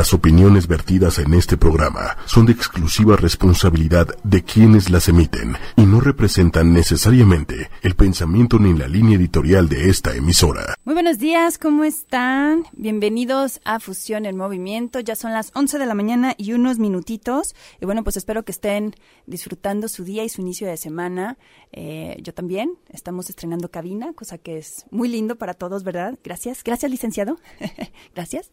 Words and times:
Las 0.00 0.14
opiniones 0.14 0.66
vertidas 0.66 1.18
en 1.18 1.34
este 1.34 1.58
programa 1.58 2.16
son 2.24 2.46
de 2.46 2.52
exclusiva 2.52 3.16
responsabilidad 3.16 4.08
de 4.24 4.42
quienes 4.42 4.88
las 4.88 5.10
emiten 5.10 5.58
y 5.76 5.82
no 5.82 6.00
representan 6.00 6.72
necesariamente 6.72 7.68
el 7.82 7.94
pensamiento 7.96 8.58
ni 8.58 8.72
la 8.72 8.88
línea 8.88 9.18
editorial 9.18 9.68
de 9.68 9.90
esta 9.90 10.16
emisora. 10.16 10.74
Muy 10.84 10.94
buenos 10.94 11.18
días, 11.18 11.58
¿cómo 11.58 11.84
están? 11.84 12.64
Bienvenidos 12.72 13.60
a 13.66 13.78
Fusión 13.78 14.24
en 14.24 14.38
Movimiento. 14.38 15.00
Ya 15.00 15.16
son 15.16 15.34
las 15.34 15.50
11 15.54 15.78
de 15.78 15.84
la 15.84 15.92
mañana 15.92 16.34
y 16.38 16.54
unos 16.54 16.78
minutitos. 16.78 17.54
Y 17.78 17.84
bueno, 17.84 18.02
pues 18.02 18.16
espero 18.16 18.42
que 18.42 18.52
estén 18.52 18.94
disfrutando 19.26 19.86
su 19.86 20.04
día 20.04 20.24
y 20.24 20.30
su 20.30 20.40
inicio 20.40 20.66
de 20.66 20.78
semana. 20.78 21.36
Eh, 21.72 22.16
yo 22.22 22.32
también. 22.32 22.72
Estamos 22.88 23.28
estrenando 23.28 23.70
cabina, 23.70 24.14
cosa 24.14 24.38
que 24.38 24.56
es 24.56 24.86
muy 24.90 25.08
lindo 25.08 25.36
para 25.36 25.52
todos, 25.52 25.84
¿verdad? 25.84 26.18
Gracias. 26.24 26.64
Gracias, 26.64 26.90
licenciado. 26.90 27.38
Gracias. 28.14 28.50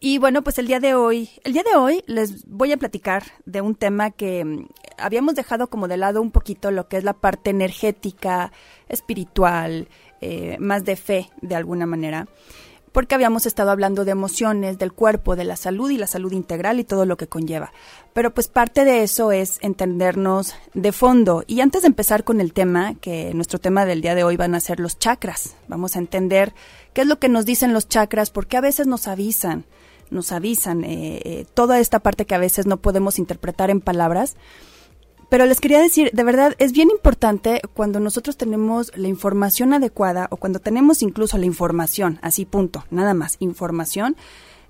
Y 0.00 0.16
bueno, 0.16 0.42
pues 0.42 0.58
el 0.58 0.66
día 0.66 0.80
de 0.80 0.85
hoy, 0.94 1.30
el 1.44 1.52
día 1.52 1.62
de 1.62 1.76
hoy 1.76 2.02
les 2.06 2.46
voy 2.46 2.72
a 2.72 2.76
platicar 2.76 3.24
de 3.44 3.60
un 3.60 3.74
tema 3.74 4.10
que 4.10 4.44
mm, 4.44 4.68
habíamos 4.98 5.34
dejado 5.34 5.68
como 5.68 5.88
de 5.88 5.96
lado 5.96 6.22
un 6.22 6.30
poquito 6.30 6.70
lo 6.70 6.88
que 6.88 6.96
es 6.96 7.04
la 7.04 7.14
parte 7.14 7.50
energética, 7.50 8.52
espiritual, 8.88 9.88
eh, 10.20 10.56
más 10.58 10.84
de 10.84 10.96
fe 10.96 11.30
de 11.42 11.54
alguna 11.54 11.86
manera 11.86 12.26
porque 12.96 13.14
habíamos 13.14 13.44
estado 13.44 13.72
hablando 13.72 14.06
de 14.06 14.12
emociones, 14.12 14.78
del 14.78 14.90
cuerpo, 14.90 15.36
de 15.36 15.44
la 15.44 15.56
salud 15.56 15.90
y 15.90 15.98
la 15.98 16.06
salud 16.06 16.32
integral 16.32 16.80
y 16.80 16.84
todo 16.84 17.04
lo 17.04 17.18
que 17.18 17.26
conlleva. 17.26 17.70
Pero 18.14 18.32
pues 18.32 18.48
parte 18.48 18.86
de 18.86 19.02
eso 19.02 19.32
es 19.32 19.58
entendernos 19.60 20.54
de 20.72 20.92
fondo. 20.92 21.44
Y 21.46 21.60
antes 21.60 21.82
de 21.82 21.88
empezar 21.88 22.24
con 22.24 22.40
el 22.40 22.54
tema, 22.54 22.94
que 22.94 23.34
nuestro 23.34 23.58
tema 23.58 23.84
del 23.84 24.00
día 24.00 24.14
de 24.14 24.24
hoy 24.24 24.38
van 24.38 24.54
a 24.54 24.60
ser 24.60 24.80
los 24.80 24.98
chakras, 24.98 25.56
vamos 25.68 25.94
a 25.94 25.98
entender 25.98 26.54
qué 26.94 27.02
es 27.02 27.06
lo 27.06 27.18
que 27.18 27.28
nos 27.28 27.44
dicen 27.44 27.74
los 27.74 27.86
chakras, 27.86 28.30
porque 28.30 28.56
a 28.56 28.62
veces 28.62 28.86
nos 28.86 29.08
avisan, 29.08 29.66
nos 30.10 30.32
avisan 30.32 30.84
eh, 30.84 31.20
eh, 31.24 31.46
toda 31.54 31.80
esta 31.80 32.00
parte 32.00 32.26
que 32.26 32.34
a 32.34 32.38
veces 32.38 32.66
no 32.66 32.76
podemos 32.78 33.18
interpretar 33.18 33.70
en 33.70 33.80
palabras 33.80 34.36
pero 35.28 35.44
les 35.46 35.60
quería 35.60 35.80
decir, 35.80 36.10
de 36.12 36.22
verdad, 36.22 36.54
es 36.58 36.72
bien 36.72 36.88
importante 36.90 37.60
cuando 37.74 37.98
nosotros 37.98 38.36
tenemos 38.36 38.92
la 38.96 39.08
información 39.08 39.72
adecuada 39.72 40.28
o 40.30 40.36
cuando 40.36 40.60
tenemos 40.60 41.02
incluso 41.02 41.36
la 41.36 41.46
información, 41.46 42.20
así 42.22 42.44
punto, 42.44 42.84
nada 42.90 43.12
más, 43.12 43.36
información. 43.40 44.16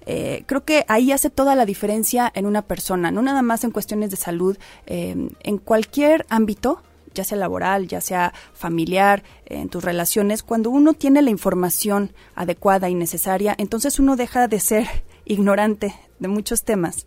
Eh, 0.07 0.45
creo 0.47 0.65
que 0.65 0.85
ahí 0.89 1.13
hace 1.13 1.29
toda 1.29 1.55
la 1.57 1.67
diferencia 1.67 2.31
en 2.35 2.47
una 2.47 2.63
persona, 2.63 3.11
no 3.11 3.21
nada 3.21 3.43
más 3.43 3.65
en 3.65 3.71
cuestiones 3.71 4.11
de 4.11 4.17
salud, 4.17 4.57
eh, 4.87 5.29
en 5.41 5.59
cualquier 5.59 6.25
ámbito, 6.31 6.81
ya 7.13 7.25
sea 7.25 7.37
laboral, 7.37 7.87
ya 7.87 8.01
sea 8.01 8.33
familiar, 8.55 9.25
en 9.45 9.69
tus 9.69 9.85
relaciones, 9.85 10.43
cuando 10.43 10.71
uno 10.71 10.95
tiene 10.95 11.21
la 11.21 11.31
información 11.31 12.13
adecuada 12.35 12.89
y 12.89 12.95
necesaria, 12.95 13.55
entonces 13.59 13.99
uno 13.99 14.17
deja 14.17 14.49
de 14.49 14.61
ser 14.61 14.87
ignorante 15.27 15.95
de 16.19 16.29
muchos 16.29 16.63
temas 16.63 17.07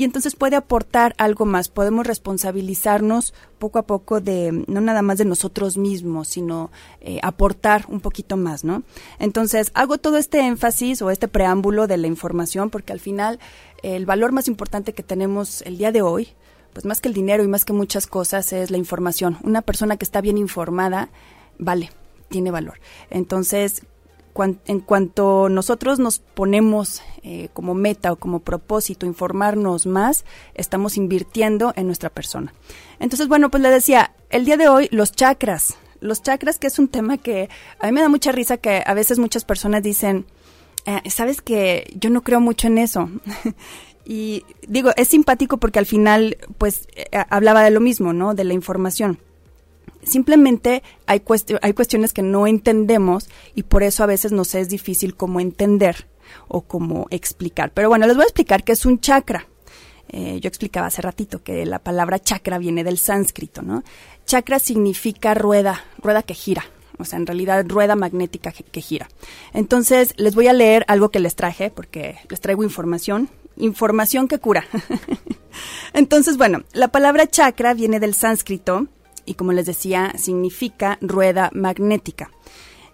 y 0.00 0.04
entonces 0.04 0.34
puede 0.34 0.56
aportar 0.56 1.14
algo 1.18 1.44
más. 1.44 1.68
Podemos 1.68 2.06
responsabilizarnos 2.06 3.34
poco 3.58 3.78
a 3.78 3.82
poco 3.86 4.20
de 4.20 4.64
no 4.66 4.80
nada 4.80 5.02
más 5.02 5.18
de 5.18 5.24
nosotros 5.24 5.76
mismos, 5.76 6.28
sino 6.28 6.70
eh, 7.00 7.20
aportar 7.22 7.84
un 7.88 8.00
poquito 8.00 8.36
más, 8.36 8.64
¿no? 8.64 8.82
Entonces 9.18 9.70
hago 9.74 9.98
todo 9.98 10.16
este 10.16 10.40
énfasis 10.40 11.02
o 11.02 11.10
este 11.10 11.28
preámbulo 11.28 11.86
de 11.86 11.98
la 11.98 12.06
información 12.06 12.70
porque 12.70 12.92
al 12.92 13.00
final 13.00 13.38
el 13.82 14.06
valor 14.06 14.32
más 14.32 14.48
importante 14.48 14.92
que 14.92 15.02
tenemos 15.02 15.62
el 15.62 15.78
día 15.78 15.92
de 15.92 16.02
hoy 16.02 16.28
pues 16.72 16.86
más 16.86 17.00
que 17.00 17.08
el 17.08 17.14
dinero 17.14 17.42
y 17.42 17.48
más 17.48 17.64
que 17.64 17.72
muchas 17.72 18.06
cosas 18.06 18.52
es 18.52 18.70
la 18.70 18.78
información. 18.78 19.38
Una 19.42 19.60
persona 19.60 19.96
que 19.96 20.04
está 20.04 20.20
bien 20.20 20.38
informada 20.38 21.10
vale, 21.58 21.90
tiene 22.28 22.50
valor. 22.50 22.80
Entonces, 23.10 23.82
en 24.66 24.80
cuanto 24.80 25.48
nosotros 25.48 25.98
nos 25.98 26.18
ponemos 26.18 27.02
eh, 27.22 27.48
como 27.52 27.74
meta 27.74 28.12
o 28.12 28.16
como 28.16 28.40
propósito 28.40 29.06
informarnos 29.06 29.86
más, 29.86 30.24
estamos 30.54 30.96
invirtiendo 30.96 31.72
en 31.76 31.86
nuestra 31.86 32.10
persona. 32.10 32.54
Entonces, 32.98 33.28
bueno, 33.28 33.50
pues 33.50 33.62
le 33.62 33.70
decía, 33.70 34.12
el 34.30 34.44
día 34.44 34.56
de 34.56 34.68
hoy 34.68 34.88
los 34.90 35.12
chakras, 35.12 35.76
los 36.00 36.22
chakras 36.22 36.58
que 36.58 36.66
es 36.66 36.78
un 36.78 36.88
tema 36.88 37.18
que 37.18 37.48
a 37.78 37.86
mí 37.86 37.92
me 37.92 38.00
da 38.00 38.08
mucha 38.08 38.32
risa 38.32 38.56
que 38.56 38.82
a 38.84 38.94
veces 38.94 39.18
muchas 39.18 39.44
personas 39.44 39.82
dicen, 39.82 40.26
eh, 40.86 41.10
sabes 41.10 41.42
que 41.42 41.92
yo 41.94 42.10
no 42.10 42.22
creo 42.22 42.40
mucho 42.40 42.68
en 42.68 42.78
eso. 42.78 43.10
y 44.04 44.44
digo, 44.66 44.90
es 44.96 45.08
simpático 45.08 45.58
porque 45.58 45.78
al 45.78 45.86
final, 45.86 46.38
pues, 46.58 46.88
eh, 46.94 47.06
hablaba 47.28 47.62
de 47.62 47.70
lo 47.70 47.80
mismo, 47.80 48.12
¿no? 48.12 48.34
De 48.34 48.44
la 48.44 48.54
información 48.54 49.18
simplemente 50.02 50.82
hay, 51.06 51.22
hay 51.62 51.72
cuestiones 51.72 52.12
que 52.12 52.22
no 52.22 52.46
entendemos 52.46 53.28
y 53.54 53.64
por 53.64 53.82
eso 53.82 54.02
a 54.02 54.06
veces 54.06 54.32
nos 54.32 54.54
es 54.54 54.68
difícil 54.68 55.14
como 55.14 55.40
entender 55.40 56.06
o 56.48 56.62
como 56.62 57.06
explicar. 57.10 57.72
Pero 57.72 57.88
bueno, 57.88 58.06
les 58.06 58.16
voy 58.16 58.24
a 58.24 58.26
explicar 58.26 58.64
qué 58.64 58.72
es 58.72 58.84
un 58.86 59.00
chakra. 59.00 59.46
Eh, 60.08 60.40
yo 60.40 60.48
explicaba 60.48 60.88
hace 60.88 61.02
ratito 61.02 61.42
que 61.42 61.64
la 61.64 61.78
palabra 61.78 62.18
chakra 62.18 62.58
viene 62.58 62.82
del 62.82 62.98
sánscrito, 62.98 63.62
¿no? 63.62 63.84
Chakra 64.26 64.58
significa 64.58 65.34
rueda, 65.34 65.84
rueda 66.02 66.24
que 66.24 66.34
gira, 66.34 66.64
o 66.98 67.04
sea, 67.04 67.18
en 67.18 67.26
realidad 67.26 67.64
rueda 67.68 67.94
magnética 67.94 68.52
que, 68.52 68.80
gira. 68.80 69.08
Entonces, 69.54 70.14
les 70.16 70.34
voy 70.34 70.48
a 70.48 70.52
leer 70.52 70.84
algo 70.88 71.10
que 71.10 71.20
les 71.20 71.36
traje, 71.36 71.70
porque 71.70 72.16
les 72.28 72.40
traigo 72.40 72.64
información, 72.64 73.28
información 73.56 74.26
que 74.26 74.38
cura. 74.38 74.64
Entonces, 75.92 76.36
bueno, 76.36 76.64
la 76.72 76.88
palabra 76.88 77.28
chakra 77.28 77.72
viene 77.74 78.00
del 78.00 78.14
sánscrito 78.14 78.88
y 79.26 79.34
como 79.34 79.52
les 79.52 79.66
decía, 79.66 80.14
significa 80.16 80.98
rueda 81.00 81.50
magnética. 81.52 82.30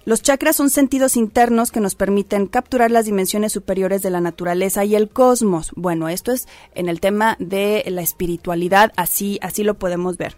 Los 0.06 0.22
chakras 0.22 0.54
son 0.54 0.70
sentidos 0.70 1.16
internos 1.16 1.72
que 1.72 1.80
nos 1.80 1.96
permiten 1.96 2.46
capturar 2.46 2.92
las 2.92 3.06
dimensiones 3.06 3.52
superiores 3.52 4.02
de 4.02 4.10
la 4.10 4.20
naturaleza 4.20 4.84
y 4.84 4.94
el 4.94 5.08
cosmos. 5.08 5.72
Bueno, 5.74 6.08
esto 6.08 6.30
es 6.30 6.46
en 6.76 6.88
el 6.88 7.00
tema 7.00 7.36
de 7.40 7.82
la 7.88 8.02
espiritualidad, 8.02 8.92
así, 8.96 9.40
así 9.42 9.64
lo 9.64 9.74
podemos 9.74 10.16
ver. 10.16 10.36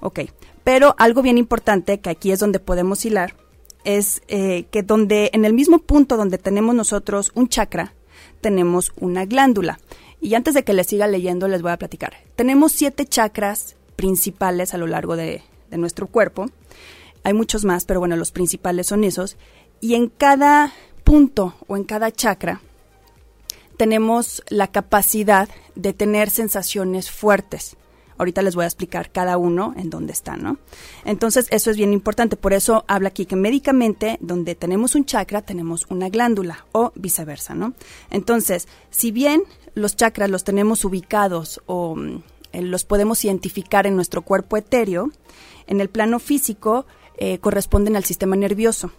Ok, 0.00 0.20
pero 0.64 0.94
algo 0.96 1.20
bien 1.20 1.36
importante, 1.36 2.00
que 2.00 2.08
aquí 2.08 2.32
es 2.32 2.38
donde 2.38 2.60
podemos 2.60 3.04
hilar, 3.04 3.34
es 3.84 4.22
eh, 4.28 4.64
que 4.70 4.82
donde, 4.82 5.28
en 5.34 5.44
el 5.44 5.52
mismo 5.52 5.80
punto 5.80 6.16
donde 6.16 6.38
tenemos 6.38 6.74
nosotros 6.74 7.30
un 7.34 7.48
chakra, 7.48 7.92
tenemos 8.40 8.90
una 8.98 9.26
glándula. 9.26 9.80
Y 10.20 10.34
antes 10.34 10.54
de 10.54 10.64
que 10.64 10.72
les 10.72 10.86
siga 10.86 11.06
leyendo, 11.06 11.46
les 11.46 11.60
voy 11.60 11.72
a 11.72 11.78
platicar. 11.78 12.14
Tenemos 12.36 12.72
siete 12.72 13.04
chakras 13.04 13.76
principales 14.00 14.72
a 14.72 14.78
lo 14.78 14.86
largo 14.86 15.14
de, 15.14 15.42
nuestro 15.72 16.06
cuerpo. 16.06 16.46
Hay 17.22 17.34
muchos 17.34 17.66
más, 17.66 17.84
pero 17.84 18.00
bueno, 18.00 18.16
los 18.16 18.32
principales 18.32 18.86
son 18.86 19.04
esos. 19.04 19.36
Y 19.82 19.94
en 19.94 20.08
cada 20.08 20.72
punto 21.04 21.54
o 21.68 21.76
en 21.76 21.84
cada 21.84 22.10
chakra 22.10 22.62
tenemos 23.76 24.42
la 24.48 24.68
capacidad 24.68 25.50
de 25.74 25.92
tener 25.92 26.30
sensaciones 26.30 27.10
fuertes. 27.10 27.76
Ahorita 28.16 28.40
les 28.40 28.54
voy 28.54 28.64
a 28.64 28.68
explicar 28.68 29.12
cada 29.12 29.36
uno 29.36 29.74
en 29.76 29.90
dónde 29.90 30.14
está, 30.14 30.38
¿no? 30.38 30.56
Entonces, 31.04 31.46
eso 31.50 31.70
es 31.70 31.76
bien 31.76 31.92
importante. 31.92 32.36
Por 32.36 32.54
eso 32.54 32.84
habla 32.88 33.08
aquí 33.08 33.26
que 33.26 33.36
médicamente, 33.36 34.16
donde 34.22 34.54
tenemos 34.54 34.94
un 34.94 35.04
chakra, 35.04 35.42
tenemos 35.42 35.86
una 35.90 36.08
glándula 36.08 36.64
o 36.72 36.90
viceversa, 36.94 37.54
¿no? 37.54 37.74
Entonces, 38.08 38.66
si 38.88 39.10
bien 39.10 39.42
los 39.74 39.94
chakras 39.94 40.30
los 40.30 40.42
tenemos 40.42 40.86
ubicados 40.86 41.60
o 41.66 41.96
mm, 41.96 42.22
los 42.52 42.84
podemos 42.84 43.24
identificar 43.24 43.86
en 43.86 43.96
nuestro 43.96 44.22
cuerpo 44.22 44.56
etéreo, 44.56 45.10
en 45.66 45.80
el 45.80 45.88
plano 45.88 46.18
físico 46.18 46.86
eh, 47.16 47.38
corresponden 47.38 47.96
al 47.96 48.04
sistema 48.04 48.36
nervioso. 48.36 48.90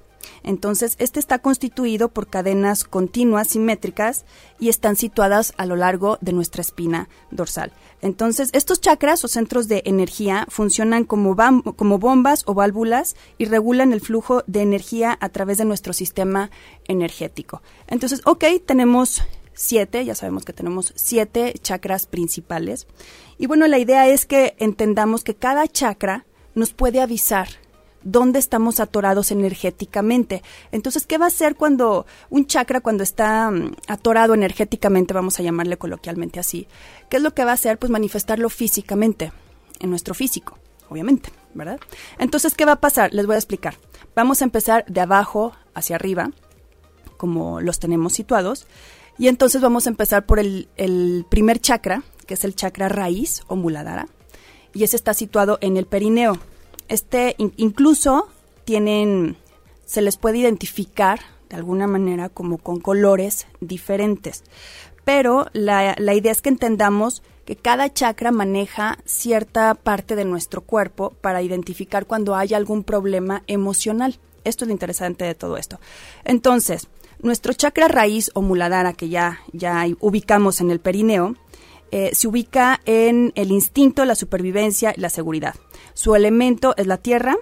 Entonces, 0.44 0.95
este 1.00 1.19
está 1.19 1.39
constituido 1.39 2.09
por 2.09 2.28
cadenas 2.28 2.84
continuas 2.84 3.47
simétricas 3.47 4.25
y 4.59 4.69
están 4.69 4.95
situadas 4.95 5.53
a 5.57 5.66
lo 5.66 5.75
largo 5.75 6.17
de 6.22 6.34
nuestra 6.34 6.61
espina 6.61 7.09
dorsal. 7.31 7.72
Entonces, 8.01 8.50
estos 8.53 8.81
chakras 8.81 9.23
o 9.23 9.28
centros 9.28 9.67
de 9.67 9.84
energía 9.85 10.45
funcionan 10.50 11.03
como, 11.03 11.35
como 11.75 12.00
bombas 12.00 12.44
o 12.45 12.53
válvulas 12.53 13.16
y 13.38 13.45
regulan 13.45 13.94
el 13.94 14.01
flujo 14.01 14.44
de 14.47 14.61
energía 14.61 15.17
a 15.22 15.29
través 15.29 15.57
de 15.57 15.66
nuestro 15.66 15.94
sistema 15.94 16.50
energético. 16.88 17.61
Entonces, 17.88 18.22
ok, 18.25 18.45
tenemos 18.66 19.22
siete, 19.53 20.03
ya 20.06 20.16
sabemos 20.16 20.45
que 20.45 20.53
tenemos 20.53 20.94
siete 20.95 21.53
chakras 21.61 22.08
principales. 22.08 22.87
Y 23.41 23.47
bueno, 23.47 23.67
la 23.67 23.79
idea 23.79 24.08
es 24.08 24.28
que 24.28 24.53
entendamos 24.59 25.23
que 25.23 25.34
cada 25.34 25.67
chakra 25.67 26.26
nos 26.53 26.73
puede 26.73 27.02
avisar 27.02 27.47
dónde 28.03 28.38
estamos 28.38 28.79
atorados 28.79 29.32
energéticamente. 29.32 30.43
Entonces, 30.72 31.08
¿qué 31.08 31.17
va 31.17 31.26
a 31.26 31.29
hacer 31.29 31.55
cuando 31.55 32.05
un 32.29 32.46
chakra, 32.46 32.82
cuando 32.82 33.02
está 33.02 33.49
mm, 33.49 33.78
atorado 33.88 34.35
energéticamente, 34.35 35.16
vamos 35.16 35.40
a 35.40 35.41
llamarle 35.41 35.78
coloquialmente 35.78 36.40
así? 36.40 36.67
¿Qué 37.09 37.17
es 37.17 37.23
lo 37.23 37.34
que 37.34 37.43
va 37.43 37.49
a 37.49 37.55
hacer? 37.55 37.79
Pues 37.79 37.90
manifestarlo 37.90 38.47
físicamente, 38.47 39.34
en 39.79 39.90
nuestro 39.90 40.14
físico, 40.14 40.59
obviamente, 40.90 41.32
¿verdad? 41.55 41.79
Entonces, 42.20 42.53
¿qué 42.53 42.66
va 42.66 42.73
a 42.73 42.79
pasar? 42.79 43.11
Les 43.11 43.26
voy 43.26 43.34
a 43.34 43.40
explicar. 43.40 43.73
Vamos 44.16 44.44
a 44.44 44.46
empezar 44.46 44.85
de 44.85 45.02
abajo 45.02 45.53
hacia 45.73 45.96
arriba, 45.96 46.29
como 47.17 47.59
los 47.59 47.79
tenemos 47.79 48.14
situados. 48.14 48.67
Y 49.17 49.28
entonces 49.28 49.61
vamos 49.61 49.85
a 49.85 49.90
empezar 49.90 50.26
por 50.26 50.40
el, 50.40 51.26
primer 51.29 51.59
chakra, 51.59 52.03
que 52.31 52.35
es 52.35 52.45
el 52.45 52.55
chakra 52.55 52.87
raíz 52.87 53.41
o 53.49 53.57
muladhara, 53.57 54.07
y 54.73 54.85
ese 54.85 54.95
está 54.95 55.13
situado 55.13 55.57
en 55.59 55.75
el 55.75 55.85
perineo. 55.85 56.39
Este 56.87 57.35
incluso 57.37 58.29
tienen, 58.63 59.35
se 59.83 60.01
les 60.01 60.16
puede 60.16 60.37
identificar 60.37 61.19
de 61.49 61.57
alguna 61.57 61.87
manera 61.87 62.29
como 62.29 62.57
con 62.57 62.79
colores 62.79 63.47
diferentes. 63.59 64.45
pero 65.03 65.47
la, 65.51 65.93
la 65.97 66.13
idea 66.13 66.31
es 66.31 66.41
que 66.41 66.47
entendamos 66.47 67.22
que 67.43 67.57
cada 67.57 67.91
chakra 67.91 68.31
maneja 68.31 68.97
cierta 69.03 69.75
parte 69.75 70.16
de 70.16 70.23
nuestro 70.23 70.61
cuerpo 70.61 71.09
para 71.19 71.41
identificar 71.41 72.05
cuando 72.05 72.37
hay 72.37 72.53
algún 72.53 72.85
problema 72.85 73.43
emocional. 73.47 74.19
Esto 74.45 74.63
es 74.63 74.69
lo 74.69 74.72
interesante 74.72 75.25
de 75.25 75.35
todo 75.35 75.57
esto. 75.57 75.81
Entonces, 76.23 76.87
nuestro 77.22 77.51
chakra 77.51 77.89
raíz 77.89 78.31
o 78.35 78.41
muladhara, 78.41 78.93
que 78.93 79.09
ya, 79.09 79.41
ya 79.51 79.85
ubicamos 79.99 80.61
en 80.61 80.72
el 80.72 80.79
perineo, 80.79 81.35
eh, 81.91 82.11
se 82.14 82.28
ubica 82.28 82.79
en 82.85 83.34
el 83.35 83.52
instinto, 83.52 84.05
la 84.05 84.16
supervivencia 84.16 84.93
y 84.96 85.02
la 85.02 85.09
seguridad. 85.09 85.55
Su 85.93 86.16
elemento 86.16 86.73
es 86.78 86.88
la 86.88 86.97
tierra 86.97 87.35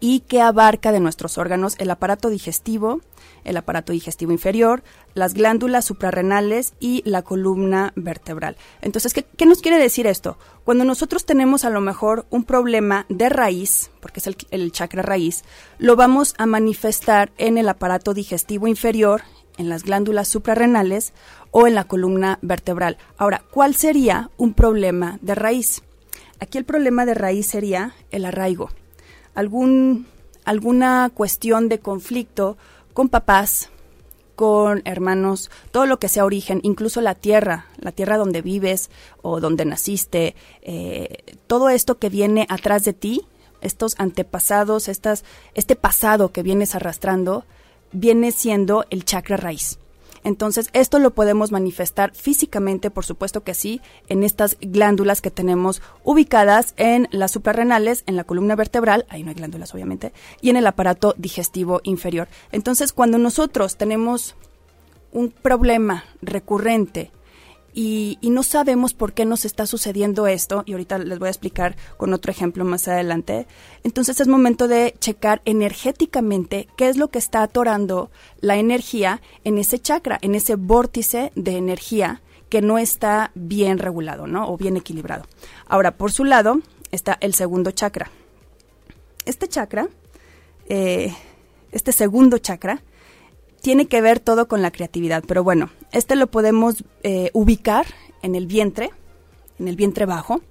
y 0.00 0.20
que 0.20 0.40
abarca 0.40 0.90
de 0.90 0.98
nuestros 0.98 1.38
órganos 1.38 1.76
el 1.78 1.88
aparato 1.88 2.28
digestivo, 2.28 3.02
el 3.44 3.56
aparato 3.56 3.92
digestivo 3.92 4.32
inferior, 4.32 4.82
las 5.14 5.32
glándulas 5.32 5.84
suprarrenales 5.84 6.74
y 6.80 7.02
la 7.08 7.22
columna 7.22 7.92
vertebral. 7.94 8.56
Entonces, 8.80 9.14
¿qué, 9.14 9.22
¿qué, 9.22 9.46
nos 9.46 9.62
quiere 9.62 9.78
decir 9.78 10.08
esto? 10.08 10.38
Cuando 10.64 10.84
nosotros 10.84 11.24
tenemos 11.24 11.64
a 11.64 11.70
lo 11.70 11.80
mejor 11.80 12.26
un 12.30 12.42
problema 12.42 13.06
de 13.10 13.28
raíz, 13.28 13.92
porque 14.00 14.18
es 14.18 14.28
el 14.50 14.72
chakra 14.72 15.02
raíz, 15.02 15.44
lo 15.78 15.94
vamos 15.94 16.34
a 16.36 16.46
manifestar 16.46 17.30
en 17.38 17.56
el 17.56 17.68
aparato 17.68 18.12
digestivo 18.12 18.66
inferior, 18.66 19.22
en 19.58 19.68
las 19.68 19.84
glándulas 19.84 20.28
suprarrenales 20.28 21.12
o 21.50 21.66
en 21.66 21.74
la 21.74 21.84
columna 21.84 22.38
vertebral. 22.42 22.96
Ahora, 23.16 23.42
¿cuál 23.50 23.74
sería 23.74 24.30
un 24.36 24.54
problema 24.54 25.18
de 25.22 25.34
raíz? 25.34 25.82
Aquí 26.40 26.58
el 26.58 26.64
problema 26.64 27.06
de 27.06 27.14
raíz 27.14 27.46
sería 27.46 27.94
el 28.10 28.24
arraigo. 28.24 28.70
Algún, 29.34 30.06
alguna 30.44 31.10
cuestión 31.14 31.68
de 31.68 31.78
conflicto 31.78 32.56
con 32.92 33.08
papás, 33.08 33.70
con 34.34 34.82
hermanos, 34.84 35.50
todo 35.70 35.86
lo 35.86 35.98
que 35.98 36.08
sea 36.08 36.24
origen, 36.24 36.60
incluso 36.62 37.00
la 37.00 37.14
tierra, 37.14 37.66
la 37.78 37.92
tierra 37.92 38.16
donde 38.16 38.42
vives 38.42 38.90
o 39.20 39.40
donde 39.40 39.64
naciste, 39.64 40.34
eh, 40.62 41.36
todo 41.46 41.68
esto 41.68 41.98
que 41.98 42.08
viene 42.08 42.46
atrás 42.48 42.84
de 42.84 42.92
ti, 42.92 43.22
estos 43.60 43.94
antepasados, 43.98 44.88
estas, 44.88 45.24
este 45.54 45.76
pasado 45.76 46.32
que 46.32 46.42
vienes 46.42 46.74
arrastrando, 46.74 47.44
viene 47.92 48.32
siendo 48.32 48.84
el 48.90 49.04
chakra 49.04 49.36
raíz. 49.36 49.78
Entonces, 50.24 50.68
esto 50.72 50.98
lo 50.98 51.14
podemos 51.14 51.50
manifestar 51.50 52.14
físicamente, 52.14 52.90
por 52.90 53.04
supuesto 53.04 53.42
que 53.42 53.54
sí, 53.54 53.80
en 54.08 54.22
estas 54.22 54.56
glándulas 54.60 55.20
que 55.20 55.32
tenemos 55.32 55.82
ubicadas 56.04 56.74
en 56.76 57.08
las 57.10 57.32
suprarrenales, 57.32 58.04
en 58.06 58.16
la 58.16 58.24
columna 58.24 58.54
vertebral, 58.54 59.04
ahí 59.08 59.24
no 59.24 59.30
hay 59.30 59.34
glándulas 59.34 59.74
obviamente, 59.74 60.12
y 60.40 60.50
en 60.50 60.56
el 60.56 60.66
aparato 60.66 61.14
digestivo 61.18 61.80
inferior. 61.82 62.28
Entonces, 62.52 62.92
cuando 62.92 63.18
nosotros 63.18 63.76
tenemos 63.76 64.36
un 65.10 65.30
problema 65.30 66.04
recurrente 66.22 67.10
y, 67.74 68.18
no 68.22 68.42
sabemos 68.42 68.94
por 68.94 69.12
qué 69.12 69.24
nos 69.24 69.44
está 69.44 69.66
sucediendo 69.66 70.26
esto, 70.26 70.62
y 70.66 70.72
ahorita 70.72 70.98
les 70.98 71.18
voy 71.18 71.28
a 71.28 71.30
explicar 71.30 71.76
con 71.96 72.12
otro 72.12 72.30
ejemplo 72.30 72.64
más 72.64 72.88
adelante, 72.88 73.46
entonces 73.84 74.20
es 74.20 74.28
momento 74.28 74.68
de 74.68 74.94
checar 74.98 75.42
energéticamente 75.44 76.68
qué 76.76 76.88
es 76.88 76.96
lo 76.96 77.08
que 77.08 77.18
está 77.18 77.42
atorando 77.42 78.10
la 78.40 78.56
energía 78.56 79.20
en 79.44 79.58
ese 79.58 79.78
chakra, 79.78 80.18
en 80.22 80.34
ese 80.34 80.56
vórtice 80.56 81.32
de 81.34 81.56
energía 81.56 82.22
que 82.48 82.60
no 82.60 82.76
está 82.76 83.30
bien 83.34 83.78
regulado, 83.78 84.26
¿no? 84.26 84.46
O 84.50 84.58
bien 84.58 84.76
equilibrado. 84.76 85.24
Ahora, 85.66 85.96
por 85.96 86.12
su 86.12 86.24
lado, 86.24 86.60
está 86.90 87.16
el 87.22 87.32
segundo 87.32 87.70
chakra. 87.70 88.10
Este 89.24 89.48
chakra, 89.48 89.88
eh, 90.68 91.14
este 91.70 91.92
segundo 91.92 92.36
chakra, 92.38 92.82
tiene 93.62 93.86
que 93.86 94.00
ver 94.00 94.20
todo 94.20 94.48
con 94.48 94.60
la 94.60 94.70
creatividad, 94.70 95.24
pero 95.26 95.42
bueno, 95.42 95.70
este 95.92 96.16
lo 96.16 96.26
podemos 96.26 96.84
eh, 97.02 97.30
ubicar 97.32 97.86
en 98.20 98.34
el 98.34 98.46
vientre, 98.46 98.90
en 99.58 99.68
el 99.68 99.76
vientre 99.76 100.04
bajo, 100.04 100.42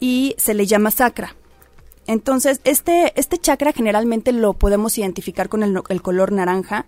y 0.00 0.34
se 0.36 0.52
le 0.52 0.66
llama 0.66 0.90
sacra. 0.90 1.36
Entonces, 2.06 2.60
este, 2.64 3.12
este 3.18 3.38
chakra 3.38 3.72
generalmente 3.72 4.32
lo 4.32 4.52
podemos 4.52 4.98
identificar 4.98 5.48
con 5.48 5.62
el, 5.62 5.80
el 5.88 6.02
color 6.02 6.32
naranja 6.32 6.86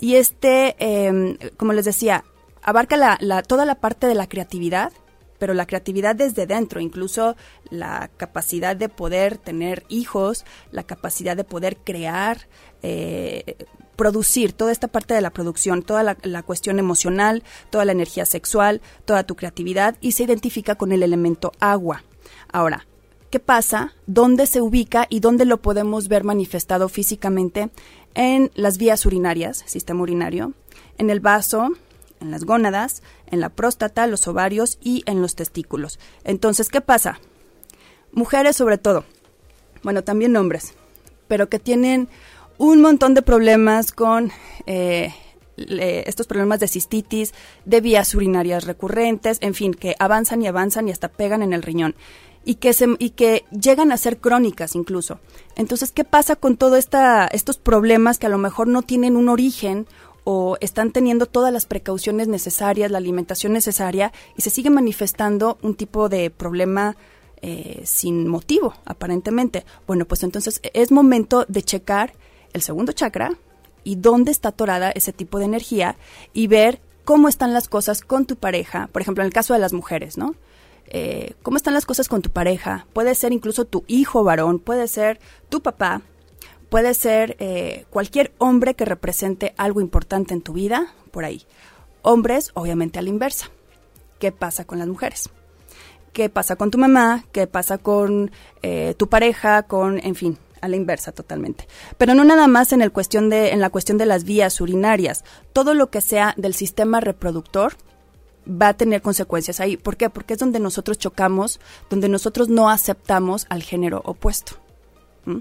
y 0.00 0.14
este, 0.14 0.76
eh, 0.78 1.38
como 1.56 1.72
les 1.72 1.84
decía, 1.84 2.24
abarca 2.62 2.96
la, 2.96 3.18
la, 3.20 3.42
toda 3.42 3.64
la 3.64 3.76
parte 3.76 4.06
de 4.06 4.14
la 4.14 4.28
creatividad, 4.28 4.92
pero 5.38 5.54
la 5.54 5.66
creatividad 5.66 6.14
desde 6.14 6.46
dentro, 6.46 6.80
incluso 6.80 7.36
la 7.70 8.10
capacidad 8.16 8.76
de 8.76 8.88
poder 8.88 9.38
tener 9.38 9.84
hijos, 9.88 10.44
la 10.70 10.82
capacidad 10.82 11.36
de 11.36 11.44
poder 11.44 11.76
crear, 11.78 12.48
eh, 12.82 13.56
producir, 13.96 14.52
toda 14.52 14.70
esta 14.70 14.88
parte 14.88 15.14
de 15.14 15.20
la 15.20 15.30
producción, 15.30 15.82
toda 15.82 16.02
la, 16.02 16.16
la, 16.22 16.42
cuestión 16.42 16.78
emocional, 16.78 17.42
toda 17.70 17.84
la 17.84 17.92
energía 17.92 18.26
sexual, 18.26 18.80
toda 19.04 19.24
tu 19.24 19.34
creatividad 19.34 19.96
y 20.00 20.12
se 20.12 20.22
identifica 20.22 20.76
con 20.76 20.92
el 20.92 21.02
elemento 21.02 21.52
agua. 21.58 22.04
Ahora, 22.52 22.86
¿qué 23.30 23.40
pasa? 23.40 23.94
¿Dónde 24.06 24.46
se 24.46 24.60
ubica 24.60 25.06
y 25.10 25.20
dónde 25.20 25.44
lo 25.44 25.60
podemos 25.60 26.06
ver 26.06 26.22
manifestado 26.22 26.88
físicamente? 26.88 27.70
En 28.14 28.50
las 28.54 28.78
vías 28.78 29.04
urinarias, 29.04 29.64
sistema 29.66 30.02
urinario, 30.02 30.54
en 30.96 31.10
el 31.10 31.20
vaso, 31.20 31.70
en 32.20 32.30
las 32.30 32.44
gónadas, 32.44 33.02
en 33.26 33.40
la 33.40 33.48
próstata, 33.48 34.06
los 34.06 34.26
ovarios 34.28 34.78
y 34.80 35.02
en 35.06 35.22
los 35.22 35.34
testículos. 35.34 35.98
Entonces, 36.24 36.68
¿qué 36.68 36.80
pasa? 36.80 37.20
Mujeres 38.12 38.56
sobre 38.56 38.78
todo, 38.78 39.04
bueno, 39.82 40.02
también 40.02 40.36
hombres, 40.36 40.74
pero 41.28 41.48
que 41.48 41.58
tienen 41.58 42.08
un 42.56 42.80
montón 42.80 43.14
de 43.14 43.22
problemas 43.22 43.92
con 43.92 44.32
eh, 44.66 45.14
estos 45.56 46.26
problemas 46.26 46.60
de 46.60 46.68
cistitis, 46.68 47.34
de 47.64 47.80
vías 47.80 48.14
urinarias 48.14 48.64
recurrentes, 48.64 49.38
en 49.40 49.54
fin, 49.54 49.74
que 49.74 49.94
avanzan 49.98 50.42
y 50.42 50.46
avanzan 50.46 50.88
y 50.88 50.90
hasta 50.90 51.08
pegan 51.08 51.42
en 51.42 51.52
el 51.52 51.62
riñón. 51.62 51.94
Y 52.44 52.54
que, 52.54 52.72
se, 52.72 52.86
y 52.98 53.10
que 53.10 53.44
llegan 53.50 53.92
a 53.92 53.98
ser 53.98 54.18
crónicas 54.18 54.74
incluso. 54.74 55.20
Entonces, 55.56 55.92
¿qué 55.92 56.04
pasa 56.04 56.34
con 56.34 56.56
todos 56.56 56.88
estos 57.32 57.58
problemas 57.58 58.18
que 58.18 58.26
a 58.26 58.30
lo 58.30 58.38
mejor 58.38 58.68
no 58.68 58.82
tienen 58.82 59.16
un 59.16 59.28
origen 59.28 59.86
o 60.30 60.58
están 60.60 60.92
teniendo 60.92 61.24
todas 61.24 61.50
las 61.50 61.64
precauciones 61.64 62.28
necesarias, 62.28 62.90
la 62.90 62.98
alimentación 62.98 63.54
necesaria, 63.54 64.12
y 64.36 64.42
se 64.42 64.50
sigue 64.50 64.68
manifestando 64.68 65.56
un 65.62 65.74
tipo 65.74 66.10
de 66.10 66.28
problema 66.28 66.98
eh, 67.40 67.80
sin 67.86 68.28
motivo, 68.28 68.74
aparentemente? 68.84 69.64
Bueno, 69.86 70.04
pues 70.04 70.22
entonces 70.24 70.60
es 70.74 70.92
momento 70.92 71.46
de 71.48 71.62
checar 71.62 72.12
el 72.52 72.60
segundo 72.60 72.92
chakra 72.92 73.38
y 73.84 73.96
dónde 73.96 74.30
está 74.30 74.50
atorada 74.50 74.90
ese 74.90 75.14
tipo 75.14 75.38
de 75.38 75.46
energía 75.46 75.96
y 76.34 76.46
ver 76.46 76.82
cómo 77.06 77.30
están 77.30 77.54
las 77.54 77.66
cosas 77.66 78.02
con 78.02 78.26
tu 78.26 78.36
pareja, 78.36 78.90
por 78.92 79.00
ejemplo, 79.00 79.22
en 79.22 79.28
el 79.28 79.32
caso 79.32 79.54
de 79.54 79.60
las 79.60 79.72
mujeres, 79.72 80.18
¿no? 80.18 80.34
Eh, 80.88 81.36
¿Cómo 81.42 81.56
están 81.56 81.72
las 81.72 81.86
cosas 81.86 82.06
con 82.06 82.20
tu 82.20 82.28
pareja? 82.28 82.86
Puede 82.92 83.14
ser 83.14 83.32
incluso 83.32 83.64
tu 83.64 83.82
hijo 83.86 84.24
varón, 84.24 84.58
puede 84.58 84.88
ser 84.88 85.20
tu 85.48 85.62
papá, 85.62 86.02
puede 86.68 86.94
ser 86.94 87.36
eh, 87.38 87.86
cualquier 87.90 88.32
hombre 88.38 88.74
que 88.74 88.84
represente 88.84 89.54
algo 89.56 89.80
importante 89.80 90.34
en 90.34 90.42
tu 90.42 90.52
vida, 90.52 90.94
por 91.10 91.24
ahí. 91.24 91.44
Hombres, 92.02 92.50
obviamente 92.54 92.98
a 92.98 93.02
la 93.02 93.08
inversa. 93.08 93.50
¿Qué 94.18 94.32
pasa 94.32 94.64
con 94.64 94.78
las 94.78 94.88
mujeres? 94.88 95.30
¿Qué 96.12 96.28
pasa 96.28 96.56
con 96.56 96.70
tu 96.70 96.78
mamá? 96.78 97.24
¿Qué 97.32 97.46
pasa 97.46 97.78
con 97.78 98.30
eh, 98.62 98.94
tu 98.96 99.08
pareja? 99.08 99.62
Con, 99.64 99.98
en 100.04 100.14
fin, 100.14 100.38
a 100.60 100.68
la 100.68 100.76
inversa 100.76 101.12
totalmente. 101.12 101.68
Pero 101.96 102.14
no 102.14 102.24
nada 102.24 102.46
más 102.48 102.72
en 102.72 102.82
el 102.82 102.92
cuestión 102.92 103.30
de 103.30 103.50
en 103.50 103.60
la 103.60 103.70
cuestión 103.70 103.98
de 103.98 104.06
las 104.06 104.24
vías 104.24 104.60
urinarias, 104.60 105.24
todo 105.52 105.74
lo 105.74 105.90
que 105.90 106.00
sea 106.00 106.34
del 106.36 106.54
sistema 106.54 107.00
reproductor 107.00 107.74
va 108.48 108.68
a 108.68 108.74
tener 108.74 109.02
consecuencias 109.02 109.60
ahí. 109.60 109.76
¿Por 109.76 109.96
qué? 109.96 110.10
Porque 110.10 110.34
es 110.34 110.40
donde 110.40 110.58
nosotros 110.58 110.98
chocamos, 110.98 111.60
donde 111.90 112.08
nosotros 112.08 112.48
no 112.48 112.70
aceptamos 112.70 113.46
al 113.50 113.62
género 113.62 114.02
opuesto. 114.04 114.56
¿Mm? 115.24 115.38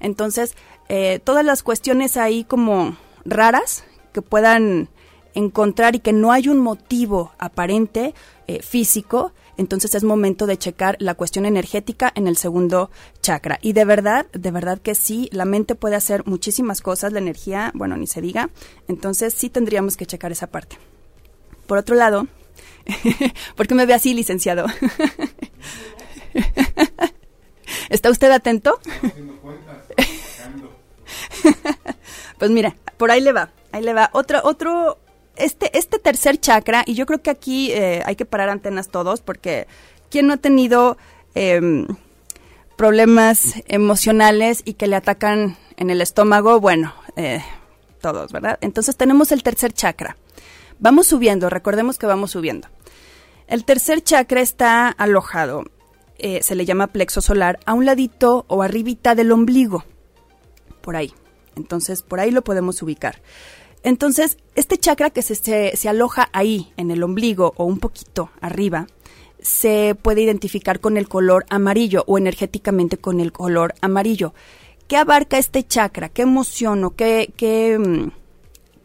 Entonces, 0.00 0.54
eh, 0.88 1.20
todas 1.22 1.44
las 1.44 1.62
cuestiones 1.62 2.16
ahí 2.16 2.44
como 2.44 2.96
raras 3.24 3.84
que 4.12 4.22
puedan 4.22 4.88
encontrar 5.34 5.94
y 5.94 6.00
que 6.00 6.12
no 6.12 6.32
hay 6.32 6.48
un 6.48 6.58
motivo 6.58 7.32
aparente 7.38 8.14
eh, 8.46 8.62
físico, 8.62 9.32
entonces 9.56 9.94
es 9.94 10.04
momento 10.04 10.46
de 10.46 10.56
checar 10.56 10.96
la 10.98 11.14
cuestión 11.14 11.44
energética 11.44 12.10
en 12.14 12.26
el 12.26 12.36
segundo 12.36 12.90
chakra. 13.20 13.58
Y 13.62 13.74
de 13.74 13.84
verdad, 13.84 14.26
de 14.32 14.50
verdad 14.50 14.80
que 14.80 14.94
sí, 14.94 15.28
la 15.32 15.44
mente 15.44 15.74
puede 15.74 15.96
hacer 15.96 16.26
muchísimas 16.26 16.80
cosas, 16.80 17.12
la 17.12 17.18
energía, 17.18 17.70
bueno, 17.74 17.96
ni 17.96 18.06
se 18.06 18.20
diga. 18.20 18.50
Entonces 18.88 19.34
sí 19.34 19.50
tendríamos 19.50 19.96
que 19.96 20.06
checar 20.06 20.32
esa 20.32 20.46
parte. 20.46 20.78
Por 21.66 21.78
otro 21.78 21.94
lado, 21.94 22.26
¿por 23.56 23.66
qué 23.66 23.74
me 23.74 23.86
ve 23.86 23.94
así, 23.94 24.14
licenciado? 24.14 24.66
¿Está 27.90 28.10
usted 28.10 28.30
atento? 28.30 28.80
pues 32.38 32.50
mira, 32.50 32.76
por 32.96 33.10
ahí 33.10 33.20
le 33.20 33.32
va, 33.32 33.50
ahí 33.72 33.82
le 33.82 33.94
va. 33.94 34.10
Otro, 34.12 34.40
otro, 34.44 34.98
este, 35.36 35.76
este 35.78 35.98
tercer 35.98 36.38
chakra, 36.38 36.82
y 36.86 36.94
yo 36.94 37.06
creo 37.06 37.22
que 37.22 37.30
aquí 37.30 37.72
eh, 37.72 38.02
hay 38.04 38.16
que 38.16 38.24
parar 38.24 38.48
antenas 38.48 38.88
todos, 38.88 39.20
porque 39.20 39.66
¿quién 40.10 40.26
no 40.26 40.34
ha 40.34 40.38
tenido 40.38 40.96
eh, 41.34 41.86
problemas 42.76 43.54
emocionales 43.66 44.62
y 44.64 44.74
que 44.74 44.86
le 44.86 44.96
atacan 44.96 45.56
en 45.76 45.90
el 45.90 46.00
estómago? 46.00 46.60
Bueno, 46.60 46.94
eh, 47.16 47.42
todos, 48.00 48.32
¿verdad? 48.32 48.58
Entonces 48.60 48.96
tenemos 48.96 49.32
el 49.32 49.42
tercer 49.42 49.72
chakra. 49.72 50.16
Vamos 50.78 51.06
subiendo, 51.08 51.50
recordemos 51.50 51.98
que 51.98 52.06
vamos 52.06 52.30
subiendo. 52.30 52.68
El 53.46 53.64
tercer 53.64 54.02
chakra 54.02 54.40
está 54.40 54.88
alojado, 54.88 55.64
eh, 56.18 56.42
se 56.42 56.54
le 56.54 56.64
llama 56.64 56.86
plexo 56.86 57.20
solar, 57.20 57.58
a 57.66 57.74
un 57.74 57.84
ladito 57.84 58.44
o 58.48 58.62
arribita 58.62 59.14
del 59.14 59.32
ombligo, 59.32 59.84
por 60.80 60.96
ahí. 60.96 61.12
Entonces, 61.60 62.02
por 62.02 62.20
ahí 62.20 62.30
lo 62.30 62.42
podemos 62.42 62.82
ubicar. 62.82 63.20
Entonces, 63.82 64.36
este 64.54 64.76
chakra 64.76 65.10
que 65.10 65.22
se, 65.22 65.34
se, 65.34 65.88
aloja 65.88 66.28
ahí, 66.32 66.72
en 66.76 66.90
el 66.90 67.02
ombligo 67.02 67.54
o 67.56 67.64
un 67.64 67.78
poquito 67.78 68.30
arriba, 68.40 68.86
se 69.40 69.96
puede 70.00 70.22
identificar 70.22 70.80
con 70.80 70.96
el 70.96 71.08
color 71.08 71.46
amarillo 71.48 72.04
o 72.06 72.18
energéticamente 72.18 72.98
con 72.98 73.20
el 73.20 73.32
color 73.32 73.74
amarillo. 73.80 74.34
¿Qué 74.86 74.96
abarca 74.96 75.38
este 75.38 75.62
chakra? 75.66 76.10
¿Qué 76.10 76.22
emoción 76.22 76.84
o 76.84 76.90
qué, 76.90 77.32
qué, 77.36 77.78
mm, 77.78 78.10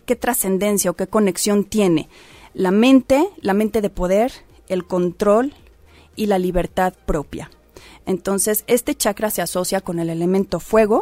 qué 0.05 0.15
trascendencia 0.15 0.91
o 0.91 0.93
qué 0.93 1.07
conexión 1.07 1.65
tiene? 1.65 2.07
La 2.53 2.71
mente, 2.71 3.27
la 3.41 3.53
mente 3.53 3.81
de 3.81 3.89
poder, 3.89 4.31
el 4.69 4.85
control 4.85 5.53
y 6.15 6.27
la 6.27 6.39
libertad 6.39 6.93
propia. 7.05 7.51
Entonces, 8.05 8.63
este 8.67 8.95
chakra 8.95 9.29
se 9.29 9.41
asocia 9.41 9.81
con 9.81 9.99
el 9.99 10.09
elemento 10.09 10.61
fuego 10.61 11.01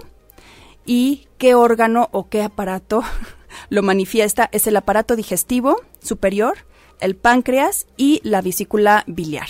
y 0.86 1.28
qué 1.38 1.56
órgano 1.56 2.10
o 2.12 2.30
qué 2.30 2.44
aparato 2.44 3.04
lo 3.70 3.84
manifiesta 3.84 4.50
es 4.52 4.68
el 4.68 4.78
aparato 4.78 5.16
digestivo 5.16 5.82
superior, 6.02 6.58
el 7.00 7.16
páncreas 7.16 7.88
y 7.98 8.22
la 8.24 8.42
vesícula 8.42 9.04
biliar. 9.08 9.48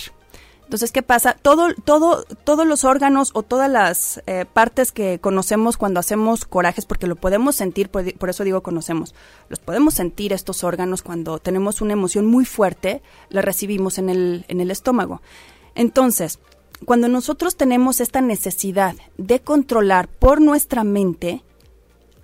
Entonces, 0.64 0.92
¿qué 0.92 1.02
pasa? 1.02 1.36
Todo, 1.40 1.74
todo, 1.84 2.24
todos 2.44 2.66
los 2.66 2.84
órganos 2.84 3.30
o 3.34 3.42
todas 3.42 3.70
las 3.70 4.22
eh, 4.26 4.46
partes 4.50 4.92
que 4.92 5.18
conocemos 5.20 5.76
cuando 5.76 6.00
hacemos 6.00 6.46
corajes, 6.46 6.86
porque 6.86 7.06
lo 7.06 7.16
podemos 7.16 7.54
sentir, 7.54 7.90
por, 7.90 8.30
eso 8.30 8.44
digo 8.44 8.62
conocemos, 8.62 9.14
los 9.48 9.58
podemos 9.58 9.94
sentir 9.94 10.32
estos 10.32 10.64
órganos 10.64 11.02
cuando 11.02 11.38
tenemos 11.38 11.82
una 11.82 11.92
emoción 11.92 12.26
muy 12.26 12.46
fuerte, 12.46 13.02
la 13.28 13.42
recibimos 13.42 13.98
en 13.98 14.08
el, 14.08 14.46
en 14.48 14.60
el 14.60 14.70
estómago. 14.70 15.20
Entonces, 15.74 16.38
cuando 16.84 17.08
nosotros 17.08 17.56
tenemos 17.56 18.00
esta 18.00 18.20
necesidad 18.20 18.94
de 19.16 19.40
controlar 19.40 20.08
por 20.08 20.40
nuestra 20.40 20.84
mente, 20.84 21.42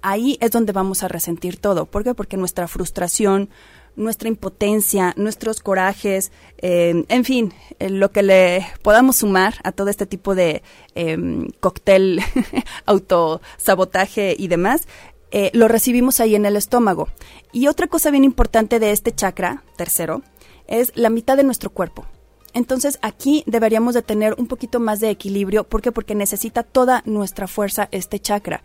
ahí 0.03 0.39
es 0.41 0.51
donde 0.51 0.73
vamos 0.73 1.03
a 1.03 1.09
resentir 1.09 1.59
todo. 1.59 1.87
¿Por 1.87 2.05
qué? 2.05 2.15
Porque 2.15 2.37
nuestra 2.37 2.69
frustración, 2.69 3.49
nuestra 3.97 4.29
impotencia, 4.29 5.15
nuestros 5.17 5.61
corajes, 5.61 6.33
eh, 6.59 7.05
en 7.09 7.25
fin, 7.25 7.53
eh, 7.79 7.91
lo 7.91 8.11
que 8.11 8.23
le 8.23 8.67
podamos 8.83 9.17
sumar 9.17 9.55
a 9.65 9.73
todo 9.73 9.89
este 9.89 10.07
tipo 10.07 10.35
de 10.35 10.63
eh, 10.95 11.49
cóctel, 11.61 12.21
autosabotaje 12.87 14.37
y 14.39 14.49
demás, 14.49 14.87
eh, 15.33 15.51
lo 15.55 15.69
recibimos 15.69 16.21
ahí 16.21 16.35
en 16.35 16.45
el 16.45 16.57
estómago. 16.57 17.09
Y 17.53 17.69
otra 17.69 17.87
cosa 17.87 18.11
bien 18.11 18.25
importante 18.25 18.81
de 18.81 18.91
este 18.91 19.13
chakra, 19.13 19.63
tercero, 19.77 20.23
es 20.67 20.93
la 20.97 21.11
mitad 21.11 21.37
de 21.37 21.45
nuestro 21.45 21.71
cuerpo. 21.71 22.07
Entonces 22.53 22.99
aquí 23.03 23.43
deberíamos 23.47 23.95
de 23.95 24.03
tener 24.03 24.35
un 24.39 24.47
poquito 24.47 24.81
más 24.81 25.01
de 25.01 25.11
equilibrio. 25.11 25.65
¿Por 25.65 25.83
qué? 25.83 25.93
Porque 25.93 26.15
necesita 26.15 26.63
toda 26.63 27.03
nuestra 27.07 27.47
fuerza 27.47 27.89
este 27.93 28.19
chakra. 28.19 28.63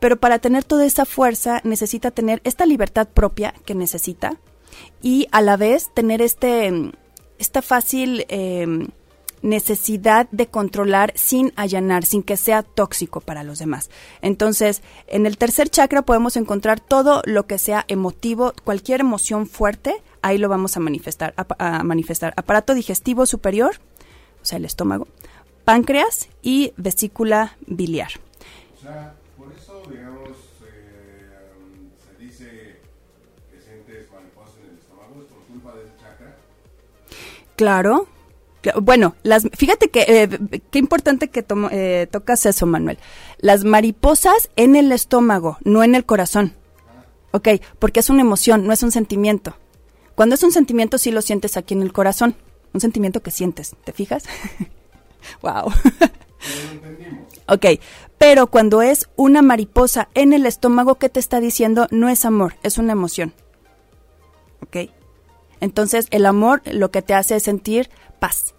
Pero 0.00 0.16
para 0.18 0.38
tener 0.38 0.64
toda 0.64 0.84
esa 0.84 1.04
fuerza 1.04 1.60
necesita 1.64 2.10
tener 2.10 2.40
esta 2.44 2.66
libertad 2.66 3.08
propia 3.08 3.54
que 3.64 3.74
necesita 3.74 4.38
y 5.02 5.26
a 5.32 5.40
la 5.40 5.56
vez 5.56 5.92
tener 5.94 6.22
este, 6.22 6.92
esta 7.38 7.62
fácil 7.62 8.26
em, 8.28 8.88
necesidad 9.42 10.28
de 10.30 10.48
controlar 10.48 11.12
sin 11.16 11.52
allanar, 11.56 12.04
sin 12.04 12.22
que 12.22 12.36
sea 12.36 12.62
tóxico 12.62 13.20
para 13.20 13.44
los 13.44 13.58
demás. 13.58 13.90
Entonces, 14.22 14.82
en 15.06 15.26
el 15.26 15.38
tercer 15.38 15.68
chakra 15.68 16.02
podemos 16.02 16.36
encontrar 16.36 16.80
todo 16.80 17.22
lo 17.24 17.46
que 17.46 17.58
sea 17.58 17.84
emotivo, 17.88 18.52
cualquier 18.64 19.00
emoción 19.00 19.46
fuerte, 19.46 20.02
ahí 20.22 20.38
lo 20.38 20.48
vamos 20.48 20.76
a 20.76 20.80
manifestar, 20.80 21.34
a, 21.36 21.82
manifestar. 21.82 22.34
Aparato 22.36 22.74
digestivo 22.74 23.26
superior, 23.26 23.76
o 24.42 24.44
sea, 24.44 24.58
el 24.58 24.64
estómago, 24.64 25.08
páncreas 25.64 26.28
y 26.42 26.72
vesícula 26.76 27.56
biliar. 27.66 28.10
O 28.78 28.80
sea, 28.80 29.14
por 29.36 29.52
eso, 29.52 29.82
digamos, 29.90 30.30
eh, 30.64 31.28
se 32.04 32.24
dice 32.24 32.76
que 33.50 33.60
sientes 33.60 34.10
mariposas 34.12 34.54
en 34.62 34.70
el 34.70 34.78
estómago, 34.78 35.22
¿es 35.22 35.26
por 35.26 35.42
culpa 35.44 35.74
del 35.74 35.88
chakra? 35.98 36.36
Claro. 37.56 38.06
Bueno, 38.80 39.14
las, 39.22 39.48
fíjate 39.56 39.88
que 39.88 40.00
eh, 40.08 40.60
qué 40.70 40.78
importante 40.78 41.28
que 41.28 41.44
eh, 41.70 42.06
tocas 42.10 42.44
eso, 42.46 42.66
Manuel. 42.66 42.98
Las 43.38 43.64
mariposas 43.64 44.50
en 44.56 44.76
el 44.76 44.90
estómago, 44.92 45.58
no 45.64 45.82
en 45.84 45.94
el 45.94 46.04
corazón. 46.04 46.54
Ah. 46.88 47.04
Ok, 47.32 47.48
porque 47.78 48.00
es 48.00 48.10
una 48.10 48.22
emoción, 48.22 48.66
no 48.66 48.72
es 48.72 48.82
un 48.82 48.90
sentimiento. 48.90 49.54
Cuando 50.18 50.34
es 50.34 50.42
un 50.42 50.50
sentimiento 50.50 50.98
sí 50.98 51.12
lo 51.12 51.22
sientes 51.22 51.56
aquí 51.56 51.74
en 51.74 51.82
el 51.82 51.92
corazón, 51.92 52.34
un 52.74 52.80
sentimiento 52.80 53.22
que 53.22 53.30
sientes, 53.30 53.76
¿te 53.84 53.92
fijas? 53.92 54.24
wow. 55.42 55.72
ok, 57.46 57.80
pero 58.18 58.48
cuando 58.48 58.82
es 58.82 59.08
una 59.14 59.42
mariposa 59.42 60.08
en 60.14 60.32
el 60.32 60.44
estómago, 60.44 60.96
¿qué 60.96 61.08
te 61.08 61.20
está 61.20 61.38
diciendo? 61.38 61.86
No 61.92 62.08
es 62.08 62.24
amor, 62.24 62.56
es 62.64 62.78
una 62.78 62.90
emoción. 62.90 63.32
¿Ok? 64.60 64.90
Entonces 65.60 66.08
el 66.10 66.26
amor 66.26 66.62
lo 66.64 66.90
que 66.90 67.02
te 67.02 67.14
hace 67.14 67.36
es 67.36 67.44
sentir 67.44 67.88
paz. 68.18 68.56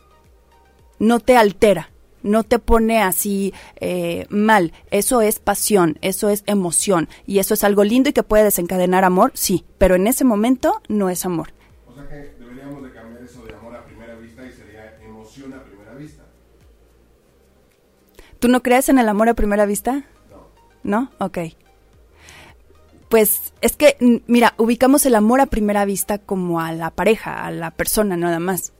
No 0.97 1.19
te 1.19 1.35
altera, 1.35 1.91
no 2.23 2.43
te 2.43 2.59
pone 2.59 3.01
así 3.01 3.53
eh, 3.77 4.25
mal. 4.29 4.73
Eso 4.91 5.21
es 5.21 5.39
pasión, 5.39 5.97
eso 6.01 6.29
es 6.29 6.43
emoción 6.45 7.09
y 7.25 7.39
eso 7.39 7.53
es 7.53 7.63
algo 7.63 7.83
lindo 7.83 8.09
y 8.09 8.13
que 8.13 8.23
puede 8.23 8.43
desencadenar 8.43 9.03
amor, 9.03 9.31
sí, 9.35 9.65
pero 9.77 9.95
en 9.95 10.07
ese 10.07 10.23
momento 10.23 10.81
no 10.87 11.09
es 11.09 11.25
amor. 11.25 11.53
O 11.87 11.93
sea 11.93 12.07
que 12.07 12.35
deberíamos 12.39 12.83
de 12.83 12.91
cambiar 12.91 13.23
eso 13.23 13.43
de 13.45 13.53
amor 13.53 13.75
a 13.75 13.85
primera 13.85 14.15
vista 14.15 14.45
y 14.45 14.51
sería 14.51 14.97
emoción 15.03 15.53
a 15.53 15.63
primera 15.63 15.93
vista. 15.93 16.23
¿Tú 18.39 18.47
no 18.47 18.61
crees 18.61 18.89
en 18.89 18.99
el 18.99 19.09
amor 19.09 19.29
a 19.29 19.33
primera 19.33 19.65
vista? 19.65 20.05
No. 20.29 20.47
¿No? 20.83 21.11
Ok. 21.19 21.39
Pues 23.09 23.53
es 23.61 23.75
que, 23.75 23.97
mira, 24.27 24.53
ubicamos 24.57 25.03
el 25.07 25.15
amor 25.15 25.41
a 25.41 25.47
primera 25.47 25.83
vista 25.83 26.19
como 26.19 26.61
a 26.61 26.71
la 26.73 26.91
pareja, 26.91 27.43
a 27.43 27.49
la 27.49 27.71
persona 27.71 28.15
nada 28.15 28.39
más 28.39 28.71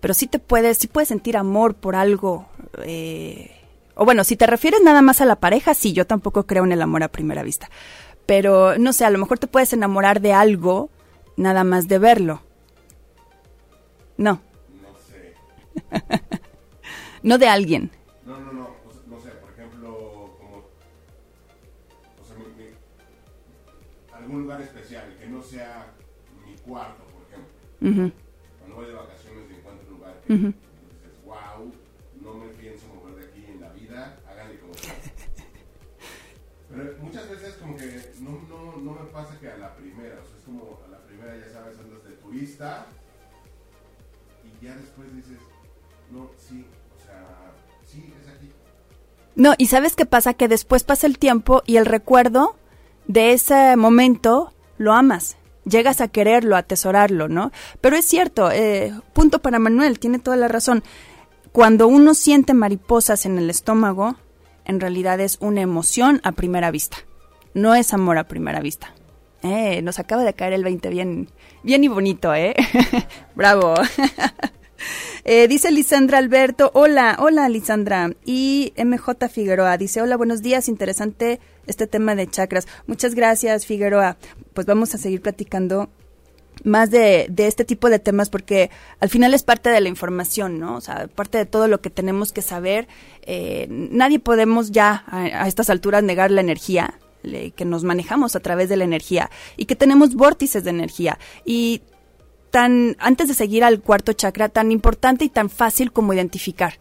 pero 0.00 0.14
sí 0.14 0.26
te 0.26 0.38
puedes, 0.38 0.78
sí 0.78 0.86
puedes 0.86 1.08
sentir 1.08 1.36
amor 1.36 1.74
por 1.74 1.96
algo. 1.96 2.46
Eh, 2.84 3.50
o 3.94 4.04
bueno, 4.04 4.22
si 4.24 4.36
te 4.36 4.46
refieres 4.46 4.80
nada 4.82 5.02
más 5.02 5.20
a 5.20 5.24
la 5.26 5.40
pareja, 5.40 5.74
sí, 5.74 5.92
yo 5.92 6.06
tampoco 6.06 6.46
creo 6.46 6.64
en 6.64 6.72
el 6.72 6.82
amor 6.82 7.02
a 7.02 7.08
primera 7.08 7.42
vista. 7.42 7.68
Pero 8.26 8.78
no 8.78 8.92
sé, 8.92 9.04
a 9.04 9.10
lo 9.10 9.18
mejor 9.18 9.38
te 9.38 9.46
puedes 9.48 9.72
enamorar 9.72 10.20
de 10.20 10.32
algo 10.32 10.90
nada 11.36 11.64
más 11.64 11.88
de 11.88 11.98
verlo. 11.98 12.42
No. 14.16 14.40
No 14.82 14.88
sé. 15.08 15.34
no 17.22 17.38
de 17.38 17.48
alguien. 17.48 17.90
No, 18.24 18.38
no, 18.38 18.52
no. 18.52 18.68
no 19.06 19.20
sé, 19.20 19.30
por 19.30 19.50
ejemplo, 19.52 20.36
como. 20.38 20.58
O 22.20 22.24
sea, 22.24 22.36
algún 24.16 24.42
lugar 24.42 24.60
especial 24.60 25.16
que 25.18 25.26
no 25.26 25.42
sea 25.42 25.92
mi 26.46 26.54
cuarto, 26.58 27.02
por 27.04 27.22
ejemplo. 27.28 28.14
Cuando 28.58 28.76
voy 28.76 28.86
de 28.86 28.92
vacaciones 28.92 29.48
dices, 29.48 29.64
wow, 29.64 30.52
Pero 36.78 36.94
muchas 37.00 37.28
veces 37.28 37.54
como 37.60 37.76
que 37.76 38.12
no, 38.20 38.40
no, 38.48 38.76
no 38.76 38.92
me 38.92 39.10
pasa 39.10 39.36
que 39.40 39.50
a 39.50 39.56
la 39.56 39.74
primera, 39.74 40.14
o 40.22 40.24
sea, 40.24 40.36
es 40.38 40.44
como 40.44 40.78
a 40.86 40.90
la 40.90 40.98
primera 40.98 41.36
ya 41.36 41.52
sabes, 41.52 41.76
andas 41.76 42.04
de 42.04 42.12
turista 42.12 42.86
y 44.44 44.64
ya 44.64 44.76
después 44.76 45.12
dices, 45.12 45.38
no, 46.12 46.30
sí, 46.38 46.64
o 46.96 47.04
sea, 47.04 47.52
sí, 47.84 48.14
es 48.22 48.28
aquí. 48.28 48.52
No, 49.34 49.54
y 49.58 49.66
sabes 49.66 49.96
qué 49.96 50.06
pasa, 50.06 50.34
que 50.34 50.46
después 50.46 50.84
pasa 50.84 51.08
el 51.08 51.18
tiempo 51.18 51.64
y 51.66 51.78
el 51.78 51.86
recuerdo 51.86 52.54
de 53.08 53.32
ese 53.32 53.74
momento 53.74 54.52
lo 54.76 54.92
amas 54.92 55.36
llegas 55.64 56.00
a 56.00 56.08
quererlo, 56.08 56.54
a 56.54 56.60
atesorarlo, 56.60 57.28
¿no? 57.28 57.50
Pero 57.80 57.96
es 57.96 58.04
cierto, 58.06 58.50
eh, 58.52 58.94
punto 59.12 59.40
para 59.40 59.58
Manuel, 59.58 59.98
tiene 59.98 60.18
toda 60.18 60.36
la 60.36 60.48
razón. 60.48 60.82
Cuando 61.52 61.88
uno 61.88 62.14
siente 62.14 62.54
mariposas 62.54 63.26
en 63.26 63.36
el 63.36 63.50
estómago, 63.50 64.16
en 64.68 64.78
realidad 64.78 65.18
es 65.18 65.38
una 65.40 65.60
emoción 65.60 66.20
a 66.22 66.32
primera 66.32 66.70
vista, 66.70 66.98
no 67.54 67.74
es 67.74 67.92
amor 67.92 68.18
a 68.18 68.28
primera 68.28 68.60
vista. 68.60 68.94
Eh, 69.42 69.82
nos 69.82 69.98
acaba 69.98 70.24
de 70.24 70.34
caer 70.34 70.52
el 70.52 70.64
20 70.64 70.88
bien, 70.90 71.28
bien 71.62 71.84
y 71.84 71.88
bonito, 71.88 72.34
¿eh? 72.34 72.54
Bravo. 73.34 73.74
Eh, 75.24 75.48
dice 75.48 75.70
Lisandra 75.70 76.18
Alberto, 76.18 76.70
hola, 76.72 77.16
hola 77.18 77.48
Lisandra. 77.48 78.12
Y 78.24 78.72
MJ 78.78 79.28
Figueroa 79.28 79.76
dice, 79.76 80.00
hola, 80.00 80.16
buenos 80.16 80.40
días, 80.40 80.68
interesante 80.68 81.40
este 81.66 81.86
tema 81.86 82.14
de 82.14 82.28
chakras. 82.28 82.66
Muchas 82.86 83.14
gracias, 83.14 83.66
Figueroa. 83.66 84.16
Pues 84.54 84.66
vamos 84.66 84.94
a 84.94 84.98
seguir 84.98 85.20
platicando 85.20 85.90
más 86.64 86.90
de, 86.90 87.26
de, 87.30 87.46
este 87.46 87.64
tipo 87.64 87.90
de 87.90 87.98
temas 87.98 88.30
porque 88.30 88.70
al 89.00 89.08
final 89.08 89.34
es 89.34 89.42
parte 89.42 89.70
de 89.70 89.80
la 89.80 89.88
información, 89.88 90.58
¿no? 90.58 90.76
O 90.76 90.80
sea, 90.80 91.08
parte 91.08 91.38
de 91.38 91.46
todo 91.46 91.68
lo 91.68 91.80
que 91.80 91.90
tenemos 91.90 92.32
que 92.32 92.42
saber. 92.42 92.88
Eh, 93.22 93.66
nadie 93.70 94.18
podemos 94.18 94.70
ya 94.70 95.04
a, 95.06 95.46
estas 95.46 95.70
alturas 95.70 96.02
negar 96.02 96.30
la 96.30 96.40
energía, 96.40 96.94
que 97.56 97.64
nos 97.64 97.84
manejamos 97.84 98.36
a 98.36 98.40
través 98.40 98.68
de 98.68 98.76
la 98.76 98.84
energía 98.84 99.28
y 99.56 99.66
que 99.66 99.76
tenemos 99.76 100.14
vórtices 100.14 100.64
de 100.64 100.70
energía. 100.70 101.18
Y 101.44 101.82
tan, 102.50 102.96
antes 102.98 103.28
de 103.28 103.34
seguir 103.34 103.64
al 103.64 103.80
cuarto 103.80 104.12
chakra, 104.12 104.48
tan 104.48 104.72
importante 104.72 105.24
y 105.24 105.28
tan 105.28 105.50
fácil 105.50 105.92
como 105.92 106.14
identificar. 106.14 106.78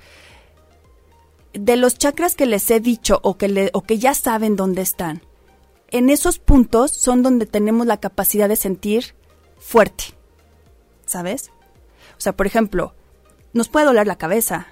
De 1.54 1.76
los 1.76 1.98
chakras 1.98 2.36
que 2.36 2.46
les 2.46 2.70
he 2.70 2.80
dicho 2.80 3.20
o 3.24 3.38
que, 3.38 3.48
le, 3.48 3.72
o 3.74 3.82
que 3.82 3.98
ya 3.98 4.14
saben 4.14 4.56
dónde 4.56 4.84
están, 4.84 5.22
en 5.90 6.10
esos 6.10 6.40
puntos 6.40 6.92
son 6.92 7.24
donde 7.24 7.46
tenemos 7.46 7.88
la 7.88 7.98
capacidad 7.98 8.50
de 8.50 8.56
sentir 8.58 9.16
fuerte, 9.60 10.06
¿sabes? 11.06 11.52
O 12.18 12.22
sea, 12.22 12.36
por 12.36 12.48
ejemplo, 12.48 12.94
nos 13.54 13.70
puede 13.70 13.86
doler 13.86 14.08
la 14.08 14.18
cabeza, 14.18 14.68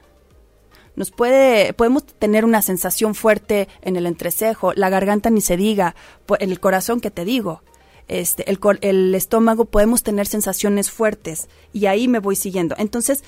nos 0.95 1.11
puede, 1.11 1.73
podemos 1.73 2.05
tener 2.05 2.45
una 2.45 2.61
sensación 2.61 3.15
fuerte 3.15 3.67
en 3.81 3.95
el 3.95 4.05
entrecejo, 4.05 4.73
la 4.73 4.89
garganta 4.89 5.29
ni 5.29 5.41
se 5.41 5.57
diga, 5.57 5.95
en 6.39 6.51
el 6.51 6.59
corazón 6.59 7.01
que 7.01 7.11
te 7.11 7.25
digo, 7.25 7.61
este, 8.07 8.49
el, 8.49 8.59
el 8.81 9.15
estómago 9.15 9.65
podemos 9.65 10.03
tener 10.03 10.27
sensaciones 10.27 10.91
fuertes 10.91 11.49
y 11.73 11.87
ahí 11.87 12.07
me 12.07 12.19
voy 12.19 12.35
siguiendo. 12.35 12.75
Entonces, 12.77 13.23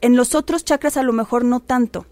en 0.00 0.16
los 0.16 0.34
otros 0.34 0.64
chakras 0.64 0.96
a 0.96 1.02
lo 1.02 1.12
mejor 1.12 1.44
no 1.44 1.60
tanto, 1.60 2.06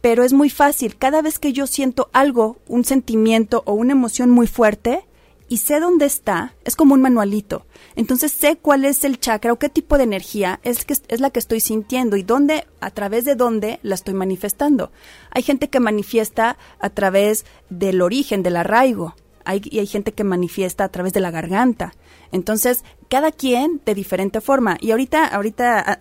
pero 0.00 0.22
es 0.22 0.32
muy 0.32 0.50
fácil. 0.50 0.96
Cada 0.96 1.22
vez 1.22 1.38
que 1.38 1.52
yo 1.52 1.66
siento 1.66 2.08
algo, 2.12 2.58
un 2.68 2.84
sentimiento 2.84 3.62
o 3.66 3.72
una 3.72 3.92
emoción 3.92 4.30
muy 4.30 4.46
fuerte, 4.46 5.07
y 5.48 5.58
sé 5.58 5.80
dónde 5.80 6.06
está, 6.06 6.54
es 6.64 6.76
como 6.76 6.94
un 6.94 7.00
manualito. 7.00 7.66
Entonces 7.96 8.32
sé 8.32 8.56
cuál 8.56 8.84
es 8.84 9.02
el 9.04 9.18
chakra 9.18 9.52
o 9.52 9.58
qué 9.58 9.68
tipo 9.68 9.96
de 9.96 10.04
energía 10.04 10.60
es, 10.62 10.84
que, 10.84 10.92
es 10.92 11.20
la 11.20 11.30
que 11.30 11.38
estoy 11.38 11.60
sintiendo 11.60 12.16
y 12.16 12.22
dónde, 12.22 12.66
a 12.80 12.90
través 12.90 13.24
de 13.24 13.34
dónde 13.34 13.80
la 13.82 13.94
estoy 13.94 14.14
manifestando. 14.14 14.92
Hay 15.30 15.42
gente 15.42 15.68
que 15.68 15.80
manifiesta 15.80 16.58
a 16.78 16.90
través 16.90 17.46
del 17.70 18.02
origen, 18.02 18.42
del 18.42 18.56
arraigo. 18.56 19.14
Hay, 19.44 19.62
y 19.64 19.78
hay 19.78 19.86
gente 19.86 20.12
que 20.12 20.24
manifiesta 20.24 20.84
a 20.84 20.90
través 20.90 21.14
de 21.14 21.20
la 21.20 21.30
garganta. 21.30 21.94
Entonces, 22.30 22.84
cada 23.08 23.32
quien 23.32 23.80
de 23.86 23.94
diferente 23.94 24.42
forma. 24.42 24.76
Y 24.80 24.90
ahorita, 24.90 25.26
ahorita 25.26 26.00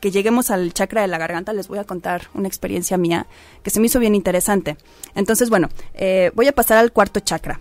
que 0.00 0.10
lleguemos 0.10 0.50
al 0.50 0.72
chakra 0.72 1.02
de 1.02 1.08
la 1.08 1.18
garganta, 1.18 1.52
les 1.52 1.68
voy 1.68 1.78
a 1.78 1.84
contar 1.84 2.22
una 2.34 2.48
experiencia 2.48 2.96
mía 2.96 3.26
que 3.62 3.70
se 3.70 3.78
me 3.78 3.86
hizo 3.86 4.00
bien 4.00 4.16
interesante. 4.16 4.76
Entonces, 5.14 5.50
bueno, 5.50 5.68
eh, 5.94 6.32
voy 6.34 6.48
a 6.48 6.52
pasar 6.52 6.78
al 6.78 6.90
cuarto 6.90 7.20
chakra. 7.20 7.60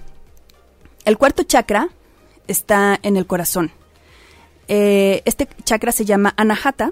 El 1.05 1.17
cuarto 1.17 1.43
chakra 1.43 1.89
está 2.47 2.99
en 3.01 3.17
el 3.17 3.25
corazón. 3.25 3.71
Eh, 4.67 5.23
este 5.25 5.47
chakra 5.63 5.91
se 5.91 6.05
llama 6.05 6.33
anahata, 6.37 6.91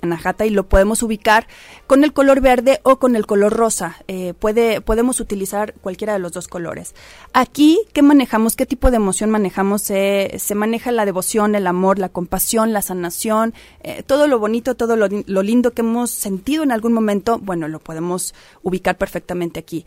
anahata 0.00 0.44
y 0.44 0.50
lo 0.50 0.68
podemos 0.68 1.04
ubicar 1.04 1.46
con 1.86 2.02
el 2.02 2.12
color 2.12 2.40
verde 2.40 2.80
o 2.82 2.98
con 2.98 3.14
el 3.14 3.26
color 3.26 3.52
rosa. 3.52 3.96
Eh, 4.08 4.34
puede, 4.34 4.80
podemos 4.80 5.20
utilizar 5.20 5.74
cualquiera 5.74 6.14
de 6.14 6.18
los 6.18 6.32
dos 6.32 6.48
colores. 6.48 6.96
Aquí, 7.32 7.78
¿qué 7.92 8.02
manejamos? 8.02 8.56
¿Qué 8.56 8.66
tipo 8.66 8.90
de 8.90 8.96
emoción 8.96 9.30
manejamos? 9.30 9.82
se 9.82 10.54
maneja 10.56 10.90
la 10.90 11.04
devoción, 11.04 11.54
el 11.54 11.68
amor, 11.68 12.00
la 12.00 12.08
compasión, 12.08 12.72
la 12.72 12.82
sanación, 12.82 13.54
eh, 13.82 14.02
todo 14.02 14.26
lo 14.26 14.40
bonito, 14.40 14.74
todo 14.74 14.96
lo, 14.96 15.06
lo, 15.08 15.42
lindo 15.42 15.72
que 15.72 15.82
hemos 15.82 16.10
sentido 16.10 16.64
en 16.64 16.72
algún 16.72 16.92
momento, 16.92 17.38
bueno, 17.38 17.68
lo 17.68 17.78
podemos 17.78 18.34
ubicar 18.62 18.98
perfectamente 18.98 19.60
aquí. 19.60 19.86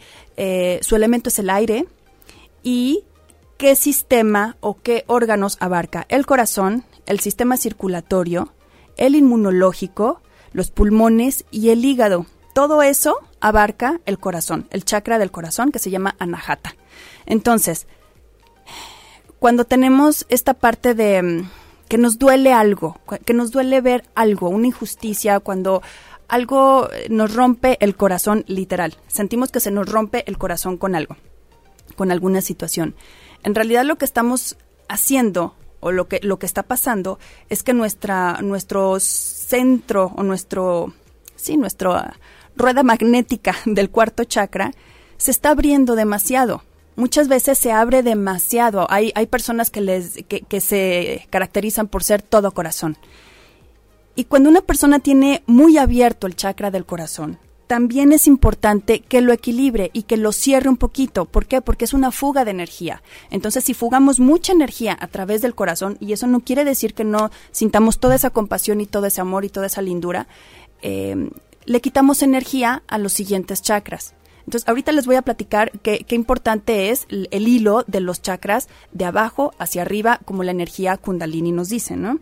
su 0.81 0.95
elemento 0.95 1.27
es 1.27 1.39
el 1.39 1.49
aire 1.49 1.85
y 2.63 3.03
qué 3.57 3.75
sistema 3.75 4.57
o 4.59 4.81
qué 4.81 5.03
órganos 5.07 5.57
abarca 5.59 6.05
el 6.09 6.25
corazón, 6.25 6.85
el 7.05 7.19
sistema 7.19 7.57
circulatorio, 7.57 8.53
el 8.97 9.15
inmunológico, 9.15 10.21
los 10.51 10.71
pulmones 10.71 11.45
y 11.51 11.69
el 11.69 11.83
hígado. 11.85 12.25
Todo 12.53 12.81
eso 12.81 13.17
abarca 13.41 13.99
el 14.05 14.19
corazón, 14.19 14.67
el 14.71 14.85
chakra 14.85 15.19
del 15.19 15.31
corazón 15.31 15.71
que 15.71 15.79
se 15.79 15.89
llama 15.89 16.15
anahata. 16.19 16.75
Entonces, 17.25 17.87
cuando 19.39 19.65
tenemos 19.65 20.25
esta 20.29 20.53
parte 20.53 20.93
de 20.93 21.21
mm, 21.21 21.49
que 21.87 21.97
nos 21.97 22.17
duele 22.17 22.53
algo, 22.53 22.99
que 23.25 23.33
nos 23.33 23.51
duele 23.51 23.81
ver 23.81 24.05
algo, 24.15 24.49
una 24.49 24.67
injusticia, 24.67 25.39
cuando 25.39 25.81
algo 26.27 26.89
nos 27.09 27.35
rompe 27.35 27.77
el 27.81 27.95
corazón 27.95 28.43
literal, 28.47 28.95
sentimos 29.07 29.51
que 29.51 29.59
se 29.59 29.71
nos 29.71 29.87
rompe 29.87 30.23
el 30.27 30.37
corazón 30.37 30.77
con 30.77 30.95
algo, 30.95 31.17
con 31.95 32.11
alguna 32.11 32.41
situación. 32.41 32.95
En 33.45 33.53
realidad 33.53 33.85
lo 33.85 33.97
que 33.97 34.05
estamos 34.05 34.57
haciendo 34.89 35.53
o 35.79 35.91
lo 35.91 36.07
que, 36.07 36.19
lo 36.23 36.39
que 36.39 36.47
está 36.47 36.63
pasando 36.63 37.19
es 37.47 37.61
que 37.61 37.73
nuestra, 37.73 38.39
nuestro 38.41 38.99
centro 38.99 40.11
o 40.17 40.23
nuestro, 40.23 40.93
sí, 41.35 41.55
nuestra 41.55 42.17
rueda 42.55 42.81
magnética 42.81 43.55
del 43.65 43.91
cuarto 43.91 44.23
chakra 44.23 44.71
se 45.17 45.29
está 45.29 45.51
abriendo 45.51 45.95
demasiado. 45.95 46.63
Muchas 46.95 47.27
veces 47.27 47.59
se 47.59 47.71
abre 47.71 48.01
demasiado. 48.01 48.87
Hay, 48.89 49.11
hay 49.13 49.27
personas 49.27 49.69
que, 49.69 49.81
les, 49.81 50.23
que, 50.27 50.41
que 50.41 50.59
se 50.59 51.27
caracterizan 51.29 51.87
por 51.87 52.03
ser 52.03 52.23
todo 52.23 52.51
corazón. 52.51 52.97
Y 54.15 54.23
cuando 54.23 54.49
una 54.49 54.61
persona 54.61 54.99
tiene 54.99 55.43
muy 55.45 55.77
abierto 55.77 56.25
el 56.25 56.35
chakra 56.35 56.71
del 56.71 56.85
corazón, 56.85 57.37
también 57.67 58.11
es 58.11 58.27
importante 58.27 58.99
que 58.99 59.21
lo 59.21 59.33
equilibre 59.33 59.89
y 59.93 60.03
que 60.03 60.17
lo 60.17 60.31
cierre 60.31 60.69
un 60.69 60.77
poquito. 60.77 61.25
¿Por 61.25 61.45
qué? 61.45 61.61
Porque 61.61 61.85
es 61.85 61.93
una 61.93 62.11
fuga 62.11 62.45
de 62.45 62.51
energía. 62.51 63.01
Entonces, 63.31 63.63
si 63.63 63.73
fugamos 63.73 64.19
mucha 64.19 64.53
energía 64.53 64.97
a 64.99 65.07
través 65.07 65.41
del 65.41 65.55
corazón, 65.55 65.97
y 65.99 66.13
eso 66.13 66.27
no 66.27 66.41
quiere 66.41 66.63
decir 66.63 66.93
que 66.93 67.03
no 67.03 67.31
sintamos 67.51 67.99
toda 67.99 68.15
esa 68.15 68.29
compasión 68.29 68.81
y 68.81 68.85
todo 68.85 69.07
ese 69.07 69.21
amor 69.21 69.45
y 69.45 69.49
toda 69.49 69.67
esa 69.67 69.81
lindura, 69.81 70.27
eh, 70.81 71.29
le 71.65 71.81
quitamos 71.81 72.21
energía 72.21 72.83
a 72.87 72.97
los 72.97 73.13
siguientes 73.13 73.61
chakras. 73.61 74.13
Entonces, 74.45 74.67
ahorita 74.69 74.91
les 74.91 75.07
voy 75.07 75.15
a 75.15 75.23
platicar 75.23 75.71
qué, 75.81 76.05
importante 76.11 76.91
es 76.91 77.07
el, 77.09 77.47
hilo 77.47 77.83
de 77.87 77.99
los 77.99 78.21
chakras 78.21 78.69
de 78.91 79.05
abajo 79.05 79.53
hacia 79.57 79.81
arriba, 79.81 80.19
como 80.23 80.43
la 80.43 80.51
energía 80.51 80.97
kundalini 80.97 81.51
nos 81.51 81.69
dice, 81.69 81.95
¿no? 81.95 82.19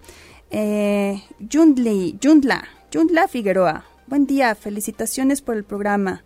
Eh, 0.50 1.22
Yundli, 1.40 2.18
Yundla, 2.22 2.66
Yundla 2.92 3.28
Figueroa, 3.28 3.86
Buen 4.06 4.28
día, 4.28 4.54
felicitaciones 4.56 5.42
por 5.42 5.56
el 5.56 5.64
programa. 5.64 6.24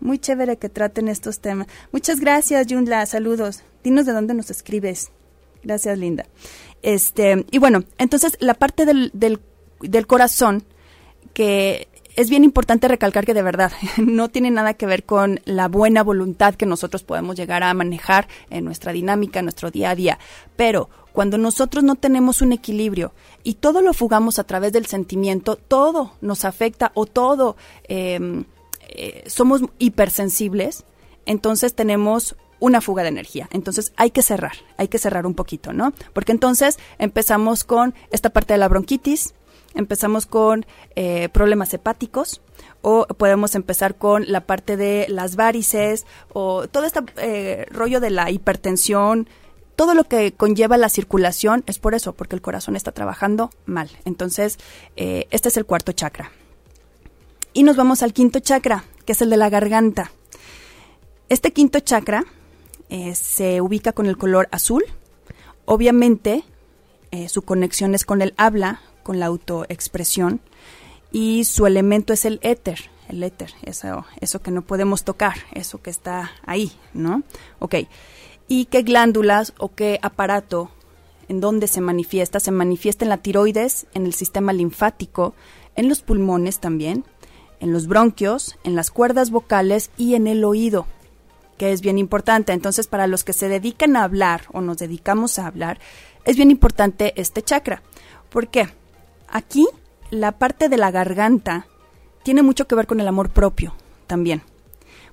Muy 0.00 0.18
chévere 0.18 0.56
que 0.56 0.70
traten 0.70 1.08
estos 1.08 1.40
temas. 1.40 1.66
Muchas 1.92 2.20
gracias, 2.20 2.66
Yunla. 2.66 3.04
Saludos. 3.04 3.62
Dinos 3.84 4.06
de 4.06 4.12
dónde 4.12 4.32
nos 4.32 4.50
escribes. 4.50 5.10
Gracias, 5.62 5.98
Linda. 5.98 6.24
Este, 6.82 7.44
y 7.50 7.58
bueno, 7.58 7.84
entonces 7.98 8.38
la 8.40 8.54
parte 8.54 8.86
del, 8.86 9.10
del, 9.12 9.40
del 9.80 10.06
corazón, 10.06 10.64
que 11.34 11.88
es 12.18 12.30
bien 12.30 12.42
importante 12.42 12.88
recalcar 12.88 13.24
que 13.24 13.32
de 13.32 13.42
verdad 13.42 13.70
no 13.96 14.28
tiene 14.28 14.50
nada 14.50 14.74
que 14.74 14.86
ver 14.86 15.04
con 15.04 15.40
la 15.44 15.68
buena 15.68 16.02
voluntad 16.02 16.56
que 16.56 16.66
nosotros 16.66 17.04
podemos 17.04 17.36
llegar 17.36 17.62
a 17.62 17.72
manejar 17.74 18.26
en 18.50 18.64
nuestra 18.64 18.92
dinámica, 18.92 19.38
en 19.38 19.44
nuestro 19.44 19.70
día 19.70 19.90
a 19.90 19.94
día. 19.94 20.18
Pero 20.56 20.90
cuando 21.12 21.38
nosotros 21.38 21.84
no 21.84 21.94
tenemos 21.94 22.42
un 22.42 22.50
equilibrio 22.50 23.12
y 23.44 23.54
todo 23.54 23.82
lo 23.82 23.94
fugamos 23.94 24.40
a 24.40 24.44
través 24.44 24.72
del 24.72 24.86
sentimiento, 24.86 25.54
todo 25.54 26.14
nos 26.20 26.44
afecta 26.44 26.90
o 26.94 27.06
todo 27.06 27.56
em, 27.84 28.46
eh, 28.88 29.22
somos 29.28 29.62
hipersensibles, 29.78 30.84
entonces 31.24 31.76
tenemos 31.76 32.34
una 32.58 32.80
fuga 32.80 33.04
de 33.04 33.10
energía. 33.10 33.48
Entonces 33.52 33.92
hay 33.94 34.10
que 34.10 34.22
cerrar, 34.22 34.56
hay 34.76 34.88
que 34.88 34.98
cerrar 34.98 35.24
un 35.24 35.34
poquito, 35.34 35.72
¿no? 35.72 35.92
Porque 36.14 36.32
entonces 36.32 36.80
empezamos 36.98 37.62
con 37.62 37.94
esta 38.10 38.30
parte 38.30 38.54
de 38.54 38.58
la 38.58 38.66
bronquitis, 38.66 39.34
empezamos 39.74 40.26
con 40.26 40.66
eh, 40.96 41.28
problemas 41.30 41.72
hepáticos 41.74 42.40
o 42.82 43.06
podemos 43.06 43.54
empezar 43.54 43.96
con 43.96 44.24
la 44.30 44.46
parte 44.46 44.76
de 44.76 45.06
las 45.08 45.36
varices 45.36 46.06
o 46.32 46.68
todo 46.68 46.84
este 46.84 47.00
eh, 47.16 47.66
rollo 47.70 48.00
de 48.00 48.10
la 48.10 48.30
hipertensión, 48.30 49.28
todo 49.76 49.94
lo 49.94 50.04
que 50.04 50.32
conlleva 50.32 50.76
la 50.76 50.88
circulación 50.88 51.62
es 51.66 51.78
por 51.78 51.94
eso, 51.94 52.12
porque 52.12 52.34
el 52.34 52.42
corazón 52.42 52.76
está 52.76 52.92
trabajando 52.92 53.50
mal. 53.64 53.90
Entonces, 54.04 54.58
eh, 54.96 55.26
este 55.30 55.48
es 55.48 55.56
el 55.56 55.66
cuarto 55.66 55.92
chakra. 55.92 56.32
Y 57.52 57.62
nos 57.62 57.76
vamos 57.76 58.02
al 58.02 58.12
quinto 58.12 58.40
chakra, 58.40 58.84
que 59.04 59.12
es 59.12 59.22
el 59.22 59.30
de 59.30 59.36
la 59.36 59.50
garganta. 59.50 60.10
Este 61.28 61.52
quinto 61.52 61.80
chakra 61.80 62.24
se 63.14 63.60
ubica 63.60 63.92
con 63.92 64.06
el 64.06 64.16
color 64.16 64.48
azul. 64.50 64.82
Obviamente, 65.66 66.42
su 67.28 67.42
conexión 67.42 67.94
es 67.94 68.06
con 68.06 68.22
el 68.22 68.32
habla, 68.38 68.80
con 69.08 69.18
la 69.18 69.26
autoexpresión, 69.26 70.40
y 71.10 71.44
su 71.44 71.66
elemento 71.66 72.12
es 72.12 72.26
el 72.26 72.38
éter, 72.42 72.90
el 73.08 73.22
éter, 73.22 73.54
eso, 73.62 74.04
eso 74.20 74.42
que 74.42 74.50
no 74.50 74.60
podemos 74.60 75.02
tocar, 75.02 75.36
eso 75.54 75.80
que 75.80 75.88
está 75.88 76.32
ahí, 76.44 76.70
¿no? 76.92 77.22
Ok 77.58 77.76
y 78.48 78.64
qué 78.64 78.82
glándulas 78.82 79.52
o 79.58 79.74
qué 79.74 80.00
aparato 80.02 80.70
en 81.28 81.40
dónde 81.40 81.68
se 81.68 81.82
manifiesta. 81.82 82.40
Se 82.40 82.50
manifiesta 82.50 83.04
en 83.04 83.10
la 83.10 83.18
tiroides, 83.18 83.86
en 83.94 84.06
el 84.06 84.14
sistema 84.14 84.52
linfático, 84.52 85.34
en 85.76 85.88
los 85.88 86.00
pulmones 86.00 86.58
también, 86.58 87.04
en 87.60 87.72
los 87.72 87.86
bronquios, 87.86 88.56
en 88.64 88.74
las 88.74 88.90
cuerdas 88.90 89.30
vocales 89.30 89.90
y 89.98 90.14
en 90.14 90.26
el 90.26 90.42
oído, 90.44 90.86
que 91.58 91.72
es 91.72 91.82
bien 91.82 91.98
importante. 91.98 92.52
Entonces, 92.54 92.86
para 92.86 93.06
los 93.06 93.22
que 93.22 93.34
se 93.34 93.48
dedican 93.48 93.94
a 93.94 94.04
hablar 94.04 94.46
o 94.52 94.62
nos 94.62 94.78
dedicamos 94.78 95.38
a 95.38 95.46
hablar, 95.46 95.78
es 96.24 96.36
bien 96.36 96.50
importante 96.50 97.12
este 97.20 97.42
chakra. 97.42 97.82
¿Por 98.30 98.48
qué? 98.48 98.68
Aquí 99.30 99.66
la 100.10 100.32
parte 100.32 100.68
de 100.68 100.76
la 100.76 100.90
garganta 100.90 101.66
tiene 102.22 102.42
mucho 102.42 102.66
que 102.66 102.74
ver 102.74 102.86
con 102.86 103.00
el 103.00 103.08
amor 103.08 103.30
propio 103.30 103.74
también. 104.06 104.42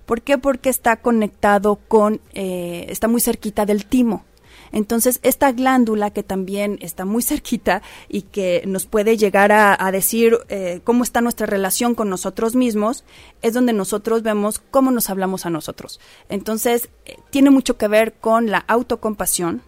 ¿Por 0.05 0.21
qué? 0.21 0.37
Porque 0.37 0.69
está 0.69 0.97
conectado 0.97 1.77
con, 1.87 2.21
eh, 2.33 2.85
está 2.89 3.07
muy 3.07 3.21
cerquita 3.21 3.65
del 3.65 3.85
timo. 3.85 4.23
Entonces, 4.71 5.19
esta 5.23 5.51
glándula 5.51 6.11
que 6.11 6.21
también 6.21 6.77
está 6.81 7.05
muy 7.05 7.23
cerquita 7.23 7.81
y 8.09 8.23
que 8.23 8.63
nos 8.67 8.85
puede 8.85 9.17
llegar 9.17 9.51
a, 9.51 9.91
decir 9.91 10.37
eh, 10.49 10.81
cómo 10.83 11.03
está 11.03 11.21
nuestra 11.21 11.47
relación 11.47 11.95
con 11.95 12.09
nosotros 12.09 12.55
mismos, 12.55 13.05
es 13.41 13.53
donde 13.53 13.71
nosotros 13.71 14.21
vemos 14.21 14.61
cómo 14.71 14.91
nos 14.91 15.09
hablamos 15.09 15.45
a 15.45 15.49
nosotros. 15.49 15.99
Entonces, 16.27 16.89
eh, 17.05 17.15
tiene 17.29 17.49
mucho 17.49 17.77
que 17.77 17.87
ver 17.87 18.13
con 18.13 18.51
la 18.51 18.59
autocompasión, 18.67 19.61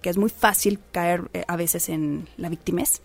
que 0.00 0.10
es 0.10 0.16
muy 0.16 0.30
fácil 0.30 0.80
caer 0.92 1.28
eh, 1.34 1.44
a 1.46 1.56
veces 1.56 1.88
en 1.88 2.28
la 2.38 2.48
victimez. 2.48 3.02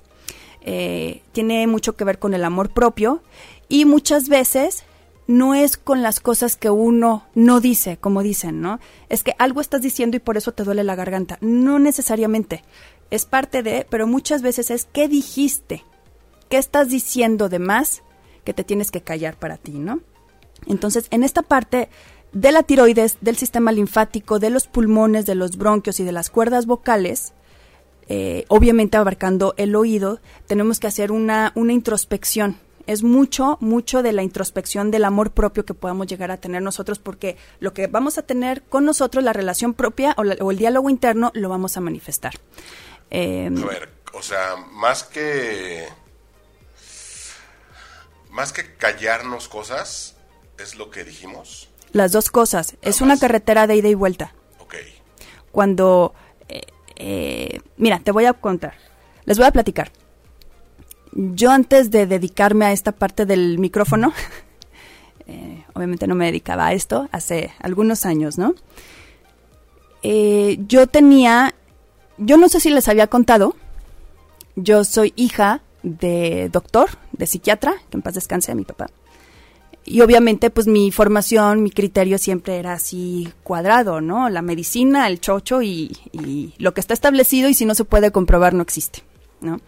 Tiene 0.62 1.68
mucho 1.68 1.96
que 1.96 2.04
ver 2.04 2.20
con 2.20 2.34
el 2.34 2.44
amor 2.44 2.70
propio 2.70 3.22
y 3.68 3.86
muchas 3.86 4.30
veces 4.30 4.84
no 5.30 5.54
es 5.54 5.78
con 5.78 6.02
las 6.02 6.20
cosas 6.20 6.56
que 6.56 6.72
uno 6.72 7.28
no 7.36 7.60
dice, 7.62 7.98
como 7.98 8.24
dicen, 8.24 8.62
¿no? 8.62 8.80
Es 9.10 9.22
que 9.22 9.36
algo 9.38 9.62
estás 9.62 9.82
diciendo 9.82 10.18
y 10.18 10.20
por 10.20 10.38
eso 10.38 10.54
te 10.54 10.64
duele 10.64 10.84
la 10.84 10.96
garganta. 10.96 11.38
No 11.40 11.78
necesariamente. 11.78 12.64
Es 13.12 13.26
parte 13.26 13.62
de, 13.62 13.86
pero 13.88 14.08
muchas 14.08 14.42
veces 14.42 14.72
es 14.72 14.88
qué 14.92 15.08
dijiste, 15.08 15.84
qué 16.50 16.58
estás 16.58 16.90
diciendo 16.90 17.48
de 17.48 17.60
más 17.60 18.02
que 18.44 18.56
te 18.56 18.64
tienes 18.64 18.90
que 18.90 19.02
callar 19.02 19.38
para 19.38 19.58
ti, 19.58 19.74
¿no? 19.74 20.00
Entonces, 20.66 21.06
en 21.12 21.24
esta 21.24 21.44
parte 21.44 21.90
de 22.34 22.52
la 22.52 22.64
tiroides, 22.64 23.18
del 23.22 23.38
sistema 23.38 23.72
linfático, 23.72 24.40
de 24.40 24.50
los 24.50 24.66
pulmones, 24.66 25.28
de 25.28 25.36
los 25.36 25.58
bronquios 25.58 26.00
y 26.00 26.04
de 26.04 26.12
las 26.12 26.32
cuerdas 26.32 26.66
vocales, 26.66 27.34
eh, 28.10 28.46
obviamente 28.50 28.98
abarcando 28.98 29.54
el 29.58 29.76
oído, 29.76 30.20
tenemos 30.48 30.80
que 30.80 30.88
hacer 30.88 31.12
una, 31.12 31.54
una 31.56 31.74
introspección 31.74 32.58
es 32.90 33.04
mucho, 33.04 33.60
mucho 33.62 34.02
de 34.02 34.14
la 34.14 34.24
introspección 34.24 34.90
del 34.90 35.06
amor 35.06 35.30
propio 35.30 35.64
que 35.64 35.76
podamos 35.76 36.08
llegar 36.08 36.32
a 36.32 36.38
tener 36.38 36.64
nosotros, 36.64 36.98
porque 36.98 37.38
lo 37.60 37.72
que 37.72 37.86
vamos 37.86 38.18
a 38.18 38.24
tener 38.24 38.64
con 38.64 38.84
nosotros, 38.84 39.24
la 39.24 39.32
relación 39.32 39.76
propia 39.76 40.16
o, 40.18 40.24
el 40.24 40.58
diálogo 40.58 40.90
interno, 40.90 41.30
lo 41.36 41.50
vamos 41.50 41.78
a 41.78 41.82
manifestar. 41.82 42.34
Em, 43.12 43.64
a 43.64 43.68
ver, 43.68 43.90
o 44.14 44.24
sea, 44.24 44.56
más 44.72 45.04
que 45.04 45.88
más 48.32 48.52
que 48.54 48.76
callarnos 48.76 49.48
cosas, 49.48 50.16
es 50.58 50.76
lo 50.76 50.90
que 50.90 51.04
dijimos. 51.04 51.70
Las 51.92 52.12
dos 52.12 52.32
cosas. 52.32 52.76
es 52.82 53.02
una 53.02 53.20
carretera 53.20 53.68
de 53.68 53.76
ida 53.76 53.90
y 53.90 53.94
vuelta. 53.94 54.34
Ok. 54.62 54.76
Cuando, 55.52 56.16
eh, 57.00 57.62
mira, 57.78 58.00
te 58.00 58.12
voy 58.12 58.26
a 58.26 58.34
contar. 58.34 58.76
Les 59.26 59.38
voy 59.38 59.48
a 59.48 59.52
platicar 59.52 59.92
yo 61.14 61.52
antes 61.52 61.92
de 61.92 62.06
dedicarme 62.06 62.66
a 62.66 62.72
esta 62.72 62.92
parte 62.92 63.26
del 63.26 63.60
micrófono, 63.60 64.14
eh, 65.28 65.64
obviamente 65.74 66.08
no 66.08 66.16
me 66.16 66.26
dedicaba 66.26 66.68
a 66.68 66.74
esto, 66.74 67.10
hace 67.12 67.52
algunos 67.60 68.06
años, 68.06 68.38
¿no? 68.38 68.56
Eh, 70.02 70.60
yo 70.68 70.88
tenía, 70.88 71.54
yo 72.18 72.38
no 72.38 72.48
sé 72.48 72.60
si 72.60 72.70
les 72.70 72.88
había 72.88 73.08
contado, 73.08 73.56
yo 74.56 74.84
soy 74.84 75.14
hija 75.16 75.62
de 75.84 76.50
doctor, 76.52 76.90
de 77.12 77.28
psiquiatra, 77.28 77.74
que 77.90 77.98
en 77.98 78.02
paz 78.02 78.14
descanse 78.14 78.52
a 78.52 78.56
mi 78.56 78.64
papá. 78.64 78.88
Y 79.90 80.02
obviamente, 80.02 80.52
pues 80.52 80.68
mi 80.68 80.92
formación, 80.92 81.64
mi 81.64 81.72
criterio 81.72 82.20
siempre 82.20 82.58
era 82.58 82.74
así 82.74 83.28
cuadrado, 83.42 84.02
¿no? 84.02 84.30
La 84.30 84.44
medicina, 84.44 85.08
el 85.08 85.20
chocho 85.20 85.64
y, 85.64 85.98
y 86.12 86.54
lo 86.60 86.76
que 86.76 86.80
está 86.80 86.94
establecido 86.94 87.50
y 87.50 87.56
si 87.56 87.66
no 87.66 87.74
se 87.74 87.86
puede 87.86 88.12
comprobar 88.12 88.54
no 88.54 88.62
existe, 88.62 89.02
¿no? 89.42 89.60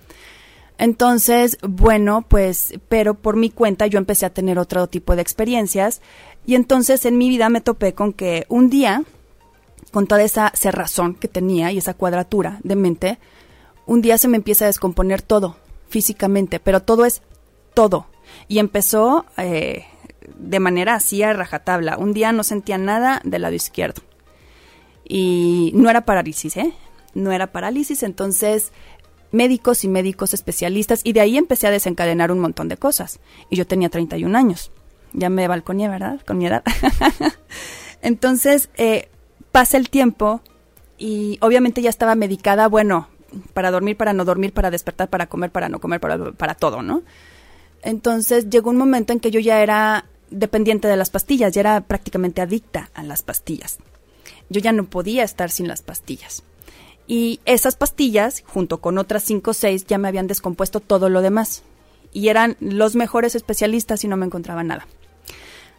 Entonces, 0.77 1.57
bueno, 1.67 2.23
pues, 2.27 2.75
pero 2.87 3.15
por 3.15 3.35
mi 3.35 3.49
cuenta 3.49 3.87
yo 3.87 3.97
empecé 3.97 4.27
a 4.27 4.33
tener 4.33 4.59
otro 4.59 4.85
tipo 4.85 5.15
de 5.15 5.23
experiencias 5.23 6.01
y 6.45 6.53
entonces 6.53 7.03
en 7.05 7.17
mi 7.17 7.27
vida 7.27 7.49
me 7.49 7.61
topé 7.61 7.93
con 7.93 8.13
que 8.13 8.45
un 8.47 8.69
día, 8.69 9.03
con 9.91 10.05
toda 10.05 10.21
esa 10.21 10.51
cerrazón 10.55 11.15
que 11.15 11.29
tenía 11.29 11.71
y 11.71 11.79
esa 11.79 11.95
cuadratura 11.95 12.59
de 12.63 12.75
mente, 12.75 13.17
un 13.87 14.03
día 14.03 14.19
se 14.19 14.27
me 14.27 14.37
empieza 14.37 14.65
a 14.65 14.67
descomponer 14.67 15.23
todo 15.23 15.55
físicamente, 15.89 16.59
pero 16.59 16.83
todo 16.83 17.05
es 17.05 17.23
todo. 17.73 18.05
Y 18.47 18.59
empezó 18.59 19.25
eh, 19.37 19.85
de 20.35 20.59
manera 20.59 20.95
así 20.95 21.23
a 21.23 21.33
rajatabla. 21.33 21.97
Un 21.97 22.13
día 22.13 22.31
no 22.31 22.43
sentía 22.43 22.77
nada 22.77 23.21
del 23.23 23.43
lado 23.43 23.55
izquierdo. 23.55 24.01
Y 25.03 25.71
no 25.75 25.89
era 25.89 26.05
parálisis, 26.05 26.57
¿eh? 26.57 26.73
No 27.13 27.31
era 27.31 27.51
parálisis, 27.51 28.03
entonces 28.03 28.71
médicos 29.31 29.83
y 29.83 29.87
médicos 29.87 30.33
especialistas 30.33 31.01
y 31.03 31.13
de 31.13 31.21
ahí 31.21 31.37
empecé 31.37 31.67
a 31.67 31.71
desencadenar 31.71 32.31
un 32.31 32.39
montón 32.39 32.67
de 32.67 32.77
cosas. 32.77 33.19
Y 33.49 33.55
yo 33.55 33.65
tenía 33.65 33.89
31 33.89 34.37
años. 34.37 34.71
Ya 35.13 35.29
me 35.29 35.47
balconé, 35.47 35.89
¿verdad? 35.89 36.21
Con 36.25 36.37
mi 36.37 36.47
edad. 36.47 36.63
Entonces, 38.01 38.69
eh, 38.75 39.09
pasa 39.51 39.77
el 39.77 39.89
tiempo 39.89 40.41
y 40.97 41.37
obviamente 41.41 41.81
ya 41.81 41.89
estaba 41.89 42.15
medicada, 42.15 42.67
bueno, 42.67 43.09
para 43.53 43.71
dormir, 43.71 43.97
para 43.97 44.13
no 44.13 44.25
dormir, 44.25 44.53
para 44.53 44.71
despertar, 44.71 45.09
para 45.09 45.27
comer, 45.27 45.51
para 45.51 45.69
no 45.69 45.79
comer, 45.79 45.99
para, 45.99 46.31
para 46.31 46.55
todo, 46.55 46.81
¿no? 46.81 47.03
Entonces 47.81 48.49
llegó 48.49 48.69
un 48.69 48.77
momento 48.77 49.13
en 49.13 49.19
que 49.19 49.31
yo 49.31 49.39
ya 49.39 49.61
era 49.61 50.05
dependiente 50.29 50.87
de 50.87 50.97
las 50.97 51.09
pastillas, 51.09 51.53
ya 51.53 51.61
era 51.61 51.81
prácticamente 51.81 52.41
adicta 52.41 52.89
a 52.93 53.03
las 53.03 53.23
pastillas. 53.23 53.79
Yo 54.49 54.61
ya 54.61 54.71
no 54.71 54.85
podía 54.85 55.23
estar 55.23 55.49
sin 55.49 55.67
las 55.67 55.81
pastillas. 55.81 56.43
Y 57.07 57.39
esas 57.45 57.75
pastillas, 57.75 58.43
junto 58.45 58.79
con 58.79 58.97
otras 58.97 59.23
cinco 59.23 59.51
o 59.51 59.53
seis, 59.53 59.85
ya 59.85 59.97
me 59.97 60.07
habían 60.07 60.27
descompuesto 60.27 60.79
todo 60.79 61.09
lo 61.09 61.21
demás. 61.21 61.63
Y 62.13 62.29
eran 62.29 62.57
los 62.59 62.95
mejores 62.95 63.35
especialistas 63.35 64.03
y 64.03 64.07
no 64.07 64.17
me 64.17 64.25
encontraba 64.25 64.63
nada. 64.63 64.87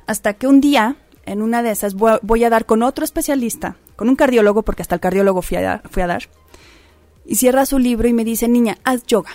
Hasta 0.06 0.34
que 0.34 0.46
un 0.46 0.60
día, 0.60 0.96
en 1.24 1.42
una 1.42 1.62
de 1.62 1.70
esas, 1.70 1.94
voy 1.94 2.44
a 2.44 2.50
dar 2.50 2.66
con 2.66 2.82
otro 2.82 3.04
especialista, 3.04 3.76
con 3.96 4.08
un 4.08 4.16
cardiólogo, 4.16 4.62
porque 4.62 4.82
hasta 4.82 4.96
el 4.96 5.00
cardiólogo 5.00 5.42
fui 5.42 5.58
a, 5.58 5.82
fui 5.90 6.02
a 6.02 6.06
dar, 6.06 6.28
y 7.24 7.36
cierra 7.36 7.66
su 7.66 7.78
libro 7.78 8.08
y 8.08 8.12
me 8.12 8.24
dice, 8.24 8.48
niña, 8.48 8.78
haz 8.84 9.04
yoga. 9.06 9.30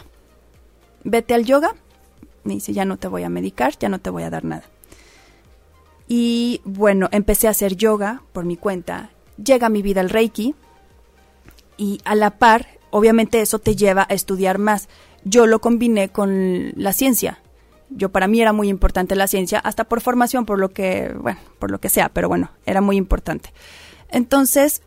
Vete 1.03 1.33
al 1.33 1.45
yoga. 1.45 1.75
Me 2.47 2.55
dice, 2.55 2.73
ya 2.73 2.85
no 2.85 2.97
te 2.97 3.07
voy 3.07 3.23
a 3.23 3.29
medicar, 3.29 3.77
ya 3.77 3.89
no 3.89 3.99
te 3.99 4.09
voy 4.09 4.23
a 4.23 4.29
dar 4.29 4.43
nada. 4.45 4.63
Y 6.07 6.61
bueno, 6.63 7.09
empecé 7.11 7.47
a 7.47 7.51
hacer 7.51 7.75
yoga 7.75 8.23
por 8.31 8.45
mi 8.45 8.57
cuenta. 8.57 9.11
Llega 9.37 9.67
a 9.67 9.69
mi 9.69 9.81
vida 9.81 10.01
el 10.01 10.09
Reiki, 10.09 10.55
y 11.77 12.01
a 12.05 12.15
la 12.15 12.31
par, 12.31 12.67
obviamente 12.89 13.41
eso 13.41 13.59
te 13.59 13.75
lleva 13.75 14.05
a 14.09 14.13
estudiar 14.13 14.57
más. 14.57 14.89
Yo 15.23 15.45
lo 15.45 15.59
combiné 15.59 16.09
con 16.09 16.73
la 16.75 16.93
ciencia. 16.93 17.39
Yo 17.89 18.09
para 18.09 18.27
mí 18.27 18.41
era 18.41 18.51
muy 18.51 18.67
importante 18.67 19.15
la 19.15 19.27
ciencia, 19.27 19.59
hasta 19.59 19.85
por 19.85 20.01
formación, 20.01 20.45
por 20.45 20.59
lo 20.59 20.69
que, 20.69 21.13
bueno, 21.19 21.39
por 21.59 21.71
lo 21.71 21.79
que 21.79 21.89
sea, 21.89 22.09
pero 22.09 22.27
bueno, 22.27 22.51
era 22.65 22.81
muy 22.81 22.97
importante. 22.97 23.53
Entonces, 24.09 24.81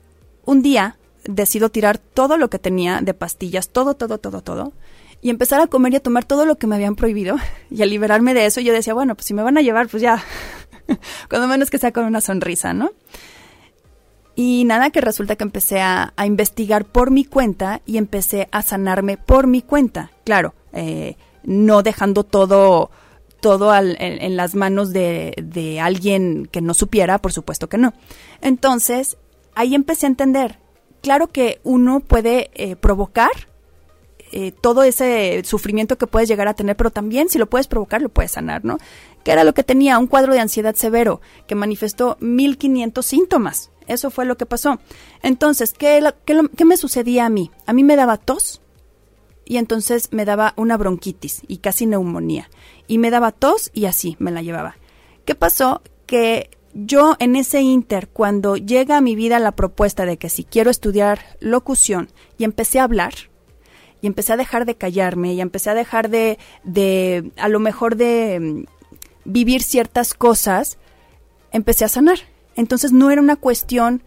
un 0.45 0.61
día 0.61 0.99
decido 1.25 1.71
tirar 1.71 1.99
todo 1.99 2.37
lo 2.37 2.51
que 2.51 2.59
tenía 2.59 3.01
de 3.01 3.15
pastillas, 3.15 3.71
todo, 3.71 3.95
todo, 3.95 4.19
todo, 4.19 4.43
todo, 4.43 4.73
y 5.23 5.31
empezar 5.31 5.61
a 5.61 5.67
comer 5.67 5.93
y 5.93 5.97
a 5.97 6.01
tomar 6.01 6.25
todo 6.25 6.47
lo 6.47 6.57
que 6.57 6.67
me 6.67 6.77
habían 6.77 6.97
prohibido 6.97 7.37
y 7.71 7.83
a 7.83 7.87
liberarme 7.87 8.35
de 8.35 8.47
eso. 8.47 8.61
Yo 8.61 8.73
decía, 8.73 8.95
bueno, 8.95 9.15
pues 9.15 9.27
si 9.27 9.35
me 9.35 9.43
van 9.43 9.59
a 9.59 9.63
llevar, 9.63 9.89
pues 9.89 10.03
ya, 10.03 10.23
cuando 11.29 11.49
menos 11.49 11.71
que 11.71 11.79
sea 11.79 11.93
con 11.93 12.05
una 12.05 12.21
sonrisa, 12.21 12.73
¿no? 12.73 12.93
Y 14.37 14.65
nada, 14.65 14.89
que 14.91 15.03
resulta 15.03 15.37
que 15.37 15.45
empecé 15.45 15.81
a, 15.83 16.15
investigar 16.25 16.87
por 16.87 17.11
mi 17.11 17.25
cuenta 17.25 17.83
y 17.85 17.99
empecé 17.99 18.49
a 18.53 18.63
sanarme 18.63 19.19
por 19.19 19.47
mi 19.47 19.61
cuenta. 19.61 20.13
Claro, 20.25 20.55
eh, 20.73 21.17
no 21.45 21.83
dejando 21.83 22.25
todo, 22.25 22.91
todo 23.41 23.75
en, 23.77 24.37
las 24.37 24.55
manos 24.55 24.95
de, 24.95 25.79
alguien 25.83 26.49
que 26.51 26.63
no 26.63 26.73
supiera, 26.73 27.19
por 27.19 27.33
supuesto 27.33 27.69
que 27.69 27.77
no. 27.77 27.93
Entonces, 28.41 29.19
ahí 29.55 29.75
empecé 29.75 30.07
a 30.07 30.09
entender. 30.09 30.59
Claro 31.03 31.27
que 31.27 31.61
uno 31.63 32.01
puede 32.01 32.51
eh, 32.55 32.77
provocar 32.77 33.50
eh, 34.33 34.53
todo 34.53 34.83
ese 34.85 35.43
sufrimiento 35.45 35.99
que 35.99 36.07
puedes 36.07 36.29
llegar 36.29 36.47
a 36.47 36.55
tener, 36.55 36.77
pero 36.77 36.91
también 36.91 37.29
si 37.29 37.39
lo 37.39 37.49
puedes 37.49 37.67
provocar, 37.67 38.01
lo 38.01 38.09
puedes 38.09 38.33
sanar, 38.33 38.65
¿no? 38.65 38.79
Que 39.25 39.33
era 39.33 39.45
lo 39.45 39.55
que 39.55 39.65
tenía, 39.65 39.99
un 39.99 40.07
cuadro 40.07 40.33
de 40.33 40.41
ansiedad 40.41 40.75
severo 40.75 41.21
que 41.47 41.55
manifestó 41.55 42.17
1500 42.21 43.05
síntomas. 43.05 43.71
Eso 43.87 44.11
fue 44.11 44.25
lo 44.25 44.37
que 44.37 44.47
pasó. 44.47 44.79
Entonces, 45.23 45.73
¿qué, 45.73 46.01
qué, 46.25 46.65
me 46.65 46.77
sucedía 46.77 47.27
a 47.27 47.29
mí? 47.31 47.51
A 47.67 47.73
mí 47.73 47.83
me 47.83 47.97
daba 47.97 48.19
tos 48.19 48.63
y 49.45 49.57
entonces 49.57 50.13
me 50.13 50.25
daba 50.25 50.55
una 50.57 50.77
bronquitis 50.77 51.43
y 51.49 51.59
casi 51.59 51.87
neumonía. 51.87 52.49
Y 52.87 52.99
me 52.99 53.11
daba 53.11 53.33
tos 53.33 53.71
y 53.75 53.87
así 53.87 54.17
me 54.21 54.31
la 54.31 54.43
llevaba. 54.43 54.77
¿Qué 55.25 55.35
pasó? 55.35 55.83
Que 56.07 56.51
yo 56.73 57.17
en 57.19 57.35
ese 57.35 57.63
inter, 57.63 58.09
cuando 58.09 58.57
llega 58.57 58.97
a 58.97 59.01
mi 59.01 59.17
vida 59.17 59.41
la 59.41 59.57
propuesta 59.57 60.07
de 60.07 60.19
que 60.19 60.29
si 60.29 60.45
quiero 60.45 60.71
estudiar 60.71 61.21
locución 61.41 62.11
y 62.39 62.45
empecé 62.45 62.79
a 62.79 62.85
hablar, 62.85 63.30
y 64.03 64.07
empecé 64.07 64.33
a 64.33 64.37
dejar 64.37 64.67
de 64.67 64.77
callarme, 64.77 65.35
y 65.35 65.41
empecé 65.41 65.71
a 65.71 65.75
dejar 65.75 66.11
de, 66.11 66.39
de 66.65 67.31
a 67.37 67.49
lo 67.49 67.61
mejor 67.61 67.97
de 67.97 68.39
mm, 68.41 68.65
vivir 69.25 69.63
ciertas 69.63 70.15
cosas, 70.15 70.79
empecé 71.53 71.85
a 71.85 71.89
sanar. 71.89 72.19
Entonces 72.57 72.93
no 72.93 73.11
era 73.11 73.21
una 73.21 73.37
cuestión 73.37 74.03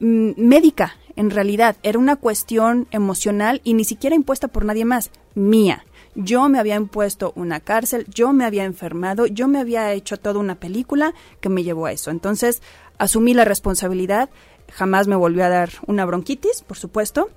mm, 0.00 0.32
médica, 0.36 0.96
en 1.16 1.30
realidad, 1.30 1.76
era 1.82 1.98
una 1.98 2.16
cuestión 2.16 2.86
emocional 2.90 3.60
y 3.64 3.74
ni 3.74 3.84
siquiera 3.84 4.16
impuesta 4.16 4.48
por 4.48 4.64
nadie 4.64 4.84
más, 4.84 5.10
mía. 5.34 5.84
Yo 6.14 6.48
me 6.48 6.58
había 6.58 6.76
impuesto 6.76 7.32
una 7.36 7.60
cárcel, 7.60 8.06
yo 8.08 8.32
me 8.32 8.44
había 8.44 8.64
enfermado, 8.64 9.26
yo 9.26 9.48
me 9.48 9.58
había 9.58 9.92
hecho 9.92 10.18
toda 10.18 10.40
una 10.40 10.56
película 10.56 11.14
que 11.40 11.48
me 11.48 11.64
llevó 11.64 11.86
a 11.86 11.92
eso. 11.92 12.10
Entonces, 12.10 12.62
asumí 12.98 13.34
la 13.34 13.44
responsabilidad, 13.44 14.30
jamás 14.70 15.06
me 15.06 15.16
volvió 15.16 15.44
a 15.44 15.48
dar 15.48 15.70
una 15.86 16.04
bronquitis, 16.04 16.62
por 16.62 16.76
supuesto. 16.76 17.30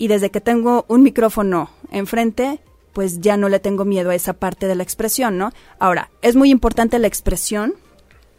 Y 0.00 0.08
desde 0.08 0.30
que 0.30 0.40
tengo 0.40 0.86
un 0.88 1.02
micrófono 1.02 1.68
enfrente, 1.92 2.58
pues 2.94 3.20
ya 3.20 3.36
no 3.36 3.50
le 3.50 3.60
tengo 3.60 3.84
miedo 3.84 4.08
a 4.08 4.14
esa 4.14 4.32
parte 4.32 4.66
de 4.66 4.74
la 4.74 4.82
expresión, 4.82 5.36
¿no? 5.36 5.52
Ahora, 5.78 6.10
es 6.22 6.36
muy 6.36 6.50
importante 6.50 6.98
la 6.98 7.06
expresión, 7.06 7.74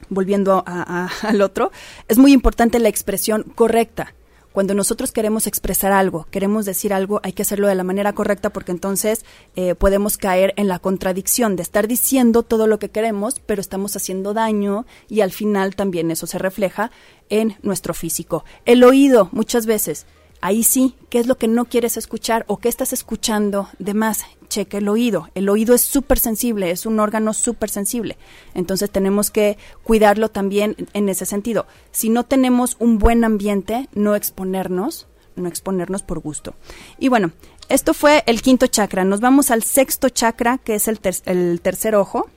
volviendo 0.10 0.63
al 0.65 1.41
otro, 1.43 1.71
es 2.08 2.17
muy 2.17 2.34
importante 2.34 2.80
la 2.80 2.89
expresión 2.89 3.43
correcta. 3.54 4.15
Cuando 4.54 4.74
nosotros 4.74 5.12
queremos 5.12 5.45
expresar 5.45 5.91
algo, 5.91 6.26
queremos 6.32 6.65
decir 6.65 6.95
algo, 6.95 7.21
hay 7.21 7.34
que 7.34 7.43
hacerlo 7.43 7.67
de 7.67 7.76
la 7.76 7.84
manera 7.84 8.13
correcta 8.13 8.50
porque 8.50 8.71
entonces 8.71 9.24
eh, 9.56 9.76
podemos 9.76 10.17
caer 10.17 10.56
en 10.58 10.67
la 10.67 10.80
contradicción 10.80 11.56
de 11.56 11.62
estar 11.62 11.88
diciendo 11.88 12.41
todo 12.41 12.65
lo 12.65 12.80
que 12.80 12.89
queremos, 12.89 13.39
pero 13.39 13.62
estamos 13.62 13.95
haciendo 13.95 14.34
daño 14.34 14.88
y 15.08 15.21
al 15.21 15.32
final 15.32 15.76
también 15.76 16.10
eso 16.10 16.26
se 16.26 16.39
refleja 16.39 16.89
en 17.30 17.56
nuestro 17.62 17.93
físico. 17.93 18.45
El 18.65 18.84
oído, 18.84 19.30
muchas 19.32 19.67
veces, 19.67 20.08
ahí 20.41 20.63
sí, 20.63 20.95
¿qué 21.10 21.19
es 21.19 21.27
lo 21.27 21.38
que 21.38 21.47
no 21.47 21.65
quieres 21.65 21.97
escuchar 21.97 22.43
o 22.47 22.58
qué 22.58 22.67
estás 22.67 22.93
escuchando 22.93 23.69
de 23.80 23.93
más? 23.93 24.25
Cheque 24.49 24.77
el 24.77 24.89
oído. 24.89 25.30
El 25.34 25.47
oído 25.47 25.73
es 25.73 25.82
súper 25.82 26.19
sensible, 26.19 26.71
es 26.71 26.86
un 26.86 26.99
órgano 26.99 27.34
súper 27.34 27.69
sensible. 27.69 28.17
Entonces 28.54 28.89
tenemos 28.89 29.32
que 29.32 29.58
cuidarlo 29.84 30.30
también 30.30 30.75
en 30.93 31.08
ese 31.08 31.25
sentido. 31.25 31.67
Si 31.91 32.10
no 32.10 32.25
tenemos 32.25 32.75
un 32.80 32.97
buen 32.97 33.23
ambiente, 33.23 33.88
no 33.93 34.15
exponernos, 34.15 35.08
no 35.36 35.47
exponernos 35.47 36.04
por 36.04 36.19
gusto. 36.19 36.56
Y 36.99 37.08
bueno, 37.08 37.32
esto 37.69 37.93
fue 37.93 38.23
el 38.25 38.41
quinto 38.41 38.67
chakra. 38.67 39.06
Nos 39.06 39.21
vamos 39.21 39.51
al 39.51 39.63
sexto 39.63 40.10
chakra, 40.10 40.58
que 40.58 40.75
es 40.75 40.89
el, 40.89 40.99
el 41.25 41.62
tercer 41.62 41.95
ojo. 41.95 42.30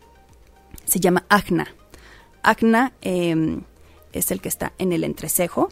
Se 0.84 1.00
llama 1.00 1.24
Agna. 1.28 1.74
Agna 2.42 2.92
em, 3.00 3.62
es 4.12 4.30
el 4.30 4.40
que 4.40 4.48
está 4.48 4.72
en 4.78 4.92
el 4.92 5.02
entrecejo 5.02 5.70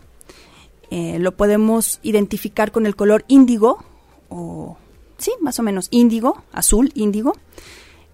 eh, 0.94 1.18
lo 1.18 1.34
podemos 1.38 2.00
identificar 2.02 2.70
con 2.70 2.84
el 2.84 2.94
color 2.94 3.24
índigo, 3.26 3.82
o 4.28 4.76
sí, 5.16 5.32
más 5.40 5.58
o 5.58 5.62
menos 5.62 5.88
índigo, 5.90 6.44
azul, 6.52 6.92
índigo. 6.94 7.32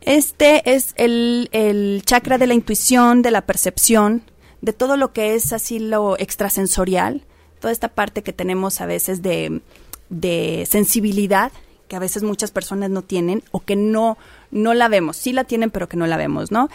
Este 0.00 0.76
es 0.76 0.94
el, 0.94 1.48
el 1.50 2.02
chakra 2.04 2.38
de 2.38 2.46
la 2.46 2.54
intuición, 2.54 3.20
de 3.22 3.32
la 3.32 3.46
percepción, 3.46 4.22
de 4.60 4.72
todo 4.72 4.96
lo 4.96 5.12
que 5.12 5.34
es 5.34 5.52
así 5.52 5.80
lo 5.80 6.16
extrasensorial, 6.20 7.24
toda 7.58 7.72
esta 7.72 7.88
parte 7.88 8.22
que 8.22 8.32
tenemos 8.32 8.80
a 8.80 8.86
veces 8.86 9.22
de, 9.22 9.60
de 10.08 10.64
sensibilidad, 10.70 11.50
que 11.88 11.96
a 11.96 11.98
veces 11.98 12.22
muchas 12.22 12.52
personas 12.52 12.90
no 12.90 13.02
tienen 13.02 13.42
o 13.50 13.58
que 13.58 13.74
no, 13.74 14.18
no 14.52 14.72
la 14.72 14.86
vemos. 14.86 15.16
Sí 15.16 15.32
la 15.32 15.42
tienen, 15.42 15.72
pero 15.72 15.88
que 15.88 15.96
no 15.96 16.06
la 16.06 16.16
vemos, 16.16 16.52
¿no? 16.52 16.68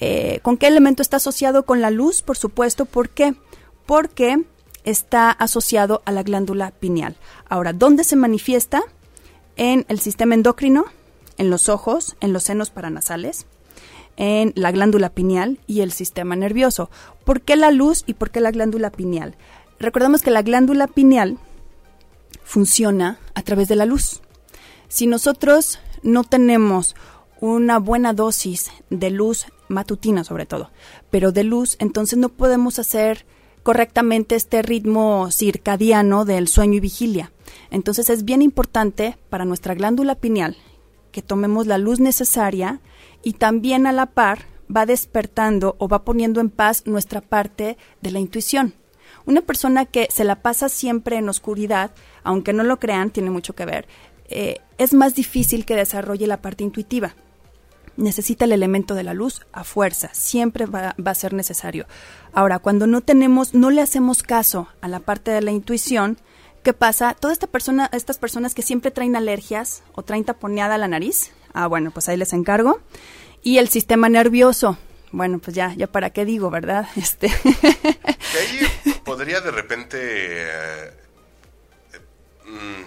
Eh, 0.00 0.40
¿Con 0.42 0.58
qué 0.58 0.66
elemento 0.66 1.00
está 1.00 1.16
asociado? 1.16 1.64
Con 1.64 1.80
la 1.80 1.90
luz, 1.90 2.20
por 2.20 2.36
supuesto. 2.36 2.84
¿Por 2.84 3.08
qué? 3.08 3.34
Porque 3.86 4.44
está 4.86 5.30
asociado 5.30 6.00
a 6.06 6.12
la 6.12 6.22
glándula 6.22 6.70
pineal. 6.70 7.16
Ahora, 7.48 7.74
¿dónde 7.74 8.04
se 8.04 8.16
manifiesta? 8.16 8.82
En 9.56 9.84
el 9.88 10.00
sistema 10.00 10.34
endocrino, 10.34 10.86
en 11.36 11.50
los 11.50 11.68
ojos, 11.68 12.16
en 12.20 12.32
los 12.32 12.44
senos 12.44 12.70
paranasales, 12.70 13.46
en 14.16 14.52
la 14.54 14.70
glándula 14.70 15.10
pineal 15.10 15.60
y 15.66 15.80
el 15.80 15.92
sistema 15.92 16.36
nervioso. 16.36 16.88
¿Por 17.24 17.42
qué 17.42 17.56
la 17.56 17.70
luz 17.70 18.04
y 18.06 18.14
por 18.14 18.30
qué 18.30 18.40
la 18.40 18.50
glándula 18.50 18.90
pineal? 18.90 19.36
Recordemos 19.78 20.22
que 20.22 20.30
la 20.30 20.42
glándula 20.42 20.86
pineal 20.86 21.38
funciona 22.44 23.18
a 23.34 23.42
través 23.42 23.68
de 23.68 23.76
la 23.76 23.86
luz. 23.86 24.22
Si 24.88 25.06
nosotros 25.06 25.80
no 26.02 26.22
tenemos 26.22 26.94
una 27.40 27.78
buena 27.78 28.12
dosis 28.12 28.70
de 28.88 29.10
luz 29.10 29.46
matutina 29.68 30.22
sobre 30.22 30.46
todo, 30.46 30.70
pero 31.10 31.32
de 31.32 31.44
luz, 31.44 31.76
entonces 31.80 32.18
no 32.18 32.28
podemos 32.28 32.78
hacer 32.78 33.26
correctamente 33.66 34.36
este 34.36 34.62
ritmo 34.62 35.28
circadiano 35.32 36.24
del 36.24 36.46
sueño 36.46 36.74
y 36.74 36.80
vigilia. 36.80 37.32
Entonces 37.72 38.10
es 38.10 38.24
bien 38.24 38.40
importante 38.40 39.18
para 39.28 39.44
nuestra 39.44 39.74
glándula 39.74 40.14
pineal 40.14 40.56
que 41.10 41.20
tomemos 41.20 41.66
la 41.66 41.76
luz 41.76 41.98
necesaria 41.98 42.80
y 43.24 43.32
también 43.32 43.88
a 43.88 43.92
la 43.92 44.06
par 44.06 44.42
va 44.74 44.86
despertando 44.86 45.74
o 45.80 45.88
va 45.88 46.04
poniendo 46.04 46.40
en 46.40 46.50
paz 46.50 46.84
nuestra 46.86 47.20
parte 47.20 47.76
de 48.02 48.12
la 48.12 48.20
intuición. 48.20 48.74
Una 49.24 49.40
persona 49.40 49.84
que 49.84 50.06
se 50.12 50.22
la 50.22 50.42
pasa 50.42 50.68
siempre 50.68 51.16
en 51.16 51.28
oscuridad, 51.28 51.90
aunque 52.22 52.52
no 52.52 52.62
lo 52.62 52.78
crean, 52.78 53.10
tiene 53.10 53.30
mucho 53.30 53.56
que 53.56 53.64
ver, 53.64 53.88
eh, 54.28 54.60
es 54.78 54.94
más 54.94 55.16
difícil 55.16 55.66
que 55.66 55.74
desarrolle 55.74 56.28
la 56.28 56.40
parte 56.40 56.62
intuitiva 56.62 57.16
necesita 57.96 58.44
el 58.44 58.52
elemento 58.52 58.94
de 58.94 59.02
la 59.02 59.14
luz 59.14 59.46
a 59.52 59.64
fuerza, 59.64 60.10
siempre 60.12 60.66
va, 60.66 60.94
a 61.04 61.14
ser 61.14 61.32
necesario. 61.32 61.86
Ahora, 62.32 62.58
cuando 62.58 62.86
no 62.86 63.00
tenemos, 63.00 63.54
no 63.54 63.70
le 63.70 63.82
hacemos 63.82 64.22
caso 64.22 64.68
a 64.80 64.88
la 64.88 65.00
parte 65.00 65.30
de 65.30 65.42
la 65.42 65.50
intuición, 65.52 66.18
¿qué 66.62 66.72
pasa? 66.72 67.14
Toda 67.14 67.32
esta 67.32 67.46
persona, 67.46 67.88
estas 67.92 68.18
personas 68.18 68.54
que 68.54 68.62
siempre 68.62 68.90
traen 68.90 69.16
alergias 69.16 69.82
o 69.94 70.02
traen 70.02 70.24
taponeada 70.24 70.78
la 70.78 70.88
nariz, 70.88 71.32
ah, 71.52 71.66
bueno, 71.66 71.90
pues 71.90 72.08
ahí 72.08 72.16
les 72.16 72.32
encargo. 72.32 72.80
Y 73.42 73.58
el 73.58 73.68
sistema 73.68 74.08
nervioso, 74.08 74.76
bueno, 75.12 75.38
pues 75.38 75.54
ya, 75.54 75.72
ya 75.74 75.86
para 75.86 76.10
qué 76.10 76.24
digo, 76.24 76.50
¿verdad? 76.50 76.88
Este. 76.96 77.28
ahí 77.28 78.98
podría 79.04 79.40
de 79.40 79.50
repente. 79.50 79.98
Eh, 80.00 80.90
mm, 82.44 82.84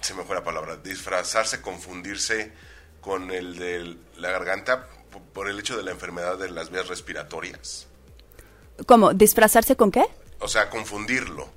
se 0.00 0.14
me 0.14 0.22
fue 0.24 0.36
la 0.36 0.44
palabra, 0.44 0.76
disfrazarse, 0.76 1.62
confundirse 1.62 2.52
con 3.04 3.30
el 3.30 3.56
de 3.58 3.96
la 4.16 4.30
garganta 4.30 4.88
por 5.34 5.48
el 5.48 5.60
hecho 5.60 5.76
de 5.76 5.82
la 5.82 5.90
enfermedad 5.90 6.38
de 6.38 6.50
las 6.50 6.70
vías 6.70 6.88
respiratorias. 6.88 7.86
¿Cómo? 8.86 9.12
¿Disfrazarse 9.12 9.76
con 9.76 9.90
qué? 9.90 10.04
O 10.40 10.48
sea, 10.48 10.70
confundirlo. 10.70 11.48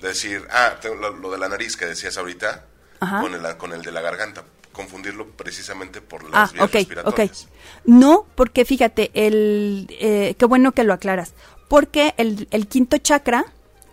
Decir, 0.00 0.46
ah, 0.50 0.74
lo, 0.98 1.30
de 1.30 1.38
la 1.38 1.48
nariz 1.48 1.76
que 1.76 1.84
decías 1.86 2.16
ahorita, 2.16 2.64
con 2.98 3.34
el, 3.34 3.56
con 3.56 3.72
el 3.72 3.82
de 3.82 3.92
la 3.92 4.00
garganta. 4.00 4.44
Confundirlo 4.72 5.28
precisamente 5.30 6.00
por 6.00 6.24
las 6.24 6.50
ah, 6.50 6.52
vías 6.52 6.72
respiratorias. 6.72 7.48
No, 7.84 8.26
porque 8.34 8.64
fíjate, 8.64 9.10
el, 9.14 9.86
eh, 10.00 10.34
qué 10.38 10.44
bueno 10.46 10.72
que 10.72 10.84
lo 10.84 10.92
aclaras. 10.92 11.34
Porque 11.68 12.14
el, 12.16 12.48
el, 12.50 12.68
quinto 12.68 12.98
chakra, 12.98 13.44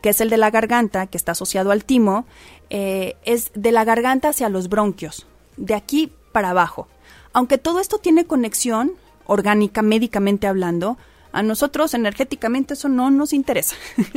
que 0.01 0.09
es 0.09 0.21
el 0.21 0.29
de 0.29 0.37
la 0.37 0.51
garganta, 0.51 1.07
que 1.07 1.17
está 1.17 1.33
asociado 1.33 1.71
al 1.71 1.85
timo, 1.85 2.25
eh, 2.69 3.15
es 3.25 3.51
de 3.55 3.71
la 3.71 3.83
garganta 3.83 4.29
hacia 4.29 4.49
los 4.49 4.69
bronquios. 4.69 5.25
De 5.57 5.75
aquí 5.75 6.11
para 6.31 6.49
abajo. 6.49 6.87
Aunque 7.33 7.57
todo 7.57 7.79
esto 7.79 7.97
tiene 7.97 8.25
conexión 8.25 8.93
orgánica, 9.25 9.81
médicamente 9.81 10.47
hablando, 10.47 10.97
a 11.31 11.41
nosotros 11.41 11.93
energéticamente 11.95 12.75
eso 12.75 12.89
no 12.89 13.09
nos 13.09 13.33
interesa. 13.33 13.75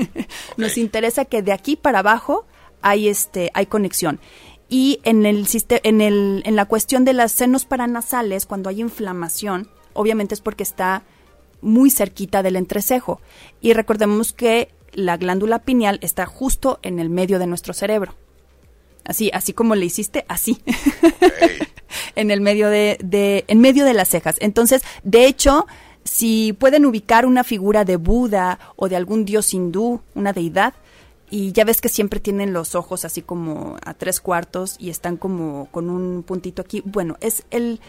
nos 0.57 0.77
interesa 0.77 1.25
que 1.25 1.43
de 1.43 1.53
aquí 1.53 1.77
para 1.77 2.01
abajo 2.01 2.45
hay 2.83 3.09
este 3.09 3.51
hay 3.55 3.67
conexión. 3.67 4.21
Y 4.69 5.01
en 5.05 5.25
el, 5.25 5.47
en 5.83 6.01
el 6.01 6.43
en 6.45 6.57
la 6.57 6.67
cuestión 6.67 7.05
de 7.05 7.15
las 7.15 7.33
senos 7.33 7.65
paranasales 7.65 8.47
cuando 8.47 8.69
hay 8.69 8.81
inflamación, 8.81 9.71
obviamente 9.95 10.35
es 10.35 10.41
porque 10.43 10.63
está 10.63 11.05
muy 11.63 11.91
cerquita 11.91 12.43
del 12.43 12.57
entrecejo 12.57 13.21
y 13.63 13.73
recordemos 13.73 14.33
que 14.33 14.71
la 14.93 15.17
glándula 15.17 15.61
pineal 15.61 15.99
está 16.03 16.27
justo 16.27 16.79
en 16.83 16.99
el 16.99 17.09
medio 17.09 17.39
de 17.39 17.47
nuestro 17.47 17.73
cerebro. 17.73 18.15
Así, 19.07 19.31
así 19.33 19.53
como 19.53 19.75
le 19.75 19.87
hiciste, 19.87 20.25
así. 20.29 20.61
en 22.17 22.31
el 22.31 22.41
medio 22.41 22.69
de, 22.69 22.99
de, 23.03 23.45
en 23.49 23.61
medio 23.61 23.85
de 23.85 23.95
las 23.95 24.09
cejas. 24.09 24.37
Entonces, 24.41 24.83
de 25.05 25.27
hecho, 25.27 25.67
si 26.05 26.53
pueden 26.53 26.87
ubicar 26.87 27.27
una 27.27 27.45
figura 27.45 27.85
de 27.85 27.97
Buda 27.97 28.59
o 28.77 28.89
de 28.89 28.97
algún 28.97 29.25
dios 29.25 29.53
hindú, 29.55 30.01
una 30.15 30.33
deidad, 30.33 30.75
y 31.31 31.53
ya 31.53 31.65
ves 31.65 31.81
que 31.81 31.89
siempre 31.89 32.21
tienen 32.21 32.53
los 32.53 32.75
ojos 32.75 33.05
así 33.05 33.23
como 33.23 33.77
a 33.85 33.95
tres 33.95 34.21
cuartos 34.21 34.77
y 34.79 34.91
están 34.91 35.17
como 35.17 35.69
con 35.71 35.91
un 35.91 36.23
puntito 36.23 36.63
aquí. 36.63 36.83
Bueno, 36.85 37.17
es 37.21 37.45
el 37.51 37.81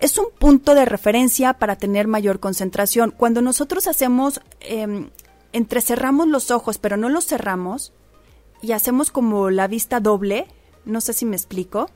es 0.00 0.18
un 0.18 0.26
punto 0.38 0.74
de 0.74 0.84
referencia 0.84 1.54
para 1.54 1.76
tener 1.76 2.06
mayor 2.06 2.40
concentración. 2.40 3.12
Cuando 3.16 3.42
nosotros 3.42 3.86
hacemos 3.86 4.40
eh, 4.60 5.08
entrecerramos 5.52 6.28
los 6.28 6.50
ojos, 6.50 6.78
pero 6.78 6.96
no 6.96 7.08
los 7.08 7.26
cerramos 7.26 7.92
y 8.62 8.72
hacemos 8.72 9.10
como 9.10 9.50
la 9.50 9.68
vista 9.68 10.00
doble, 10.00 10.46
no 10.84 11.00
sé 11.00 11.12
si 11.12 11.24
me 11.24 11.36
explico. 11.36 11.90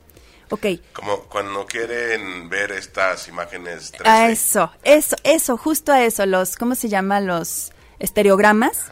Ok. 0.49 0.65
Como 0.93 1.17
cuando 1.23 1.65
quieren 1.65 2.49
ver 2.49 2.71
estas 2.71 3.27
imágenes 3.29 3.93
3D. 3.93 4.05
A 4.05 4.29
eso, 4.29 4.71
eso, 4.83 5.15
eso, 5.23 5.57
justo 5.57 5.93
a 5.93 6.03
eso, 6.03 6.25
los, 6.25 6.57
¿cómo 6.57 6.75
se 6.75 6.89
llama? 6.89 7.21
Los 7.21 7.71
estereogramas. 7.99 8.91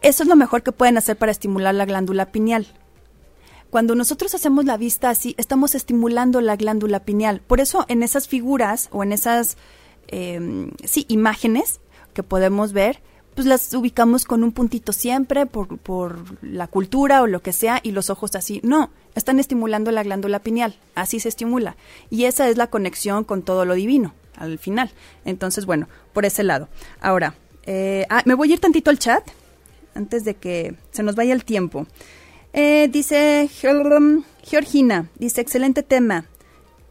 Eso 0.00 0.22
es 0.22 0.28
lo 0.28 0.36
mejor 0.36 0.62
que 0.62 0.70
pueden 0.70 0.96
hacer 0.96 1.16
para 1.18 1.32
estimular 1.32 1.74
la 1.74 1.84
glándula 1.84 2.26
pineal. 2.26 2.68
Cuando 3.70 3.94
nosotros 3.94 4.34
hacemos 4.34 4.64
la 4.64 4.76
vista 4.76 5.10
así, 5.10 5.34
estamos 5.36 5.74
estimulando 5.74 6.40
la 6.40 6.56
glándula 6.56 7.00
pineal. 7.00 7.42
Por 7.46 7.60
eso 7.60 7.84
en 7.88 8.02
esas 8.02 8.28
figuras 8.28 8.88
o 8.92 9.02
en 9.02 9.12
esas, 9.12 9.58
em, 10.06 10.70
sí, 10.84 11.04
imágenes 11.08 11.80
que 12.14 12.22
podemos 12.22 12.72
ver, 12.72 13.02
pues 13.38 13.46
las 13.46 13.72
ubicamos 13.72 14.24
con 14.24 14.42
un 14.42 14.50
puntito 14.50 14.92
siempre 14.92 15.46
por, 15.46 15.78
por 15.78 16.42
la 16.42 16.66
cultura 16.66 17.22
o 17.22 17.28
lo 17.28 17.40
que 17.40 17.52
sea 17.52 17.78
y 17.84 17.92
los 17.92 18.10
ojos 18.10 18.34
así. 18.34 18.58
No, 18.64 18.90
están 19.14 19.38
estimulando 19.38 19.92
la 19.92 20.02
glándula 20.02 20.40
pineal, 20.40 20.74
así 20.96 21.20
se 21.20 21.28
estimula. 21.28 21.76
Y 22.10 22.24
esa 22.24 22.48
es 22.48 22.56
la 22.56 22.66
conexión 22.66 23.22
con 23.22 23.42
todo 23.42 23.64
lo 23.64 23.74
divino 23.74 24.12
al 24.34 24.58
final. 24.58 24.90
Entonces, 25.24 25.66
bueno, 25.66 25.88
por 26.12 26.24
ese 26.24 26.42
lado. 26.42 26.68
Ahora, 27.00 27.36
Eh, 27.64 28.06
ah, 28.10 28.22
me 28.24 28.34
voy 28.34 28.50
a 28.50 28.54
ir 28.54 28.60
tantito 28.60 28.90
al 28.90 28.98
chat 28.98 29.22
antes 29.94 30.24
de 30.24 30.34
que 30.34 30.74
se 30.90 31.04
nos 31.04 31.14
vaya 31.14 31.32
el 31.32 31.44
tiempo. 31.44 31.86
Eh, 32.52 32.88
dice 32.90 33.48
Georgina, 34.42 35.10
dice, 35.16 35.40
excelente 35.42 35.84
tema. 35.84 36.24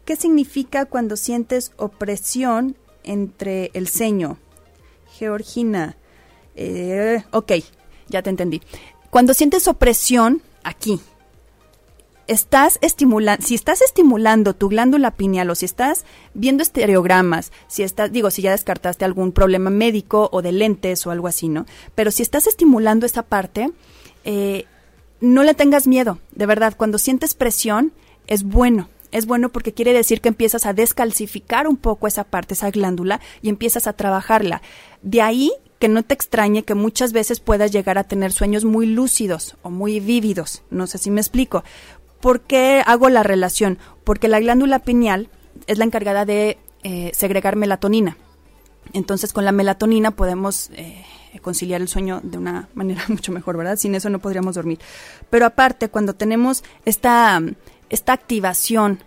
¿Qué 0.06 0.16
significa 0.16 0.86
cuando 0.86 1.16
sientes 1.16 1.72
opresión 1.76 2.74
entre 3.02 3.70
el 3.74 3.86
ceño? 3.88 4.38
Georgina, 5.18 5.96
eh, 6.58 7.24
ok, 7.30 7.52
ya 8.08 8.22
te 8.22 8.30
entendí. 8.30 8.60
Cuando 9.10 9.32
sientes 9.32 9.68
opresión 9.68 10.42
aquí, 10.64 11.00
estás 12.26 12.78
estimulando, 12.82 13.46
si 13.46 13.54
estás 13.54 13.80
estimulando 13.80 14.54
tu 14.54 14.68
glándula 14.68 15.12
pineal 15.12 15.50
o 15.50 15.54
si 15.54 15.64
estás 15.64 16.04
viendo 16.34 16.64
estereogramas, 16.64 17.52
si 17.68 17.84
estás, 17.84 18.12
digo, 18.12 18.30
si 18.32 18.42
ya 18.42 18.50
descartaste 18.50 19.04
algún 19.04 19.30
problema 19.30 19.70
médico 19.70 20.28
o 20.32 20.42
de 20.42 20.52
lentes 20.52 21.06
o 21.06 21.12
algo 21.12 21.28
así, 21.28 21.48
¿no? 21.48 21.64
Pero 21.94 22.10
si 22.10 22.22
estás 22.22 22.48
estimulando 22.48 23.06
esa 23.06 23.22
parte, 23.22 23.70
eh, 24.24 24.64
no 25.20 25.44
le 25.44 25.54
tengas 25.54 25.86
miedo, 25.86 26.18
de 26.32 26.46
verdad, 26.46 26.74
cuando 26.76 26.98
sientes 26.98 27.34
presión 27.34 27.92
es 28.26 28.42
bueno. 28.42 28.88
Es 29.10 29.24
bueno 29.24 29.48
porque 29.48 29.72
quiere 29.72 29.94
decir 29.94 30.20
que 30.20 30.28
empiezas 30.28 30.66
a 30.66 30.74
descalcificar 30.74 31.66
un 31.66 31.78
poco 31.78 32.06
esa 32.06 32.24
parte, 32.24 32.52
esa 32.52 32.70
glándula, 32.70 33.22
y 33.40 33.48
empiezas 33.48 33.86
a 33.86 33.94
trabajarla. 33.94 34.60
De 35.00 35.22
ahí 35.22 35.50
que 35.78 35.88
no 35.88 36.02
te 36.02 36.14
extrañe 36.14 36.64
que 36.64 36.74
muchas 36.74 37.12
veces 37.12 37.40
puedas 37.40 37.70
llegar 37.70 37.98
a 37.98 38.04
tener 38.04 38.32
sueños 38.32 38.64
muy 38.64 38.86
lúcidos 38.86 39.56
o 39.62 39.70
muy 39.70 40.00
vívidos. 40.00 40.62
No 40.70 40.86
sé 40.86 40.98
si 40.98 41.10
me 41.10 41.20
explico. 41.20 41.64
¿Por 42.20 42.40
qué 42.40 42.82
hago 42.84 43.08
la 43.08 43.22
relación? 43.22 43.78
Porque 44.04 44.28
la 44.28 44.40
glándula 44.40 44.80
pineal 44.80 45.28
es 45.66 45.78
la 45.78 45.84
encargada 45.84 46.24
de 46.24 46.58
eh, 46.82 47.12
segregar 47.14 47.56
melatonina. 47.56 48.16
Entonces, 48.92 49.32
con 49.32 49.44
la 49.44 49.52
melatonina 49.52 50.12
podemos 50.12 50.70
eh, 50.72 51.04
conciliar 51.42 51.80
el 51.80 51.88
sueño 51.88 52.20
de 52.22 52.38
una 52.38 52.68
manera 52.74 53.04
mucho 53.08 53.32
mejor, 53.32 53.56
¿verdad? 53.56 53.76
Sin 53.76 53.94
eso 53.94 54.10
no 54.10 54.18
podríamos 54.18 54.56
dormir. 54.56 54.78
Pero 55.30 55.46
aparte, 55.46 55.88
cuando 55.88 56.14
tenemos 56.14 56.64
esta, 56.84 57.40
esta 57.88 58.12
activación 58.12 58.98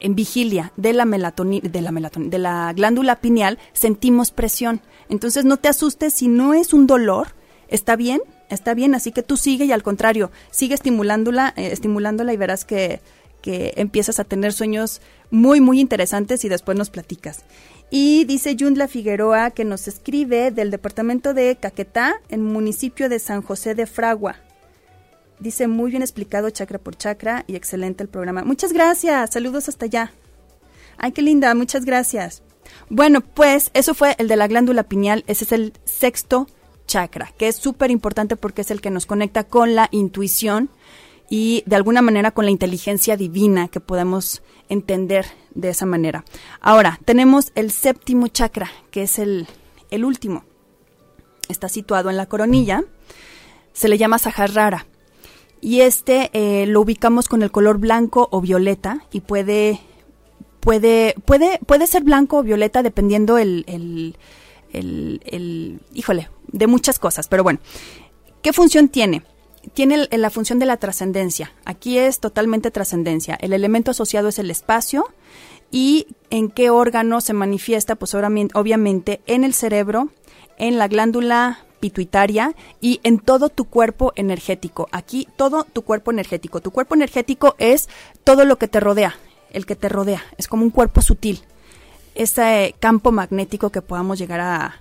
en 0.00 0.14
vigilia 0.14 0.72
de 0.76 0.92
la 0.92 1.04
melatonina, 1.04 1.68
de 1.68 1.80
la 1.80 1.92
melatonina, 1.92 2.30
de 2.30 2.38
la 2.38 2.72
glándula 2.74 3.16
pineal, 3.20 3.58
sentimos 3.72 4.30
presión. 4.30 4.80
Entonces, 5.08 5.44
no 5.44 5.56
te 5.56 5.68
asustes 5.68 6.14
si 6.14 6.28
no 6.28 6.54
es 6.54 6.72
un 6.72 6.86
dolor, 6.86 7.34
está 7.68 7.96
bien, 7.96 8.20
está 8.48 8.74
bien, 8.74 8.94
así 8.94 9.12
que 9.12 9.22
tú 9.22 9.36
sigue 9.36 9.64
y 9.64 9.72
al 9.72 9.82
contrario, 9.82 10.30
sigue 10.50 10.74
estimulándola, 10.74 11.54
eh, 11.56 11.70
estimulándola 11.72 12.32
y 12.32 12.36
verás 12.36 12.64
que, 12.64 13.00
que 13.40 13.74
empiezas 13.76 14.20
a 14.20 14.24
tener 14.24 14.52
sueños 14.52 15.00
muy, 15.30 15.60
muy 15.60 15.80
interesantes 15.80 16.44
y 16.44 16.48
después 16.48 16.76
nos 16.76 16.90
platicas. 16.90 17.44
Y 17.90 18.24
dice 18.24 18.54
Yundla 18.54 18.86
Figueroa 18.86 19.50
que 19.50 19.64
nos 19.64 19.88
escribe 19.88 20.52
del 20.52 20.70
departamento 20.70 21.34
de 21.34 21.56
Caquetá, 21.56 22.20
en 22.28 22.44
municipio 22.44 23.08
de 23.08 23.18
San 23.18 23.42
José 23.42 23.74
de 23.74 23.86
Fragua. 23.86 24.36
Dice 25.40 25.68
muy 25.68 25.90
bien 25.90 26.02
explicado 26.02 26.50
chakra 26.50 26.78
por 26.78 26.96
chakra 26.96 27.44
y 27.46 27.56
excelente 27.56 28.02
el 28.02 28.10
programa. 28.10 28.44
Muchas 28.44 28.72
gracias, 28.72 29.30
saludos 29.32 29.68
hasta 29.68 29.86
allá. 29.86 30.12
Ay, 30.98 31.12
qué 31.12 31.22
linda, 31.22 31.54
muchas 31.54 31.86
gracias. 31.86 32.42
Bueno, 32.90 33.22
pues 33.22 33.70
eso 33.72 33.94
fue 33.94 34.14
el 34.18 34.28
de 34.28 34.36
la 34.36 34.48
glándula 34.48 34.82
pineal, 34.82 35.24
ese 35.26 35.44
es 35.44 35.52
el 35.52 35.72
sexto 35.84 36.46
chakra, 36.86 37.32
que 37.38 37.48
es 37.48 37.56
súper 37.56 37.90
importante 37.90 38.36
porque 38.36 38.60
es 38.60 38.70
el 38.70 38.82
que 38.82 38.90
nos 38.90 39.06
conecta 39.06 39.44
con 39.44 39.74
la 39.74 39.88
intuición 39.92 40.68
y 41.30 41.62
de 41.64 41.76
alguna 41.76 42.02
manera 42.02 42.32
con 42.32 42.44
la 42.44 42.50
inteligencia 42.50 43.16
divina 43.16 43.68
que 43.68 43.80
podemos 43.80 44.42
entender 44.68 45.24
de 45.54 45.70
esa 45.70 45.86
manera. 45.86 46.24
Ahora, 46.60 47.00
tenemos 47.04 47.52
el 47.54 47.70
séptimo 47.70 48.28
chakra, 48.28 48.70
que 48.90 49.04
es 49.04 49.18
el, 49.18 49.46
el 49.90 50.04
último. 50.04 50.44
Está 51.48 51.68
situado 51.68 52.10
en 52.10 52.16
la 52.16 52.26
coronilla, 52.26 52.84
se 53.72 53.88
le 53.88 53.96
llama 53.96 54.18
Saharrara. 54.18 54.86
Y 55.60 55.82
este 55.82 56.30
eh, 56.32 56.66
lo 56.66 56.80
ubicamos 56.80 57.28
con 57.28 57.42
el 57.42 57.50
color 57.50 57.78
blanco 57.78 58.28
o 58.30 58.40
violeta 58.40 59.04
y 59.12 59.20
puede, 59.20 59.80
puede, 60.60 61.14
puede, 61.24 61.58
puede 61.66 61.86
ser 61.86 62.02
blanco 62.02 62.38
o 62.38 62.42
violeta 62.42 62.82
dependiendo 62.82 63.36
el, 63.38 63.64
el, 63.66 64.16
el, 64.72 65.20
el, 65.24 65.80
híjole, 65.92 66.30
de 66.48 66.66
muchas 66.66 66.98
cosas. 66.98 67.28
Pero 67.28 67.42
bueno, 67.42 67.60
¿qué 68.42 68.52
función 68.52 68.88
tiene? 68.88 69.22
tiene 69.74 70.08
la 70.10 70.30
función 70.30 70.58
de 70.58 70.66
la 70.66 70.78
trascendencia. 70.78 71.52
Aquí 71.64 71.98
es 71.98 72.20
totalmente 72.20 72.70
trascendencia. 72.70 73.36
El 73.40 73.52
elemento 73.52 73.90
asociado 73.90 74.28
es 74.28 74.38
el 74.38 74.50
espacio 74.50 75.06
y 75.70 76.06
en 76.30 76.50
qué 76.50 76.70
órgano 76.70 77.20
se 77.20 77.32
manifiesta, 77.32 77.94
pues 77.94 78.14
obviamente 78.14 79.20
en 79.26 79.44
el 79.44 79.54
cerebro, 79.54 80.08
en 80.58 80.78
la 80.78 80.88
glándula 80.88 81.64
pituitaria 81.80 82.54
y 82.80 83.00
en 83.02 83.18
todo 83.18 83.48
tu 83.48 83.64
cuerpo 83.64 84.12
energético. 84.14 84.88
Aquí 84.92 85.26
todo 85.36 85.64
tu 85.64 85.82
cuerpo 85.82 86.10
energético. 86.10 86.60
Tu 86.60 86.70
cuerpo 86.70 86.94
energético 86.94 87.56
es 87.58 87.88
todo 88.22 88.44
lo 88.44 88.56
que 88.56 88.68
te 88.68 88.78
rodea, 88.78 89.16
el 89.50 89.66
que 89.66 89.76
te 89.76 89.88
rodea. 89.88 90.22
Es 90.36 90.46
como 90.46 90.62
un 90.62 90.70
cuerpo 90.70 91.02
sutil. 91.02 91.42
Ese 92.14 92.74
campo 92.78 93.10
magnético 93.12 93.70
que 93.70 93.82
podamos 93.82 94.18
llegar 94.18 94.40
a, 94.40 94.76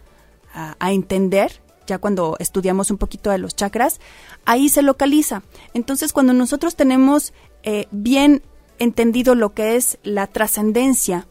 entender 0.81 1.61
ya 1.87 1.99
cuando 1.99 2.35
estudiamos 2.39 2.91
un 2.91 2.97
poquito 2.97 3.31
de 3.31 3.37
los 3.37 3.55
chakras, 3.55 3.99
ahí 4.45 4.69
se 4.69 4.81
localiza. 4.81 5.41
Entonces, 5.73 6.13
cuando 6.13 6.33
nosotros 6.33 6.75
tenemos 6.75 7.33
eh, 7.63 7.87
bien 7.91 8.43
entendido 8.77 9.35
lo 9.35 9.53
que 9.53 9.75
es 9.75 9.97
la 10.03 10.27
trascendencia, 10.27 11.27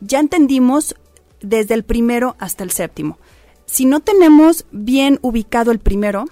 ya 0.00 0.18
entendimos 0.20 0.96
desde 1.40 1.74
el 1.74 1.84
primero 1.84 2.36
hasta 2.38 2.64
el 2.64 2.70
séptimo. 2.70 3.18
Si 3.66 3.84
no 3.84 4.00
tenemos 4.00 4.64
bien 4.70 5.18
ubicado 5.22 5.70
el 5.70 5.78
primero, 5.78 6.24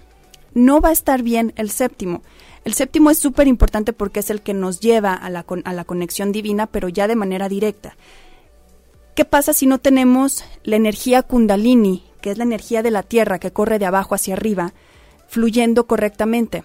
no 0.55 0.81
va 0.81 0.91
a 0.91 0.93
estar 0.93 1.23
bien 1.23 1.53
el 1.57 1.71
séptimo. 1.71 2.23
El 2.65 2.75
séptimo 2.75 3.11
es 3.11 3.19
súper 3.19 3.49
importante 3.49 3.93
porque 3.93 4.21
es 4.21 4.31
el 4.31 4.41
que 4.41 4.55
nos 4.55 4.81
lleva 4.81 5.13
a 5.13 5.29
la, 5.29 5.45
a 5.65 5.73
la 5.73 5.85
conexión 5.85 6.33
divina, 6.33 6.67
pero 6.67 6.89
ya 6.89 7.07
de 7.09 7.17
manera 7.17 7.49
directa. 7.49 7.97
¿Qué 9.15 9.25
pasa 9.25 9.53
si 9.53 9.67
no 9.67 9.79
tenemos 9.79 10.45
la 10.63 10.77
energía 10.77 11.23
kundalini, 11.23 12.05
que 12.21 12.31
es 12.31 12.39
la 12.39 12.45
energía 12.45 12.83
de 12.83 12.91
la 12.91 13.03
Tierra 13.03 13.39
que 13.39 13.53
corre 13.53 13.79
de 13.79 13.85
abajo 13.85 14.15
hacia 14.15 14.33
arriba, 14.33 14.73
fluyendo 15.29 15.87
correctamente. 15.87 16.65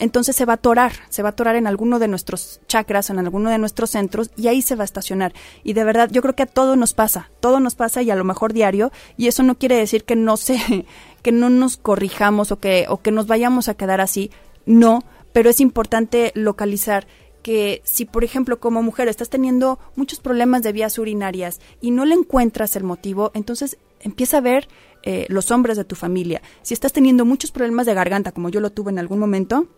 Entonces 0.00 0.34
se 0.34 0.46
va 0.46 0.54
a 0.54 0.56
atorar, 0.56 0.92
se 1.10 1.22
va 1.22 1.28
a 1.28 1.32
atorar 1.32 1.56
en 1.56 1.66
alguno 1.66 1.98
de 1.98 2.08
nuestros 2.08 2.60
chakras, 2.66 3.10
en 3.10 3.18
alguno 3.18 3.50
de 3.50 3.58
nuestros 3.58 3.90
centros, 3.90 4.30
y 4.34 4.48
ahí 4.48 4.62
se 4.62 4.74
va 4.74 4.82
a 4.82 4.84
estacionar. 4.86 5.34
Y 5.62 5.74
de 5.74 5.84
verdad, 5.84 6.08
yo 6.10 6.22
creo 6.22 6.34
que 6.34 6.42
a 6.44 6.46
todo 6.46 6.74
nos 6.74 6.94
pasa, 6.94 7.30
todo 7.40 7.60
nos 7.60 7.74
pasa 7.74 8.02
y 8.02 8.10
a 8.10 8.16
lo 8.16 8.24
mejor 8.24 8.54
diario, 8.54 8.90
y 9.18 9.28
eso 9.28 9.42
no 9.42 9.58
quiere 9.58 9.76
decir 9.76 10.04
que 10.04 10.16
no 10.16 10.38
se, 10.38 10.86
que 11.22 11.32
no 11.32 11.50
nos 11.50 11.76
corrijamos 11.76 12.50
o 12.50 12.58
que, 12.58 12.86
o 12.88 13.02
que 13.02 13.12
nos 13.12 13.26
vayamos 13.26 13.68
a 13.68 13.74
quedar 13.74 14.00
así, 14.00 14.30
no, 14.64 15.04
pero 15.32 15.50
es 15.50 15.60
importante 15.60 16.32
localizar 16.34 17.06
que 17.42 17.82
si, 17.84 18.04
por 18.06 18.24
ejemplo, 18.24 18.58
como 18.58 18.82
mujer 18.82 19.08
estás 19.08 19.30
teniendo 19.30 19.78
muchos 19.96 20.20
problemas 20.20 20.62
de 20.62 20.72
vías 20.72 20.98
urinarias 20.98 21.60
y 21.80 21.90
no 21.90 22.04
le 22.04 22.14
encuentras 22.14 22.74
el 22.76 22.84
motivo, 22.84 23.32
entonces 23.34 23.78
empieza 24.00 24.38
a 24.38 24.42
ver 24.42 24.68
eh, 25.02 25.26
los 25.28 25.50
hombres 25.50 25.76
de 25.76 25.84
tu 25.84 25.94
familia. 25.94 26.42
Si 26.62 26.74
estás 26.74 26.92
teniendo 26.92 27.24
muchos 27.24 27.50
problemas 27.50 27.86
de 27.86 27.94
garganta, 27.94 28.32
como 28.32 28.48
yo 28.48 28.60
lo 28.60 28.70
tuve 28.70 28.90
en 28.90 28.98
algún 28.98 29.18
momento, 29.18 29.68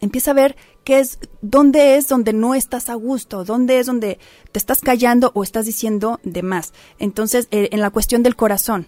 empieza 0.00 0.30
a 0.30 0.34
ver 0.34 0.56
qué 0.84 1.00
es, 1.00 1.18
dónde 1.42 1.96
es 1.96 2.08
donde 2.08 2.32
no 2.32 2.54
estás 2.54 2.88
a 2.88 2.94
gusto, 2.94 3.44
dónde 3.44 3.78
es 3.78 3.86
donde 3.86 4.18
te 4.52 4.58
estás 4.58 4.80
callando 4.80 5.32
o 5.34 5.42
estás 5.42 5.66
diciendo 5.66 6.20
de 6.22 6.42
más. 6.42 6.72
Entonces, 6.98 7.48
eh, 7.50 7.68
en 7.72 7.80
la 7.80 7.90
cuestión 7.90 8.22
del 8.22 8.36
corazón, 8.36 8.86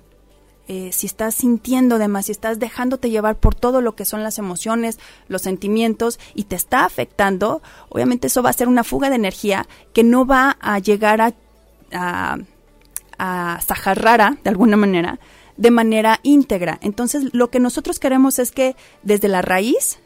eh, 0.68 0.90
si 0.92 1.06
estás 1.06 1.34
sintiendo 1.34 1.98
de 1.98 2.06
más, 2.06 2.26
si 2.26 2.32
estás 2.32 2.60
dejándote 2.60 3.10
llevar 3.10 3.36
por 3.36 3.56
todo 3.56 3.80
lo 3.80 3.96
que 3.96 4.04
son 4.04 4.22
las 4.22 4.38
emociones, 4.38 5.00
los 5.26 5.42
sentimientos 5.42 6.20
y 6.34 6.44
te 6.44 6.54
está 6.54 6.84
afectando, 6.84 7.60
obviamente 7.88 8.28
eso 8.28 8.42
va 8.42 8.50
a 8.50 8.54
ser 8.54 8.68
una 8.68 8.84
fuga 8.84 9.10
de 9.10 9.16
energía 9.16 9.66
que 9.92 10.04
no 10.04 10.26
va 10.26 10.56
a 10.60 10.78
llegar 10.78 11.20
a, 11.20 11.34
a, 11.92 12.38
a 13.18 13.60
Saharrara, 13.62 14.38
de 14.44 14.50
alguna 14.50 14.76
manera, 14.76 15.18
de 15.56 15.72
manera 15.72 16.20
íntegra. 16.22 16.78
Entonces, 16.82 17.34
lo 17.34 17.50
que 17.50 17.58
nosotros 17.58 17.98
queremos 17.98 18.38
es 18.38 18.52
que 18.52 18.76
desde 19.02 19.26
la 19.26 19.42
raíz 19.42 19.98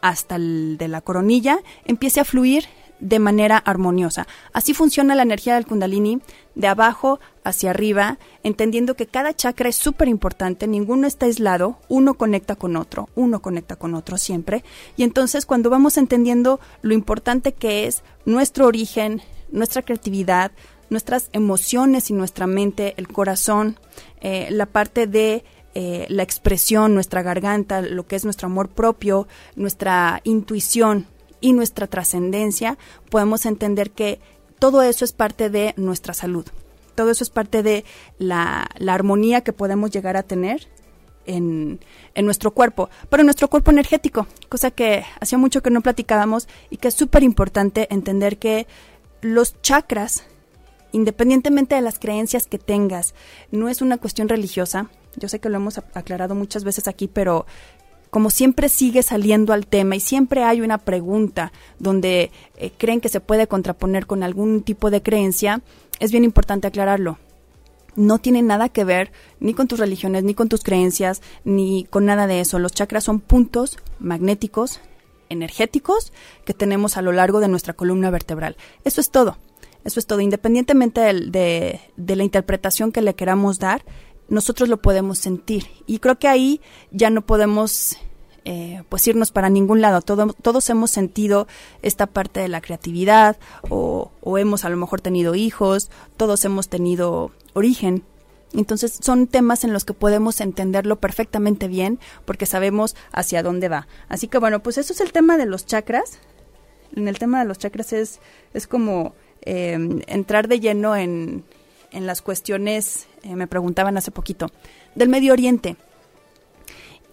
hasta 0.00 0.36
el 0.36 0.76
de 0.78 0.88
la 0.88 1.00
coronilla 1.00 1.58
empiece 1.84 2.20
a 2.20 2.24
fluir 2.24 2.64
de 3.00 3.18
manera 3.18 3.58
armoniosa. 3.58 4.26
Así 4.52 4.74
funciona 4.74 5.14
la 5.14 5.22
energía 5.22 5.54
del 5.54 5.66
kundalini, 5.66 6.20
de 6.54 6.66
abajo 6.66 7.20
hacia 7.44 7.70
arriba, 7.70 8.18
entendiendo 8.42 8.94
que 8.94 9.06
cada 9.06 9.34
chakra 9.34 9.68
es 9.68 9.76
súper 9.76 10.08
importante, 10.08 10.66
ninguno 10.66 11.06
está 11.06 11.26
aislado, 11.26 11.78
uno 11.88 12.14
conecta 12.14 12.56
con 12.56 12.76
otro, 12.76 13.08
uno 13.14 13.40
conecta 13.40 13.76
con 13.76 13.94
otro 13.94 14.18
siempre. 14.18 14.64
Y 14.96 15.04
entonces 15.04 15.46
cuando 15.46 15.70
vamos 15.70 15.96
entendiendo 15.96 16.60
lo 16.82 16.94
importante 16.94 17.52
que 17.52 17.86
es 17.86 18.02
nuestro 18.24 18.66
origen, 18.66 19.22
nuestra 19.50 19.82
creatividad, 19.82 20.50
nuestras 20.90 21.28
emociones 21.32 22.10
y 22.10 22.14
nuestra 22.14 22.46
mente, 22.46 22.94
el 22.96 23.08
corazón, 23.08 23.78
eh, 24.20 24.48
la 24.50 24.66
parte 24.66 25.06
de 25.06 25.44
eh, 25.80 26.06
la 26.08 26.24
expresión, 26.24 26.92
nuestra 26.92 27.22
garganta, 27.22 27.82
lo 27.82 28.04
que 28.04 28.16
es 28.16 28.24
nuestro 28.24 28.46
amor 28.46 28.68
propio, 28.68 29.28
nuestra 29.54 30.20
intuición 30.24 31.06
y 31.40 31.52
nuestra 31.52 31.86
trascendencia, 31.86 32.76
podemos 33.10 33.46
entender 33.46 33.92
que 33.92 34.18
todo 34.58 34.82
eso 34.82 35.04
es 35.04 35.12
parte 35.12 35.50
de 35.50 35.74
nuestra 35.76 36.14
salud. 36.14 36.46
todo 36.96 37.12
eso 37.12 37.22
es 37.22 37.30
parte 37.30 37.62
de 37.62 37.84
la, 38.18 38.68
armonía 38.88 39.42
que 39.42 39.52
podemos 39.52 39.92
llegar 39.92 40.16
a 40.16 40.24
tener 40.24 40.66
en, 41.26 41.78
en, 42.16 42.24
nuestro 42.24 42.50
cuerpo, 42.50 42.90
pero 43.08 43.20
en 43.20 43.26
nuestro 43.26 43.46
cuerpo 43.46 43.70
energético, 43.70 44.26
cosa 44.48 44.72
que 44.72 45.04
hacía 45.20 45.38
mucho 45.38 45.62
que 45.62 45.70
no 45.70 45.80
platicábamos 45.80 46.48
y 46.70 46.78
que 46.78 46.88
es 46.88 46.94
súper 46.94 47.22
importante 47.22 47.86
entender 47.94 48.38
que 48.38 48.66
los 49.20 49.62
chakras, 49.62 50.24
independientemente 50.90 51.76
de 51.76 51.82
las 51.82 52.00
creencias 52.00 52.48
que 52.48 52.58
tengas, 52.58 53.14
no 53.52 53.68
es 53.68 53.80
una 53.80 53.98
cuestión 53.98 54.28
religiosa. 54.28 54.90
Yo 55.18 55.28
sé 55.28 55.40
que 55.40 55.48
lo 55.48 55.56
hemos 55.56 55.78
aclarado 55.78 56.34
muchas 56.34 56.64
veces 56.64 56.88
aquí, 56.88 57.08
pero 57.08 57.46
como 58.10 58.30
siempre 58.30 58.68
sigue 58.68 59.02
saliendo 59.02 59.52
al 59.52 59.66
tema 59.66 59.96
y 59.96 60.00
siempre 60.00 60.42
hay 60.44 60.60
una 60.60 60.78
pregunta 60.78 61.52
donde 61.78 62.30
eh, 62.56 62.70
creen 62.76 63.00
que 63.00 63.08
se 63.08 63.20
puede 63.20 63.46
contraponer 63.46 64.06
con 64.06 64.22
algún 64.22 64.62
tipo 64.62 64.90
de 64.90 65.02
creencia, 65.02 65.60
es 66.00 66.10
bien 66.10 66.24
importante 66.24 66.66
aclararlo. 66.66 67.18
No 67.96 68.18
tiene 68.18 68.42
nada 68.42 68.68
que 68.68 68.84
ver 68.84 69.10
ni 69.40 69.54
con 69.54 69.66
tus 69.66 69.80
religiones, 69.80 70.22
ni 70.22 70.34
con 70.34 70.48
tus 70.48 70.62
creencias, 70.62 71.20
ni 71.44 71.84
con 71.90 72.04
nada 72.04 72.26
de 72.26 72.40
eso. 72.40 72.58
Los 72.58 72.72
chakras 72.72 73.04
son 73.04 73.20
puntos 73.20 73.76
magnéticos, 73.98 74.80
energéticos, 75.28 76.12
que 76.44 76.54
tenemos 76.54 76.96
a 76.96 77.02
lo 77.02 77.12
largo 77.12 77.40
de 77.40 77.48
nuestra 77.48 77.72
columna 77.72 78.10
vertebral. 78.10 78.56
Eso 78.84 79.00
es 79.00 79.10
todo. 79.10 79.36
Eso 79.84 79.98
es 79.98 80.06
todo. 80.06 80.20
Independientemente 80.20 81.00
de, 81.00 81.80
de 81.96 82.16
la 82.16 82.24
interpretación 82.24 82.92
que 82.92 83.02
le 83.02 83.14
queramos 83.14 83.58
dar, 83.58 83.84
nosotros 84.28 84.68
lo 84.68 84.78
podemos 84.78 85.18
sentir. 85.18 85.66
Y 85.86 85.98
creo 85.98 86.18
que 86.18 86.28
ahí 86.28 86.60
ya 86.90 87.10
no 87.10 87.22
podemos 87.22 87.96
eh, 88.44 88.82
pues 88.88 89.06
irnos 89.06 89.30
para 89.30 89.50
ningún 89.50 89.80
lado. 89.80 90.00
todos 90.00 90.70
hemos 90.70 90.90
sentido 90.90 91.46
esta 91.82 92.06
parte 92.06 92.40
de 92.40 92.48
la 92.48 92.60
creatividad 92.60 93.36
o, 93.68 94.10
o, 94.22 94.38
hemos 94.38 94.64
a 94.64 94.70
lo 94.70 94.76
mejor 94.78 95.02
tenido 95.02 95.34
hijos, 95.34 95.90
todos 96.16 96.44
hemos 96.46 96.68
tenido 96.68 97.30
origen. 97.52 98.04
Entonces 98.54 98.98
son 99.02 99.26
temas 99.26 99.64
en 99.64 99.74
los 99.74 99.84
que 99.84 99.92
podemos 99.92 100.40
entenderlo 100.40 100.96
perfectamente 100.96 101.68
bien 101.68 101.98
porque 102.24 102.46
sabemos 102.46 102.96
hacia 103.12 103.42
dónde 103.42 103.68
va. 103.68 103.86
Así 104.08 104.28
que 104.28 104.38
bueno, 104.38 104.62
pues 104.62 104.78
eso 104.78 104.94
es 104.94 105.02
el 105.02 105.12
tema 105.12 105.36
de 105.36 105.44
los 105.44 105.66
chakras. 105.66 106.18
En 106.96 107.06
el 107.06 107.18
tema 107.18 107.40
de 107.40 107.44
los 107.44 107.58
chakras 107.58 107.92
es, 107.92 108.20
es 108.54 108.66
como 108.66 109.14
eh, 109.42 110.02
entrar 110.06 110.48
de 110.48 110.60
lleno 110.60 110.96
en, 110.96 111.44
en 111.90 112.06
las 112.06 112.22
cuestiones, 112.22 113.07
eh, 113.22 113.36
me 113.36 113.46
preguntaban 113.46 113.96
hace 113.96 114.10
poquito, 114.10 114.50
del 114.94 115.08
Medio 115.08 115.32
Oriente. 115.32 115.76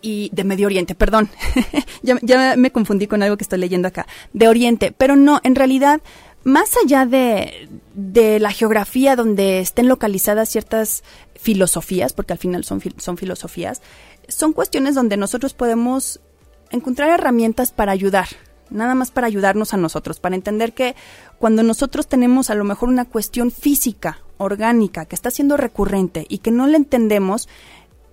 Y 0.01 0.30
de 0.34 0.43
Medio 0.43 0.68
Oriente, 0.68 0.93
perdón, 0.93 1.30
ya, 2.03 2.56
me 2.56 2.72
confundí 2.72 3.08
con 3.08 3.24
algo 3.24 3.38
que 3.38 3.43
estoy 3.43 3.60
leyendo 3.60 3.88
acá, 3.88 4.06
de 4.34 4.47
Oriente, 4.47 4.91
pero 4.91 5.16
no, 5.16 5.39
en 5.43 5.56
realidad, 5.56 6.01
más 6.43 6.76
allá 6.84 7.08
de, 7.08 7.70
de 7.95 8.39
la 8.39 8.51
geografía 8.51 9.16
donde 9.16 9.60
estén 9.60 9.88
localizadas 9.88 10.49
ciertas 10.49 11.03
filosofías, 11.36 12.14
porque 12.14 12.34
al 12.34 12.39
final 12.39 12.64
son, 12.64 12.82
son 12.97 13.18
filosofías, 13.18 13.82
son 14.28 14.53
cuestiones 14.53 14.93
donde 14.93 15.18
nosotros 15.18 15.53
podemos 15.53 16.20
encontrar 16.70 17.10
herramientas 17.10 17.72
para 17.72 17.91
ayudar, 17.91 18.28
nada 18.70 18.93
más 18.93 19.10
para 19.10 19.28
ayudarnos 19.28 19.74
a 19.74 19.78
nosotros, 19.78 20.20
para 20.20 20.36
entender 20.36 20.74
que 20.74 20.95
cuando 21.39 21.64
nosotros 21.64 22.08
tenemos 22.08 22.49
a 22.49 22.56
lo 22.56 22.64
mejor 22.64 22.89
una 22.89 23.06
cuestión 23.06 23.49
física 23.49 24.20
orgánica 24.38 25.06
que 25.06 25.16
está 25.16 25.32
siendo 25.32 25.58
recurrente 25.58 26.26
y 26.30 26.40
que 26.40 26.52
no 26.52 26.68
la 26.68 26.78
entendemos, 26.78 27.48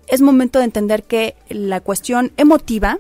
es 0.07 0.21
momento 0.21 0.59
de 0.59 0.67
entender 0.67 1.05
que 1.05 1.37
la 1.49 1.81
cuestión 1.81 2.33
emotiva 2.37 2.99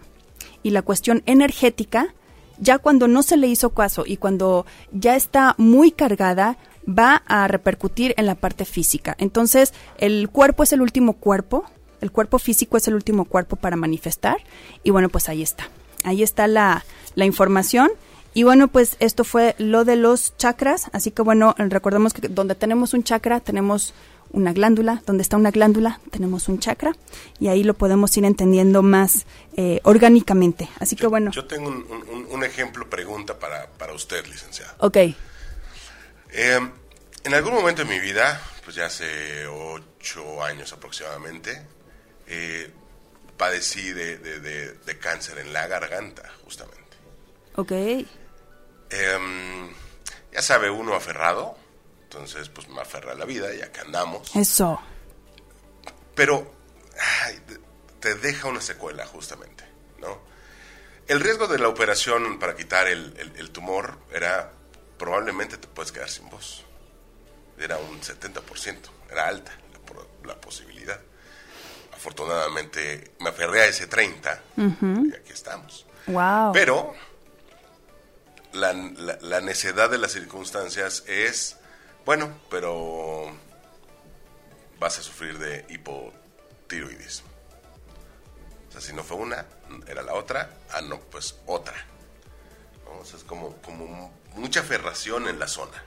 y 0.62 0.70
la 0.70 0.82
cuestión 0.82 1.22
energética, 1.26 2.14
ya 2.58 2.78
cuando 2.78 3.08
no 3.08 3.22
se 3.22 3.36
le 3.36 3.48
hizo 3.48 3.70
caso 3.70 4.04
y 4.06 4.16
cuando 4.16 4.66
ya 4.92 5.16
está 5.16 5.54
muy 5.58 5.90
cargada, 5.90 6.56
va 6.88 7.22
a 7.26 7.48
repercutir 7.48 8.14
en 8.16 8.26
la 8.26 8.34
parte 8.34 8.64
física. 8.64 9.14
Entonces, 9.18 9.72
el 9.98 10.28
cuerpo 10.30 10.62
es 10.62 10.72
el 10.72 10.82
último 10.82 11.14
cuerpo, 11.14 11.64
el 12.00 12.10
cuerpo 12.10 12.38
físico 12.38 12.76
es 12.76 12.88
el 12.88 12.94
último 12.94 13.24
cuerpo 13.24 13.56
para 13.56 13.76
manifestar 13.76 14.38
y 14.82 14.90
bueno, 14.90 15.08
pues 15.08 15.28
ahí 15.28 15.42
está. 15.42 15.68
Ahí 16.04 16.22
está 16.22 16.48
la, 16.48 16.84
la 17.14 17.24
información 17.24 17.90
y 18.34 18.44
bueno, 18.44 18.68
pues 18.68 18.96
esto 18.98 19.24
fue 19.24 19.54
lo 19.58 19.84
de 19.84 19.96
los 19.96 20.36
chakras, 20.36 20.90
así 20.92 21.10
que 21.10 21.22
bueno, 21.22 21.54
recordemos 21.58 22.14
que 22.14 22.28
donde 22.28 22.54
tenemos 22.54 22.94
un 22.94 23.04
chakra 23.04 23.40
tenemos 23.40 23.92
una 24.30 24.52
glándula, 24.54 25.02
donde 25.06 25.22
está 25.22 25.36
una 25.36 25.50
glándula 25.50 26.00
tenemos 26.10 26.48
un 26.48 26.58
chakra 26.58 26.92
y 27.38 27.48
ahí 27.48 27.62
lo 27.62 27.74
podemos 27.74 28.16
ir 28.16 28.24
entendiendo 28.24 28.82
más 28.82 29.26
eh, 29.56 29.80
orgánicamente. 29.84 30.68
Así 30.78 30.96
que 30.96 31.06
bueno. 31.06 31.30
Yo 31.32 31.44
tengo 31.44 31.68
un, 31.68 32.44
ejemplo, 32.44 32.88
pregunta 32.88 33.38
para, 33.38 33.66
para, 33.72 33.92
usted, 33.92 34.26
licenciado. 34.26 34.72
Ok. 34.78 34.96
Eh, 34.96 35.14
en 37.24 37.34
algún 37.34 37.52
momento 37.52 37.84
de 37.84 37.88
mi 37.88 38.00
vida, 38.00 38.40
pues 38.64 38.76
ya 38.76 38.86
hace 38.86 39.46
ocho 39.46 40.42
años 40.42 40.72
aproximadamente, 40.72 41.62
eh, 42.26 42.70
padecí 43.36 43.92
de, 43.92 44.16
de 44.16 44.98
cáncer 44.98 45.38
en 45.38 45.52
la 45.52 45.66
garganta, 45.66 46.32
justamente. 46.44 46.82
Ok. 47.56 47.72
Em, 48.92 49.72
ya 50.32 50.42
sabe, 50.42 50.70
uno 50.70 50.94
aferrado, 50.94 51.56
entonces 52.04 52.48
pues 52.50 52.68
me 52.68 52.80
aferra 52.80 53.12
a 53.12 53.14
la 53.14 53.24
vida 53.24 53.54
y 53.54 53.62
acá 53.62 53.82
andamos. 53.82 54.34
Eso. 54.36 54.80
Pero 56.14 56.52
te 58.00 58.14
deja 58.16 58.48
una 58.48 58.60
secuela 58.60 59.06
justamente, 59.06 59.64
¿no? 59.98 60.20
El 61.06 61.20
riesgo 61.20 61.48
de 61.48 61.58
la 61.58 61.68
operación 61.68 62.38
para 62.38 62.54
quitar 62.54 62.86
el, 62.86 63.50
tumor 63.50 63.98
era 64.12 64.52
probablemente 64.98 65.56
te 65.56 65.68
puedes 65.68 65.90
quedar 65.90 66.08
sin 66.08 66.28
voz. 66.28 66.64
Era 67.58 67.78
un 67.78 68.00
70%, 68.00 68.76
era 69.10 69.28
alta 69.28 69.52
la, 70.24 70.40
posibilidad. 70.40 71.00
Afortunadamente 71.92 73.12
me 73.20 73.30
aferré 73.30 73.62
a 73.62 73.66
ese 73.66 73.86
30 73.86 74.42
y 74.56 75.14
aquí 75.14 75.32
estamos. 75.32 75.86
Wow. 76.06 76.52
Pero 76.52 76.94
la, 78.52 78.72
la, 79.20 79.40
necedad 79.40 79.90
de 79.90 79.98
las 79.98 80.12
circunstancias 80.12 81.04
es, 81.06 81.56
bueno, 82.04 82.30
pero 82.50 83.32
vas 84.78 84.98
a 84.98 85.02
sufrir 85.02 85.38
de 85.38 85.64
hipotiroidismo. 85.68 87.28
O 88.68 88.72
sea, 88.72 88.80
si 88.80 88.92
no 88.92 89.02
fue 89.02 89.18
una, 89.18 89.44
era 89.86 90.02
la 90.02 90.14
otra, 90.14 90.50
ah, 90.72 90.80
no, 90.80 90.98
pues 90.98 91.36
otra. 91.46 91.74
O 93.00 93.04
sea, 93.04 93.18
es 93.18 93.24
como, 93.24 93.56
como 93.56 94.12
mucha 94.36 94.60
aferración 94.60 95.28
en 95.28 95.38
la 95.38 95.48
zona. 95.48 95.82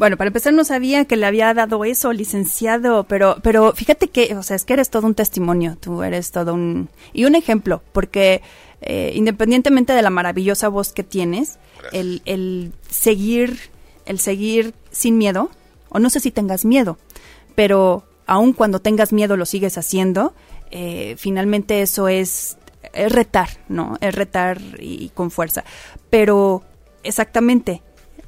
Bueno, 0.00 0.16
para 0.16 0.28
empezar 0.28 0.54
no 0.54 0.64
sabía 0.64 1.04
que 1.04 1.18
le 1.18 1.26
había 1.26 1.52
dado 1.52 1.84
eso, 1.84 2.14
licenciado, 2.14 3.04
pero, 3.04 3.36
pero 3.42 3.74
fíjate 3.74 4.08
que, 4.08 4.34
o 4.34 4.42
sea, 4.42 4.56
es 4.56 4.64
que 4.64 4.72
eres 4.72 4.88
todo 4.88 5.06
un 5.06 5.14
testimonio, 5.14 5.76
tú 5.78 6.02
eres 6.02 6.30
todo 6.30 6.54
un... 6.54 6.88
y 7.12 7.26
un 7.26 7.34
ejemplo, 7.34 7.82
porque 7.92 8.40
eh, 8.82 9.12
independientemente 9.14 9.92
de 9.92 10.02
la 10.02 10.10
maravillosa 10.10 10.68
voz 10.68 10.92
que 10.92 11.02
tienes, 11.02 11.58
el, 11.92 12.22
el, 12.24 12.72
seguir, 12.88 13.58
el 14.06 14.18
seguir 14.18 14.74
sin 14.90 15.18
miedo, 15.18 15.50
o 15.88 15.98
no 15.98 16.10
sé 16.10 16.20
si 16.20 16.30
tengas 16.30 16.64
miedo, 16.64 16.98
pero 17.54 18.04
aun 18.26 18.52
cuando 18.52 18.80
tengas 18.80 19.12
miedo 19.12 19.36
lo 19.36 19.44
sigues 19.44 19.76
haciendo, 19.76 20.34
eh, 20.70 21.16
finalmente 21.18 21.82
eso 21.82 22.08
es, 22.08 22.58
es 22.92 23.12
retar, 23.12 23.48
¿no? 23.68 23.96
Es 24.00 24.14
retar 24.14 24.60
y 24.78 25.10
con 25.10 25.30
fuerza. 25.30 25.64
Pero 26.10 26.62
exactamente, 27.02 27.82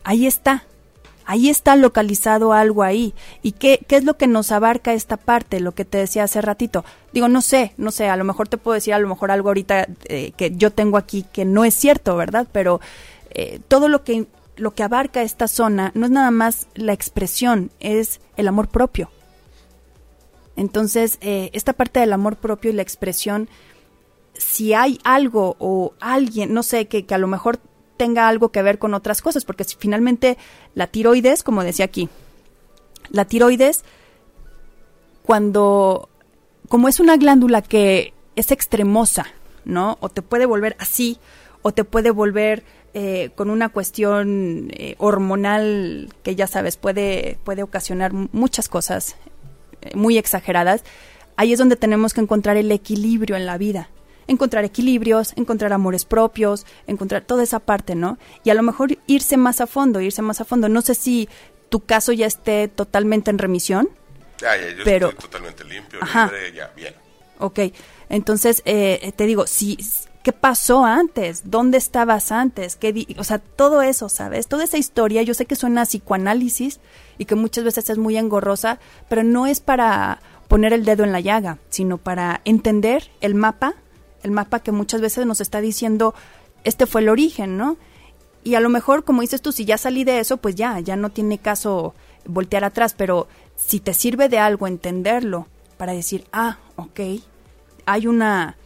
ahí 0.04 0.26
está, 0.26 0.66
ahí 1.24 1.48
está 1.48 1.76
localizado 1.76 2.52
algo 2.52 2.82
ahí. 2.82 3.14
¿Y 3.42 3.52
qué, 3.52 3.84
qué 3.86 3.96
es 3.96 4.04
lo 4.04 4.16
que 4.16 4.26
nos 4.26 4.52
abarca 4.52 4.92
esta 4.92 5.16
parte? 5.16 5.60
Lo 5.60 5.72
que 5.72 5.84
te 5.84 5.98
decía 5.98 6.24
hace 6.24 6.40
ratito. 6.40 6.84
Digo, 7.12 7.28
no 7.28 7.42
sé, 7.42 7.72
no 7.76 7.90
sé, 7.90 8.08
a 8.08 8.16
lo 8.16 8.24
mejor 8.24 8.48
te 8.48 8.58
puedo 8.58 8.74
decir 8.74 8.94
a 8.94 8.98
lo 8.98 9.08
mejor 9.08 9.30
algo 9.30 9.48
ahorita 9.48 9.88
eh, 10.04 10.32
que 10.36 10.54
yo 10.56 10.70
tengo 10.70 10.96
aquí 10.96 11.24
que 11.32 11.44
no 11.44 11.64
es 11.64 11.74
cierto, 11.74 12.16
¿verdad? 12.16 12.46
Pero 12.52 12.80
eh, 13.30 13.60
todo 13.68 13.88
lo 13.88 14.04
que, 14.04 14.26
lo 14.56 14.74
que 14.74 14.82
abarca 14.82 15.22
esta 15.22 15.48
zona 15.48 15.92
no 15.94 16.06
es 16.06 16.12
nada 16.12 16.30
más 16.30 16.66
la 16.74 16.92
expresión, 16.92 17.70
es 17.80 18.20
el 18.36 18.48
amor 18.48 18.68
propio. 18.68 19.10
Entonces, 20.56 21.18
eh, 21.22 21.50
esta 21.54 21.72
parte 21.72 22.00
del 22.00 22.12
amor 22.12 22.36
propio 22.36 22.70
y 22.70 22.74
la 22.74 22.82
expresión, 22.82 23.48
si 24.34 24.74
hay 24.74 24.98
algo 25.04 25.56
o 25.58 25.94
alguien, 26.00 26.52
no 26.52 26.62
sé, 26.62 26.86
que, 26.86 27.06
que 27.06 27.14
a 27.14 27.18
lo 27.18 27.26
mejor 27.26 27.58
tenga 27.96 28.28
algo 28.28 28.50
que 28.50 28.62
ver 28.62 28.78
con 28.78 28.94
otras 28.94 29.22
cosas, 29.22 29.44
porque 29.44 29.64
si 29.64 29.76
finalmente 29.78 30.38
la 30.74 30.86
tiroides, 30.86 31.42
como 31.42 31.64
decía 31.64 31.84
aquí, 31.84 32.08
la 33.10 33.24
tiroides, 33.24 33.84
cuando, 35.22 36.08
como 36.68 36.88
es 36.88 37.00
una 37.00 37.16
glándula 37.16 37.62
que 37.62 38.12
es 38.36 38.50
extremosa, 38.50 39.26
¿no? 39.64 39.98
O 40.00 40.08
te 40.08 40.22
puede 40.22 40.46
volver 40.46 40.76
así, 40.78 41.18
o 41.62 41.72
te 41.72 41.84
puede 41.84 42.10
volver 42.10 42.64
eh, 42.94 43.30
con 43.34 43.50
una 43.50 43.68
cuestión 43.70 44.70
eh, 44.72 44.96
hormonal 44.98 46.12
que 46.22 46.34
ya 46.34 46.46
sabes, 46.46 46.76
puede, 46.76 47.38
puede 47.44 47.62
ocasionar 47.62 48.12
muchas 48.12 48.68
cosas 48.68 49.16
eh, 49.80 49.92
muy 49.94 50.18
exageradas, 50.18 50.84
ahí 51.36 51.52
es 51.52 51.58
donde 51.58 51.76
tenemos 51.76 52.12
que 52.12 52.20
encontrar 52.20 52.56
el 52.56 52.70
equilibrio 52.70 53.36
en 53.36 53.46
la 53.46 53.58
vida. 53.58 53.88
Encontrar 54.26 54.64
equilibrios, 54.64 55.32
encontrar 55.36 55.72
amores 55.72 56.04
propios, 56.04 56.66
encontrar 56.86 57.22
toda 57.22 57.42
esa 57.42 57.60
parte, 57.60 57.94
¿no? 57.94 58.18
Y 58.44 58.50
a 58.50 58.54
lo 58.54 58.62
mejor 58.62 58.98
irse 59.06 59.36
más 59.36 59.60
a 59.60 59.66
fondo, 59.66 60.00
irse 60.00 60.22
más 60.22 60.40
a 60.40 60.44
fondo. 60.44 60.68
No 60.68 60.82
sé 60.82 60.94
si 60.94 61.28
tu 61.68 61.80
caso 61.80 62.12
ya 62.12 62.26
esté 62.26 62.68
totalmente 62.68 63.30
en 63.30 63.38
remisión. 63.38 63.88
Ya, 64.38 64.56
ya, 64.56 64.76
yo 64.76 64.84
pero, 64.84 65.08
estoy 65.08 65.22
totalmente 65.22 65.64
limpio, 65.64 66.00
libre, 66.00 66.52
ya, 66.52 66.70
bien. 66.76 66.94
Ok, 67.38 67.60
entonces 68.08 68.62
eh, 68.66 69.12
te 69.16 69.26
digo, 69.26 69.46
si, 69.46 69.78
¿qué 70.22 70.32
pasó 70.32 70.84
antes? 70.84 71.50
¿Dónde 71.50 71.78
estabas 71.78 72.30
antes? 72.30 72.76
¿Qué 72.76 73.06
o 73.18 73.24
sea, 73.24 73.38
todo 73.38 73.82
eso, 73.82 74.08
¿sabes? 74.08 74.48
Toda 74.48 74.64
esa 74.64 74.78
historia, 74.78 75.22
yo 75.22 75.34
sé 75.34 75.46
que 75.46 75.56
suena 75.56 75.82
a 75.82 75.86
psicoanálisis 75.86 76.80
y 77.18 77.24
que 77.24 77.34
muchas 77.34 77.64
veces 77.64 77.88
es 77.90 77.98
muy 77.98 78.16
engorrosa, 78.16 78.78
pero 79.08 79.22
no 79.22 79.46
es 79.46 79.60
para 79.60 80.20
poner 80.48 80.72
el 80.72 80.84
dedo 80.84 81.04
en 81.04 81.12
la 81.12 81.20
llaga, 81.20 81.58
sino 81.70 81.98
para 81.98 82.42
entender 82.44 83.10
el 83.20 83.34
mapa 83.34 83.74
el 84.22 84.30
mapa 84.30 84.60
que 84.60 84.72
muchas 84.72 85.00
veces 85.00 85.26
nos 85.26 85.40
está 85.40 85.60
diciendo, 85.60 86.14
este 86.64 86.86
fue 86.86 87.00
el 87.00 87.08
origen, 87.08 87.56
¿no? 87.56 87.76
Y 88.44 88.54
a 88.56 88.60
lo 88.60 88.68
mejor, 88.68 89.04
como 89.04 89.20
dices 89.20 89.42
tú, 89.42 89.52
si 89.52 89.64
ya 89.64 89.78
salí 89.78 90.04
de 90.04 90.18
eso, 90.18 90.36
pues 90.36 90.54
ya, 90.54 90.78
ya 90.80 90.96
no 90.96 91.10
tiene 91.10 91.38
caso 91.38 91.94
voltear 92.24 92.64
atrás, 92.64 92.94
pero 92.96 93.28
si 93.56 93.80
te 93.80 93.94
sirve 93.94 94.28
de 94.28 94.38
algo 94.38 94.66
entenderlo 94.66 95.46
para 95.76 95.92
decir, 95.92 96.24
ah, 96.32 96.58
ok, 96.76 97.00
hay 97.86 98.06
una, 98.06 98.56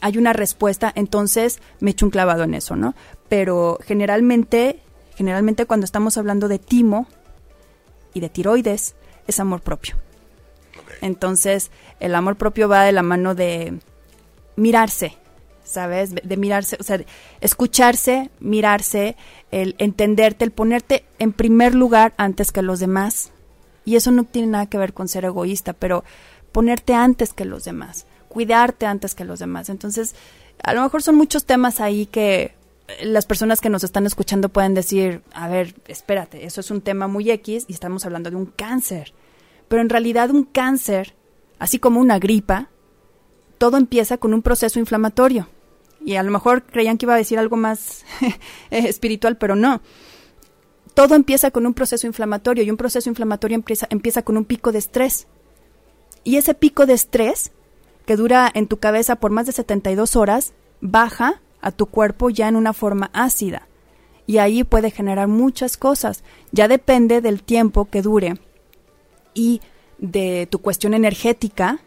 hay 0.00 0.18
una 0.18 0.32
respuesta, 0.32 0.92
entonces 0.94 1.60
me 1.80 1.92
echo 1.92 2.06
un 2.06 2.10
clavado 2.10 2.44
en 2.44 2.54
eso, 2.54 2.76
¿no? 2.76 2.94
Pero 3.28 3.78
generalmente, 3.84 4.80
generalmente 5.16 5.66
cuando 5.66 5.84
estamos 5.84 6.16
hablando 6.16 6.48
de 6.48 6.58
timo 6.58 7.06
y 8.12 8.20
de 8.20 8.28
tiroides, 8.28 8.94
es 9.26 9.40
amor 9.40 9.62
propio. 9.62 9.96
Entonces, 11.00 11.70
el 12.00 12.14
amor 12.14 12.36
propio 12.36 12.68
va 12.68 12.84
de 12.84 12.92
la 12.92 13.02
mano 13.02 13.34
de 13.34 13.78
mirarse, 14.56 15.16
¿sabes? 15.64 16.14
De 16.14 16.36
mirarse, 16.36 16.76
o 16.78 16.82
sea, 16.82 17.00
escucharse, 17.40 18.30
mirarse, 18.40 19.16
el 19.50 19.74
entenderte, 19.78 20.44
el 20.44 20.52
ponerte 20.52 21.04
en 21.18 21.32
primer 21.32 21.74
lugar 21.74 22.14
antes 22.16 22.52
que 22.52 22.62
los 22.62 22.80
demás. 22.80 23.30
Y 23.84 23.96
eso 23.96 24.10
no 24.10 24.24
tiene 24.24 24.48
nada 24.48 24.66
que 24.66 24.78
ver 24.78 24.94
con 24.94 25.08
ser 25.08 25.24
egoísta, 25.24 25.72
pero 25.72 26.04
ponerte 26.52 26.94
antes 26.94 27.32
que 27.32 27.44
los 27.44 27.64
demás, 27.64 28.06
cuidarte 28.28 28.86
antes 28.86 29.14
que 29.14 29.24
los 29.24 29.40
demás. 29.40 29.68
Entonces, 29.68 30.14
a 30.62 30.72
lo 30.72 30.82
mejor 30.82 31.02
son 31.02 31.16
muchos 31.16 31.44
temas 31.44 31.80
ahí 31.80 32.06
que 32.06 32.54
las 33.02 33.26
personas 33.26 33.60
que 33.60 33.70
nos 33.70 33.84
están 33.84 34.06
escuchando 34.06 34.48
pueden 34.48 34.74
decir, 34.74 35.22
a 35.32 35.48
ver, 35.48 35.74
espérate, 35.88 36.44
eso 36.44 36.60
es 36.60 36.70
un 36.70 36.80
tema 36.80 37.08
muy 37.08 37.30
X 37.30 37.64
y 37.68 37.72
estamos 37.72 38.04
hablando 38.04 38.30
de 38.30 38.36
un 38.36 38.46
cáncer. 38.46 39.12
Pero 39.68 39.82
en 39.82 39.88
realidad 39.88 40.30
un 40.30 40.44
cáncer, 40.44 41.14
así 41.58 41.78
como 41.78 42.00
una 42.00 42.18
gripa, 42.18 42.68
todo 43.58 43.76
empieza 43.76 44.18
con 44.18 44.34
un 44.34 44.42
proceso 44.42 44.78
inflamatorio. 44.78 45.48
Y 46.04 46.16
a 46.16 46.22
lo 46.22 46.30
mejor 46.30 46.64
creían 46.64 46.98
que 46.98 47.06
iba 47.06 47.14
a 47.14 47.18
decir 47.18 47.38
algo 47.38 47.56
más 47.56 48.04
espiritual, 48.70 49.36
pero 49.38 49.56
no. 49.56 49.80
Todo 50.92 51.14
empieza 51.14 51.50
con 51.50 51.66
un 51.66 51.74
proceso 51.74 52.06
inflamatorio 52.06 52.62
y 52.62 52.70
un 52.70 52.76
proceso 52.76 53.08
inflamatorio 53.08 53.54
empieza, 53.56 53.86
empieza 53.90 54.22
con 54.22 54.36
un 54.36 54.44
pico 54.44 54.70
de 54.70 54.78
estrés. 54.78 55.26
Y 56.22 56.36
ese 56.36 56.54
pico 56.54 56.86
de 56.86 56.94
estrés, 56.94 57.52
que 58.06 58.16
dura 58.16 58.50
en 58.54 58.68
tu 58.68 58.78
cabeza 58.78 59.16
por 59.16 59.30
más 59.30 59.46
de 59.46 59.52
72 59.52 60.14
horas, 60.16 60.52
baja 60.80 61.40
a 61.60 61.72
tu 61.72 61.86
cuerpo 61.86 62.30
ya 62.30 62.48
en 62.48 62.56
una 62.56 62.72
forma 62.72 63.10
ácida. 63.12 63.66
Y 64.26 64.38
ahí 64.38 64.64
puede 64.64 64.90
generar 64.90 65.28
muchas 65.28 65.76
cosas. 65.76 66.22
Ya 66.52 66.68
depende 66.68 67.20
del 67.20 67.42
tiempo 67.42 67.86
que 67.86 68.02
dure 68.02 68.38
y 69.34 69.60
de 69.98 70.46
tu 70.50 70.60
cuestión 70.60 70.94
energética, 70.94 71.80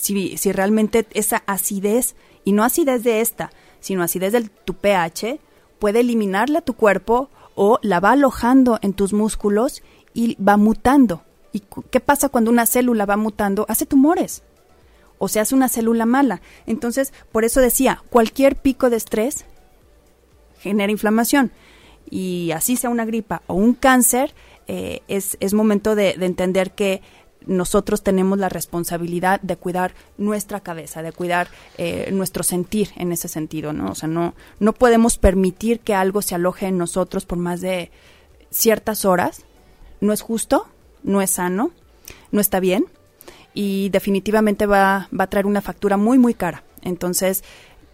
si, 0.00 0.36
si 0.36 0.52
realmente 0.52 1.06
esa 1.12 1.42
acidez, 1.46 2.14
y 2.44 2.52
no 2.52 2.64
acidez 2.64 3.02
de 3.02 3.20
esta, 3.20 3.50
sino 3.80 4.02
acidez 4.02 4.32
de 4.32 4.48
tu 4.64 4.74
pH, 4.74 5.38
puede 5.78 6.00
eliminarla 6.00 6.60
a 6.60 6.64
tu 6.64 6.74
cuerpo 6.74 7.30
o 7.54 7.78
la 7.82 8.00
va 8.00 8.12
alojando 8.12 8.78
en 8.82 8.92
tus 8.92 9.12
músculos 9.12 9.82
y 10.14 10.36
va 10.42 10.56
mutando. 10.56 11.22
¿Y 11.52 11.62
qué 11.90 12.00
pasa 12.00 12.28
cuando 12.28 12.50
una 12.50 12.66
célula 12.66 13.06
va 13.06 13.16
mutando? 13.16 13.66
Hace 13.68 13.86
tumores 13.86 14.42
o 15.18 15.28
se 15.28 15.40
hace 15.40 15.54
una 15.54 15.68
célula 15.68 16.06
mala. 16.06 16.40
Entonces, 16.66 17.12
por 17.32 17.44
eso 17.44 17.60
decía, 17.60 18.02
cualquier 18.10 18.56
pico 18.56 18.90
de 18.90 18.96
estrés 18.96 19.44
genera 20.60 20.92
inflamación. 20.92 21.50
Y 22.10 22.52
así 22.52 22.76
sea 22.76 22.90
una 22.90 23.04
gripa 23.04 23.42
o 23.46 23.54
un 23.54 23.74
cáncer, 23.74 24.34
eh, 24.66 25.02
es, 25.08 25.36
es, 25.40 25.54
momento 25.54 25.94
de 25.94 26.10
entender 26.20 26.72
que 26.72 27.02
nosotros 27.48 28.02
tenemos 28.02 28.38
la 28.38 28.48
responsabilidad 28.48 29.40
de 29.40 29.56
cuidar 29.56 29.94
nuestra 30.18 30.60
cabeza, 30.60 31.02
de 31.02 31.12
cuidar 31.12 31.48
eh, 31.78 32.10
nuestro 32.12 32.44
sentir 32.44 32.90
en 32.96 33.10
ese 33.10 33.26
sentido, 33.26 33.72
¿no? 33.72 33.90
O 33.90 33.94
sea, 33.94 34.08
no, 34.08 34.34
no 34.60 34.72
podemos 34.72 35.18
permitir 35.18 35.80
que 35.80 35.94
algo 35.94 36.22
se 36.22 36.34
aloje 36.34 36.66
en 36.66 36.78
nosotros 36.78 37.24
por 37.24 37.38
más 37.38 37.60
de 37.60 37.90
ciertas 38.50 39.04
horas. 39.04 39.44
No 40.00 40.12
es 40.12 40.20
justo, 40.20 40.68
no 41.02 41.22
es 41.22 41.30
sano, 41.30 41.72
no 42.30 42.40
está 42.40 42.60
bien 42.60 42.86
y 43.54 43.88
definitivamente 43.88 44.66
va, 44.66 45.08
va 45.18 45.24
a 45.24 45.30
traer 45.30 45.46
una 45.46 45.60
factura 45.60 45.96
muy, 45.96 46.18
muy 46.18 46.34
cara. 46.34 46.62
Entonces, 46.82 47.42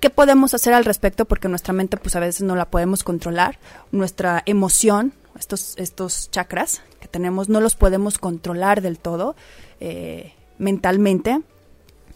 ¿qué 0.00 0.10
podemos 0.10 0.52
hacer 0.52 0.74
al 0.74 0.84
respecto? 0.84 1.24
Porque 1.24 1.48
nuestra 1.48 1.72
mente, 1.72 1.96
pues 1.96 2.16
a 2.16 2.20
veces 2.20 2.42
no 2.42 2.54
la 2.56 2.66
podemos 2.66 3.02
controlar, 3.02 3.58
nuestra 3.90 4.42
emoción, 4.44 5.14
estos, 5.38 5.74
estos 5.76 6.30
chakras 6.30 6.82
que 7.00 7.08
tenemos 7.08 7.48
no 7.48 7.60
los 7.60 7.76
podemos 7.76 8.18
controlar 8.18 8.80
del 8.80 8.98
todo 8.98 9.36
eh, 9.80 10.34
mentalmente, 10.58 11.40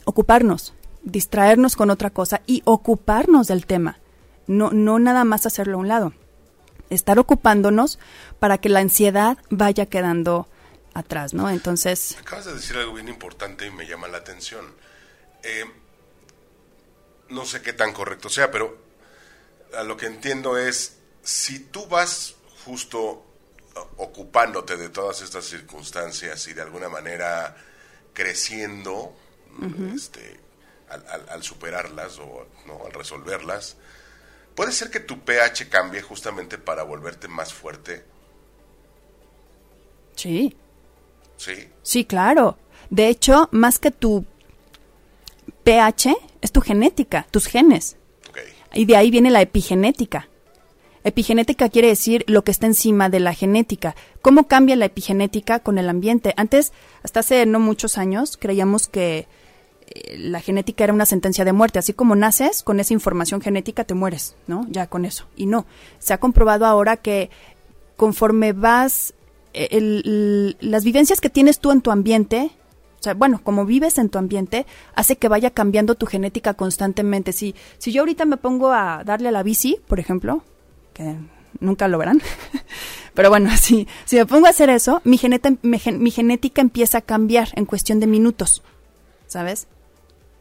ocuparnos, 0.05 0.75
distraernos 1.03 1.77
con 1.77 1.91
otra 1.91 2.11
cosa 2.11 2.43
y 2.47 2.63
ocuparnos 2.65 3.49
del 3.49 3.67
tema, 3.67 3.99
no, 4.47 4.71
no 4.71 4.99
nada 4.99 5.25
más 5.25 5.47
hacerlo 5.47 5.77
a 5.77 5.81
un 5.81 5.89
lado, 5.89 6.13
estar 6.91 7.19
ocupándonos 7.19 7.99
para 8.39 8.59
que 8.59 8.69
la 8.69 8.81
ansiedad 8.81 9.39
vaya 9.51 9.87
quedando 9.87 10.49
atrás, 10.95 11.35
¿no? 11.35 11.51
Entonces... 11.51 12.17
Acabas 12.21 12.47
de 12.47 12.55
decir 12.55 12.77
algo 12.77 12.95
bien 12.95 13.09
importante 13.09 13.67
y 13.67 13.71
me 13.71 13.87
llama 13.87 14.09
la 14.09 14.19
atención. 14.19 14.65
Eh, 15.43 15.65
no 17.29 17.45
sé 17.45 17.63
qué 17.63 17.73
tan 17.73 17.93
correcto 17.93 18.29
sea, 18.29 18.51
pero 18.51 18.79
a 19.77 19.83
lo 19.83 19.97
que 19.97 20.07
entiendo 20.07 20.57
es, 20.57 20.97
si 21.23 21.59
tú 21.61 21.87
vas 21.87 22.37
justo 22.69 23.01
uh, 23.01 24.03
ocupándote 24.03 24.77
de 24.77 24.91
todas 24.91 25.23
estas 25.23 25.47
circunstancias 25.47 26.47
y 26.49 26.53
de 26.53 26.61
alguna 26.61 26.91
manera 26.91 27.57
creciendo 28.13 29.17
este, 29.95 30.39
al, 31.31 31.43
superarlas 31.43 32.19
o 32.19 32.47
¿no? 32.67 32.85
al 32.85 32.93
resolverlas, 32.93 33.77
puede 34.55 34.73
ser 34.73 34.91
que 34.91 35.01
tu 35.01 35.21
pH 35.21 35.71
cambie 35.71 36.03
justamente 36.03 36.59
para 36.59 36.83
volverte 36.83 37.27
más 37.27 37.55
fuerte. 37.55 38.05
Sí. 40.15 40.55
Sí. 41.39 41.71
Sí, 41.83 42.05
claro. 42.05 42.59
De 42.91 43.09
hecho, 43.09 43.49
más 43.51 43.79
que 43.79 43.91
tu 43.91 44.27
pH, 45.65 46.15
es 46.43 46.53
tu 46.53 46.61
genética, 46.61 47.27
tus 47.31 47.47
genes. 47.47 47.97
Y 48.75 48.85
de 48.85 48.97
ahí 48.97 49.11
viene 49.11 49.31
la 49.31 49.41
epigenética. 49.41 50.29
Epigenética 51.09 51.71
quiere 51.71 51.89
decir 51.89 52.23
lo 52.27 52.45
que 52.45 52.51
está 52.51 52.67
encima 52.67 53.09
de 53.09 53.19
la 53.19 53.33
genética. 53.33 53.97
¿Cómo 54.21 54.47
cambia 54.47 54.77
la 54.77 54.85
epigenética 54.85 55.61
con 55.61 55.79
el 55.79 55.89
ambiente? 55.89 56.35
Antes, 56.37 56.75
hasta 57.03 57.21
hace 57.21 57.47
no 57.47 57.61
muchos 57.61 57.97
años, 57.97 58.37
creíamos 58.37 58.89
que 58.89 59.27
eh, 59.87 60.19
la 60.19 60.41
genética 60.41 60.85
era 60.85 60.93
una 60.93 61.07
sentencia 61.07 61.47
de 61.47 61.55
muerte. 61.55 61.79
Así 61.79 61.95
como 61.95 62.15
naces, 62.15 62.63
con 62.63 62.79
esa 62.79 62.93
información 62.93 63.41
genética 63.41 63.85
te 63.85 63.95
mueres, 63.95 64.37
¿no? 64.47 64.67
Ya 64.69 64.87
con 64.87 65.07
eso. 65.07 65.25
Y 65.35 65.47
no. 65.47 65.65
Se 65.99 66.13
ha 66.13 66.19
comprobado 66.19 66.67
ahora 66.67 66.99
que 66.99 67.31
conforme 67.97 68.53
vas, 68.53 69.15
eh, 69.55 70.55
las 70.61 70.85
vivencias 70.85 71.23
que 71.23 71.31
tienes 71.31 71.59
tú 71.59 71.73
en 71.73 71.81
tu 71.81 71.91
ambiente, 71.91 72.51
o 73.01 73.03
sea, 73.03 73.15
bueno, 73.15 73.41
como 73.43 73.65
vives 73.65 73.97
en 73.97 74.11
tu 74.11 74.19
ambiente, 74.19 74.67
hace 74.95 75.17
que 75.17 75.29
vaya 75.29 75.53
cambiando 75.53 75.95
tu 75.95 76.05
genética 76.05 76.53
constantemente. 76.53 77.33
Si, 77.33 77.55
si 77.79 77.93
yo 77.93 78.03
ahorita 78.03 78.27
me 78.27 78.37
pongo 78.37 78.73
a 78.73 79.05
darle 79.05 79.29
a 79.29 79.33
la 79.33 79.43
bici, 79.43 79.81
por 79.89 80.01
ejemplo, 80.01 80.43
nunca 81.61 81.89
lo 81.89 81.99
verán. 81.99 82.21
Pero 83.15 83.31
bueno, 83.31 83.51
si, 83.57 83.89
si 84.05 84.17
me 84.17 84.27
pongo 84.27 84.47
a 84.47 84.51
hacer 84.51 84.71
eso, 84.71 85.01
mi, 85.05 85.21
mi, 85.63 86.11
genética 86.11 86.61
empieza 86.61 86.99
a 86.99 87.03
cambiar 87.03 87.49
en 87.55 87.65
cuestión 87.65 88.01
de 88.01 88.07
minutos, 88.07 88.63
¿sabes? 89.27 89.67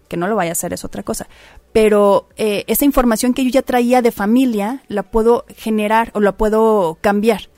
Que 0.08 0.18
no 0.18 0.28
lo 0.28 0.36
vaya 0.36 0.52
a 0.52 0.54
hacer 0.54 0.74
es 0.74 0.86
otra 0.86 1.04
cosa. 1.04 1.28
Pero 1.74 2.30
eh, 2.38 2.64
esa 2.68 2.86
información 2.86 3.34
que 3.34 3.44
yo 3.44 3.50
ya 3.50 3.62
traía 3.62 4.02
de 4.02 4.12
familia 4.12 4.84
la 4.88 5.04
puedo 5.04 5.46
generar 5.56 6.12
o 6.14 6.20
la 6.20 6.34
puedo 6.34 6.98
cambiar. 7.02 7.50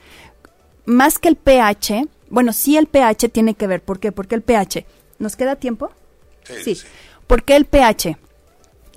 Más 0.85 1.19
que 1.19 1.27
el 1.27 1.35
pH, 1.35 2.07
bueno, 2.29 2.53
sí 2.53 2.77
el 2.77 2.87
pH 2.87 3.29
tiene 3.29 3.55
que 3.55 3.67
ver. 3.67 3.81
¿Por 3.81 3.99
qué? 3.99 4.11
Porque 4.11 4.35
el 4.35 4.41
pH. 4.41 4.85
¿Nos 5.19 5.35
queda 5.35 5.57
tiempo? 5.57 5.91
Sí. 6.43 6.75
sí. 6.75 6.87
¿Por 7.27 7.43
qué 7.43 7.55
el 7.55 7.65
pH? 7.65 8.17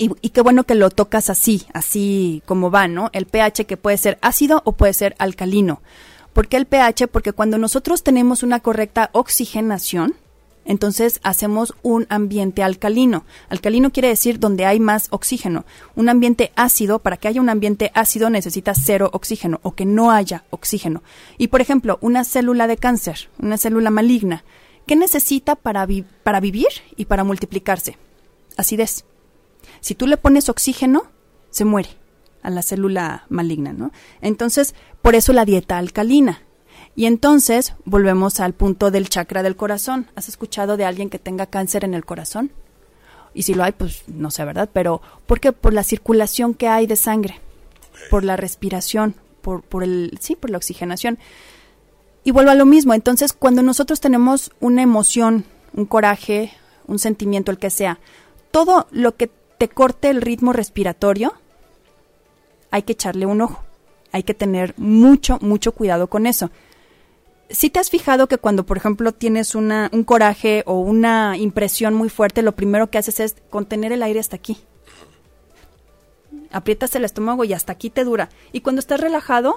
Y, 0.02 0.30
qué 0.30 0.40
bueno 0.40 0.64
que 0.64 0.74
lo 0.74 0.90
tocas 0.90 1.30
así, 1.30 1.64
así 1.72 2.42
como 2.44 2.72
va, 2.72 2.88
¿no? 2.88 3.10
El 3.12 3.26
pH 3.26 3.66
que 3.66 3.76
puede 3.76 3.96
ser 3.96 4.18
ácido 4.20 4.60
o 4.64 4.72
puede 4.72 4.94
ser 4.94 5.14
alcalino. 5.20 5.80
¿Por 6.32 6.48
qué 6.48 6.56
el 6.56 6.66
pH? 6.66 7.06
Porque 7.06 7.32
cuando 7.32 7.56
nosotros 7.56 8.02
tenemos 8.02 8.42
una 8.42 8.58
correcta 8.58 9.10
oxigenación, 9.12 10.16
entonces 10.64 11.20
hacemos 11.22 11.74
un 11.82 12.06
ambiente 12.08 12.64
alcalino. 12.64 13.24
Alcalino 13.48 13.92
quiere 13.92 14.08
decir 14.08 14.40
donde 14.40 14.66
hay 14.66 14.80
más 14.80 15.06
oxígeno. 15.10 15.64
Un 15.94 16.08
ambiente 16.08 16.50
ácido, 16.56 16.98
para 16.98 17.16
que 17.16 17.28
haya 17.28 17.40
un 17.40 17.48
ambiente 17.48 17.92
ácido 17.94 18.28
necesita 18.28 18.74
cero 18.74 19.08
oxígeno 19.12 19.60
o 19.62 19.76
que 19.76 19.84
no 19.84 20.10
haya 20.10 20.42
oxígeno. 20.50 21.04
Y 21.38 21.46
por 21.46 21.60
ejemplo, 21.60 21.98
una 22.00 22.24
célula 22.24 22.66
de 22.66 22.76
cáncer, 22.76 23.28
una 23.38 23.56
célula 23.56 23.90
maligna, 23.90 24.42
¿qué 24.84 24.96
necesita 24.96 25.54
para, 25.54 25.86
para 26.24 26.40
vivir 26.40 26.66
y 26.96 27.04
para 27.04 27.22
multiplicarse? 27.22 27.98
Acidez. 28.56 29.04
Si 29.82 29.96
tú 29.96 30.06
le 30.06 30.16
pones 30.16 30.48
oxígeno, 30.48 31.02
se 31.50 31.64
muere 31.64 31.90
a 32.42 32.50
la 32.50 32.62
célula 32.62 33.26
maligna, 33.28 33.72
¿no? 33.72 33.90
Entonces, 34.20 34.74
por 35.02 35.16
eso 35.16 35.32
la 35.32 35.44
dieta 35.44 35.76
alcalina. 35.76 36.42
Y 36.94 37.06
entonces 37.06 37.74
volvemos 37.84 38.38
al 38.38 38.52
punto 38.52 38.92
del 38.92 39.08
chakra 39.08 39.42
del 39.42 39.56
corazón. 39.56 40.08
¿Has 40.14 40.28
escuchado 40.28 40.76
de 40.76 40.84
alguien 40.84 41.10
que 41.10 41.18
tenga 41.18 41.46
cáncer 41.46 41.84
en 41.84 41.94
el 41.94 42.04
corazón? 42.04 42.52
Y 43.34 43.42
si 43.42 43.54
lo 43.54 43.64
hay, 43.64 43.72
pues 43.72 44.04
no 44.06 44.30
sé, 44.30 44.44
¿verdad? 44.44 44.70
Pero 44.72 45.02
¿por 45.26 45.40
qué? 45.40 45.50
Por 45.50 45.72
la 45.72 45.82
circulación 45.82 46.54
que 46.54 46.68
hay 46.68 46.86
de 46.86 46.96
sangre, 46.96 47.40
por 48.08 48.22
la 48.22 48.36
respiración, 48.36 49.16
por, 49.40 49.62
por 49.62 49.82
el, 49.82 50.16
sí, 50.20 50.36
por 50.36 50.50
la 50.50 50.58
oxigenación. 50.58 51.18
Y 52.22 52.30
vuelvo 52.30 52.52
a 52.52 52.54
lo 52.54 52.66
mismo. 52.66 52.94
Entonces, 52.94 53.32
cuando 53.32 53.62
nosotros 53.62 54.00
tenemos 54.00 54.52
una 54.60 54.82
emoción, 54.82 55.44
un 55.72 55.86
coraje, 55.86 56.52
un 56.86 57.00
sentimiento, 57.00 57.50
el 57.50 57.58
que 57.58 57.70
sea, 57.70 57.98
todo 58.52 58.86
lo 58.92 59.16
que 59.16 59.30
te 59.62 59.68
corte 59.68 60.10
el 60.10 60.22
ritmo 60.22 60.52
respiratorio, 60.52 61.34
hay 62.72 62.82
que 62.82 62.94
echarle 62.94 63.26
un 63.26 63.42
ojo. 63.42 63.62
Hay 64.10 64.24
que 64.24 64.34
tener 64.34 64.74
mucho, 64.76 65.38
mucho 65.40 65.70
cuidado 65.70 66.08
con 66.08 66.26
eso 66.26 66.50
si 67.48 67.70
te 67.70 67.78
has 67.78 67.88
fijado 67.88 68.26
que 68.26 68.38
cuando, 68.38 68.66
por 68.66 68.76
ejemplo, 68.76 69.12
tienes 69.12 69.54
una, 69.54 69.88
un 69.92 70.02
coraje 70.02 70.64
o 70.66 70.80
una 70.80 71.36
impresión 71.36 71.94
muy 71.94 72.08
fuerte, 72.08 72.42
lo 72.42 72.56
primero 72.56 72.90
que 72.90 72.98
haces 72.98 73.20
es 73.20 73.36
contener 73.50 73.92
el 73.92 74.02
aire 74.02 74.18
hasta 74.18 74.34
aquí. 74.34 74.56
Aprietas 76.50 76.96
el 76.96 77.04
estómago 77.04 77.44
y 77.44 77.52
hasta 77.52 77.72
aquí 77.72 77.88
te 77.88 78.02
dura. 78.02 78.30
Y 78.50 78.62
cuando 78.62 78.80
estás 78.80 79.00
relajado, 79.00 79.54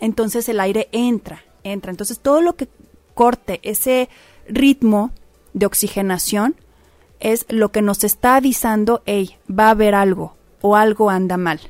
entonces 0.00 0.48
el 0.48 0.58
aire 0.58 0.88
entra, 0.90 1.44
entra. 1.62 1.92
Entonces 1.92 2.18
todo 2.18 2.40
lo 2.40 2.56
que 2.56 2.68
corte 3.14 3.60
ese 3.62 4.08
ritmo 4.48 5.12
de 5.52 5.66
oxigenación 5.66 6.56
es 7.20 7.46
lo 7.48 7.72
que 7.72 7.82
nos 7.82 8.04
está 8.04 8.36
avisando, 8.36 9.02
hey, 9.06 9.36
va 9.48 9.66
a 9.66 9.70
haber 9.70 9.94
algo 9.94 10.36
o 10.60 10.76
algo 10.76 11.10
anda 11.10 11.36
mal. 11.36 11.60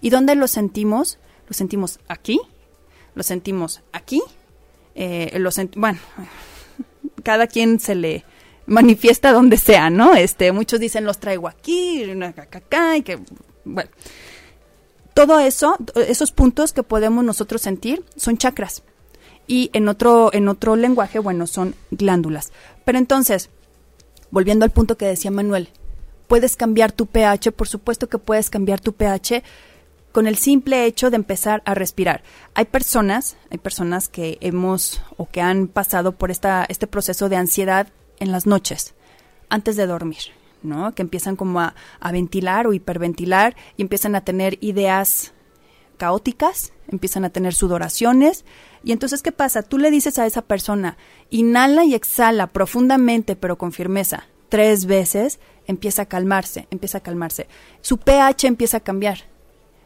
¿Y 0.00 0.10
dónde 0.10 0.34
lo 0.34 0.46
sentimos? 0.46 1.18
Lo 1.48 1.54
sentimos 1.54 2.00
aquí, 2.08 2.40
lo 3.14 3.22
sentimos 3.22 3.82
aquí 3.92 4.22
eh, 4.96 5.38
los, 5.38 5.60
bueno, 5.76 5.98
cada 7.22 7.46
quien 7.46 7.78
se 7.78 7.94
le 7.94 8.24
manifiesta 8.64 9.30
donde 9.30 9.58
sea, 9.58 9.90
¿no? 9.90 10.14
Este, 10.14 10.50
muchos 10.52 10.80
dicen 10.80 11.04
los 11.04 11.18
traigo 11.18 11.48
aquí, 11.48 12.02
acá, 12.34 12.96
y 12.96 13.02
que, 13.02 13.18
bueno, 13.64 13.90
todo 15.14 15.38
eso, 15.38 15.76
esos 15.94 16.32
puntos 16.32 16.72
que 16.72 16.82
podemos 16.82 17.24
nosotros 17.24 17.60
sentir 17.60 18.04
son 18.16 18.38
chakras 18.38 18.82
y 19.46 19.70
en 19.74 19.86
otro, 19.88 20.30
en 20.32 20.48
otro 20.48 20.76
lenguaje, 20.76 21.18
bueno, 21.18 21.46
son 21.46 21.74
glándulas. 21.90 22.52
Pero 22.84 22.98
entonces, 22.98 23.50
volviendo 24.30 24.64
al 24.64 24.70
punto 24.70 24.96
que 24.96 25.06
decía 25.06 25.30
Manuel, 25.30 25.68
¿puedes 26.26 26.56
cambiar 26.56 26.92
tu 26.92 27.06
pH? 27.06 27.52
Por 27.52 27.68
supuesto 27.68 28.08
que 28.08 28.18
puedes 28.18 28.50
cambiar 28.50 28.80
tu 28.80 28.92
pH 28.92 29.42
con 30.12 30.26
el 30.26 30.36
simple 30.36 30.86
hecho 30.86 31.10
de 31.10 31.16
empezar 31.16 31.62
a 31.66 31.74
respirar. 31.74 32.22
Hay 32.54 32.64
personas, 32.64 33.36
hay 33.50 33.58
personas 33.58 34.08
que 34.08 34.38
hemos 34.40 35.02
o 35.18 35.28
que 35.28 35.42
han 35.42 35.68
pasado 35.68 36.12
por 36.12 36.30
esta, 36.30 36.64
este 36.68 36.86
proceso 36.86 37.28
de 37.28 37.36
ansiedad 37.36 37.88
en 38.18 38.32
las 38.32 38.46
noches, 38.46 38.94
antes 39.50 39.76
de 39.76 39.86
dormir, 39.86 40.32
¿no? 40.62 40.94
Que 40.94 41.02
empiezan 41.02 41.36
como 41.36 41.60
a, 41.60 41.74
a 42.00 42.12
ventilar 42.12 42.66
o 42.66 42.72
hiperventilar 42.72 43.56
y 43.76 43.82
empiezan 43.82 44.14
a 44.14 44.22
tener 44.22 44.56
ideas 44.62 45.34
caóticas, 45.96 46.72
empiezan 46.88 47.24
a 47.24 47.30
tener 47.30 47.54
sudoraciones. 47.54 48.44
Y 48.84 48.92
entonces, 48.92 49.22
¿qué 49.22 49.32
pasa? 49.32 49.62
Tú 49.62 49.78
le 49.78 49.90
dices 49.90 50.18
a 50.18 50.26
esa 50.26 50.42
persona, 50.42 50.96
inhala 51.30 51.84
y 51.84 51.94
exhala 51.94 52.48
profundamente, 52.48 53.36
pero 53.36 53.58
con 53.58 53.72
firmeza, 53.72 54.28
tres 54.48 54.86
veces, 54.86 55.40
empieza 55.66 56.02
a 56.02 56.06
calmarse, 56.06 56.68
empieza 56.70 56.98
a 56.98 57.02
calmarse. 57.02 57.48
Su 57.80 57.98
pH 57.98 58.46
empieza 58.46 58.76
a 58.78 58.80
cambiar 58.80 59.36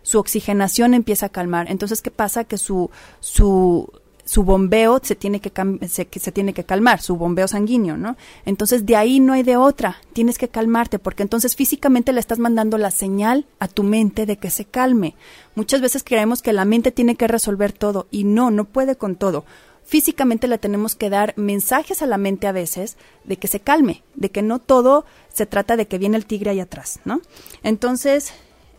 su 0.02 0.18
oxigenación 0.18 0.94
empieza 0.94 1.26
a 1.26 1.28
calmar. 1.28 1.70
Entonces, 1.70 2.02
¿qué 2.02 2.10
pasa? 2.10 2.44
Que 2.44 2.58
su, 2.58 2.90
su, 3.20 3.92
su 4.30 4.44
bombeo 4.44 5.00
se 5.02 5.16
tiene 5.16 5.40
que, 5.40 5.50
se, 5.88 6.06
se, 6.08 6.30
tiene 6.30 6.52
que 6.52 6.62
calmar, 6.62 7.02
su 7.02 7.16
bombeo 7.16 7.48
sanguíneo, 7.48 7.96
¿no? 7.96 8.16
Entonces, 8.46 8.86
de 8.86 8.94
ahí 8.94 9.18
no 9.18 9.32
hay 9.32 9.42
de 9.42 9.56
otra, 9.56 9.96
tienes 10.12 10.38
que 10.38 10.46
calmarte, 10.46 11.00
porque 11.00 11.24
entonces 11.24 11.56
físicamente 11.56 12.12
le 12.12 12.20
estás 12.20 12.38
mandando 12.38 12.78
la 12.78 12.92
señal 12.92 13.46
a 13.58 13.66
tu 13.66 13.82
mente 13.82 14.26
de 14.26 14.36
que 14.36 14.50
se 14.50 14.66
calme. 14.66 15.16
Muchas 15.56 15.80
veces 15.80 16.04
creemos 16.04 16.42
que 16.42 16.52
la 16.52 16.64
mente 16.64 16.92
tiene 16.92 17.16
que 17.16 17.26
resolver 17.26 17.72
todo, 17.72 18.06
y 18.12 18.22
no, 18.22 18.52
no 18.52 18.66
puede 18.66 18.94
con 18.94 19.16
todo. 19.16 19.44
Físicamente 19.82 20.46
le 20.46 20.58
tenemos 20.58 20.94
que 20.94 21.10
dar 21.10 21.34
mensajes 21.36 22.00
a 22.00 22.06
la 22.06 22.16
mente 22.16 22.46
a 22.46 22.52
veces 22.52 22.98
de 23.24 23.36
que 23.36 23.48
se 23.48 23.58
calme, 23.58 24.04
de 24.14 24.30
que 24.30 24.42
no 24.42 24.60
todo 24.60 25.06
se 25.34 25.46
trata 25.46 25.76
de 25.76 25.88
que 25.88 25.98
viene 25.98 26.16
el 26.16 26.26
tigre 26.26 26.50
ahí 26.50 26.60
atrás, 26.60 27.00
¿no? 27.04 27.20
Entonces, 27.64 28.32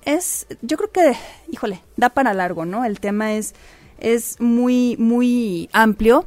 es, 0.06 0.48
yo 0.62 0.78
creo 0.78 0.92
que, 0.92 1.18
híjole, 1.52 1.82
da 1.98 2.08
para 2.08 2.34
largo, 2.34 2.64
¿no? 2.64 2.86
El 2.86 3.02
tema 3.02 3.34
es, 3.34 3.54
es 4.02 4.40
muy, 4.40 4.98
muy 4.98 5.70
amplio, 5.74 6.26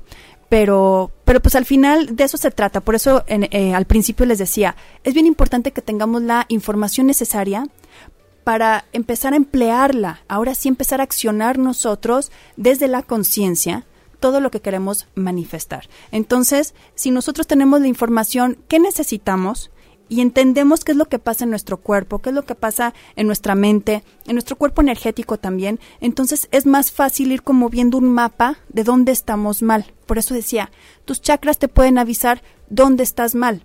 pero, 0.49 1.11
pero 1.25 1.41
pues 1.41 1.55
al 1.55 1.65
final 1.65 2.17
de 2.17 2.25
eso 2.25 2.37
se 2.37 2.51
trata. 2.51 2.81
Por 2.81 2.95
eso 2.95 3.25
eh, 3.27 3.75
al 3.75 3.85
principio 3.87 4.27
les 4.27 4.39
decía, 4.39 4.77
es 5.03 5.15
bien 5.15 5.27
importante 5.27 5.73
que 5.73 5.83
tengamos 5.83 6.23
la 6.23 6.47
información 6.49 7.07
necesaria 7.07 7.67
para 8.45 8.85
empezar 8.93 9.33
a 9.33 9.37
emplearla, 9.37 10.21
ahora 10.29 10.55
sí 10.55 10.69
empezar 10.69 11.01
a 11.01 11.05
accionar 11.05 11.59
nosotros 11.59 12.31
desde 12.57 12.89
la 12.89 13.03
conciencia 13.03 13.85
todo 14.21 14.41
lo 14.41 14.51
que 14.51 14.61
queremos 14.61 15.07
manifestar. 15.15 15.89
Entonces, 16.11 16.75
si 16.95 17.11
nosotros 17.11 17.47
tenemos 17.47 17.81
la 17.81 17.89
información 17.89 18.57
que 18.69 18.79
necesitamos, 18.79 19.71
y 20.09 20.21
entendemos 20.21 20.85
qué 20.85 20.93
es 20.93 20.99
lo 20.99 21.07
que 21.07 21.19
pasa 21.19 21.45
en 21.45 21.51
nuestro 21.51 21.79
cuerpo, 21.79 22.21
qué 22.21 22.31
es 22.31 22.35
lo 22.35 22.45
que 22.45 22.55
pasa 22.55 22.95
en 23.17 23.27
nuestra 23.27 23.55
mente, 23.55 24.05
en 24.27 24.35
nuestro 24.35 24.57
cuerpo 24.57 24.83
energético 24.83 25.39
también, 25.39 25.81
entonces 26.01 26.49
es 26.51 26.67
más 26.67 26.93
fácil 26.93 27.33
ir 27.33 27.43
como 27.43 27.69
viendo 27.69 27.99
un 27.99 28.13
mapa 28.13 28.59
de 28.69 28.85
dónde 28.85 29.13
estamos 29.13 29.63
mal. 29.63 29.93
Por 30.07 30.19
eso 30.19 30.35
decía, 30.35 30.71
tus 31.05 31.21
chakras 31.21 31.59
te 31.59 31.69
pueden 31.69 31.99
avisar 31.99 32.43
dónde 32.69 33.03
estás 33.03 33.35
mal. 33.35 33.65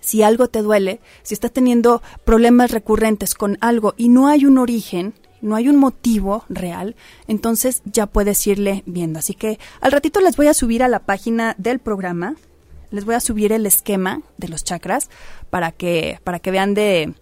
Si 0.00 0.22
algo 0.22 0.48
te 0.48 0.62
duele, 0.62 1.00
si 1.22 1.34
estás 1.34 1.52
teniendo 1.52 2.02
problemas 2.24 2.70
recurrentes 2.70 3.34
con 3.34 3.58
algo 3.60 3.94
y 3.98 4.08
no 4.08 4.28
hay 4.28 4.46
un 4.46 4.56
origen, 4.56 5.14
no 5.42 5.56
hay 5.56 5.68
un 5.68 5.76
motivo 5.76 6.44
real, 6.48 6.96
entonces 7.26 7.82
ya 7.84 8.06
puedes 8.06 8.46
irle 8.46 8.82
viendo. 8.86 9.18
Así 9.18 9.34
que 9.34 9.58
al 9.80 9.92
ratito 9.92 10.20
les 10.20 10.36
voy 10.36 10.46
a 10.46 10.54
subir 10.54 10.82
a 10.82 10.88
la 10.88 11.00
página 11.00 11.54
del 11.58 11.78
programa 11.80 12.36
les 12.90 13.04
voy 13.04 13.14
a 13.14 13.20
subir 13.20 13.52
el 13.52 13.66
esquema 13.66 14.22
de 14.36 14.48
los 14.48 14.64
chakras 14.64 15.10
para 15.50 15.72
que, 15.72 16.18
para 16.24 16.38
que 16.38 16.50
vean 16.50 16.74
de 16.74 17.14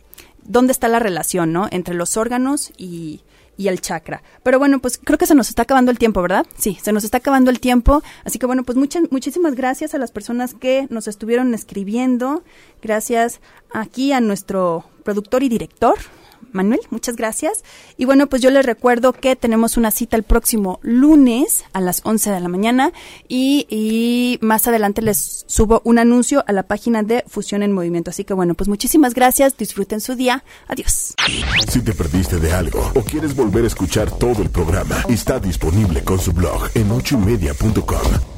dónde 0.44 0.72
está 0.72 0.88
la 0.88 0.98
relación, 0.98 1.52
¿no? 1.52 1.68
Entre 1.70 1.94
los 1.94 2.16
órganos 2.16 2.72
y, 2.76 3.22
y 3.58 3.68
el 3.68 3.80
chakra. 3.80 4.22
Pero 4.42 4.58
bueno, 4.58 4.78
pues 4.78 4.98
creo 5.02 5.18
que 5.18 5.26
se 5.26 5.34
nos 5.34 5.48
está 5.50 5.62
acabando 5.62 5.90
el 5.90 5.98
tiempo, 5.98 6.22
¿verdad? 6.22 6.46
Sí, 6.56 6.78
se 6.80 6.92
nos 6.92 7.04
está 7.04 7.18
acabando 7.18 7.50
el 7.50 7.60
tiempo. 7.60 8.02
Así 8.24 8.38
que 8.38 8.46
bueno, 8.46 8.62
pues 8.62 8.78
muchas, 8.78 9.02
muchísimas 9.10 9.54
gracias 9.54 9.94
a 9.94 9.98
las 9.98 10.12
personas 10.12 10.54
que 10.54 10.86
nos 10.90 11.08
estuvieron 11.08 11.52
escribiendo. 11.52 12.44
Gracias 12.80 13.40
aquí 13.74 14.12
a 14.12 14.20
nuestro 14.20 14.84
productor 15.02 15.42
y 15.42 15.48
director, 15.48 15.96
Manuel, 16.52 16.80
muchas 16.90 17.16
gracias. 17.16 17.64
Y 17.96 18.04
bueno, 18.04 18.26
pues 18.26 18.42
yo 18.42 18.50
les 18.50 18.64
recuerdo 18.64 19.12
que 19.12 19.36
tenemos 19.36 19.76
una 19.76 19.90
cita 19.90 20.16
el 20.16 20.22
próximo 20.22 20.78
lunes 20.82 21.64
a 21.72 21.80
las 21.80 22.00
11 22.04 22.30
de 22.30 22.40
la 22.40 22.48
mañana 22.48 22.92
y, 23.28 24.38
más 24.40 24.66
adelante 24.66 25.02
les 25.02 25.44
subo 25.46 25.82
un 25.84 25.98
anuncio 25.98 26.44
a 26.46 26.52
la 26.52 26.62
página 26.62 27.02
de 27.02 27.24
Fusión 27.26 27.62
en 27.62 27.72
Movimiento. 27.72 28.10
Así 28.10 28.24
que 28.24 28.34
bueno, 28.34 28.54
pues 28.54 28.68
muchísimas 28.68 29.14
gracias, 29.14 29.56
disfruten 29.56 30.00
su 30.00 30.14
día. 30.14 30.44
Adiós. 30.68 31.14
Si 31.68 31.80
te 31.80 31.92
perdiste 31.92 32.38
de 32.38 32.52
algo 32.52 32.92
o 32.94 33.02
quieres 33.02 33.34
volver 33.34 33.64
a 33.64 33.66
escuchar 33.66 34.10
todo 34.10 34.42
el 34.42 34.50
programa, 34.50 34.96
está 35.08 35.38
disponible 35.38 36.02
con 36.04 36.18
su 36.18 36.32
blog 36.32 36.70
en 36.74 36.90
ochoymedia.com 36.90 38.37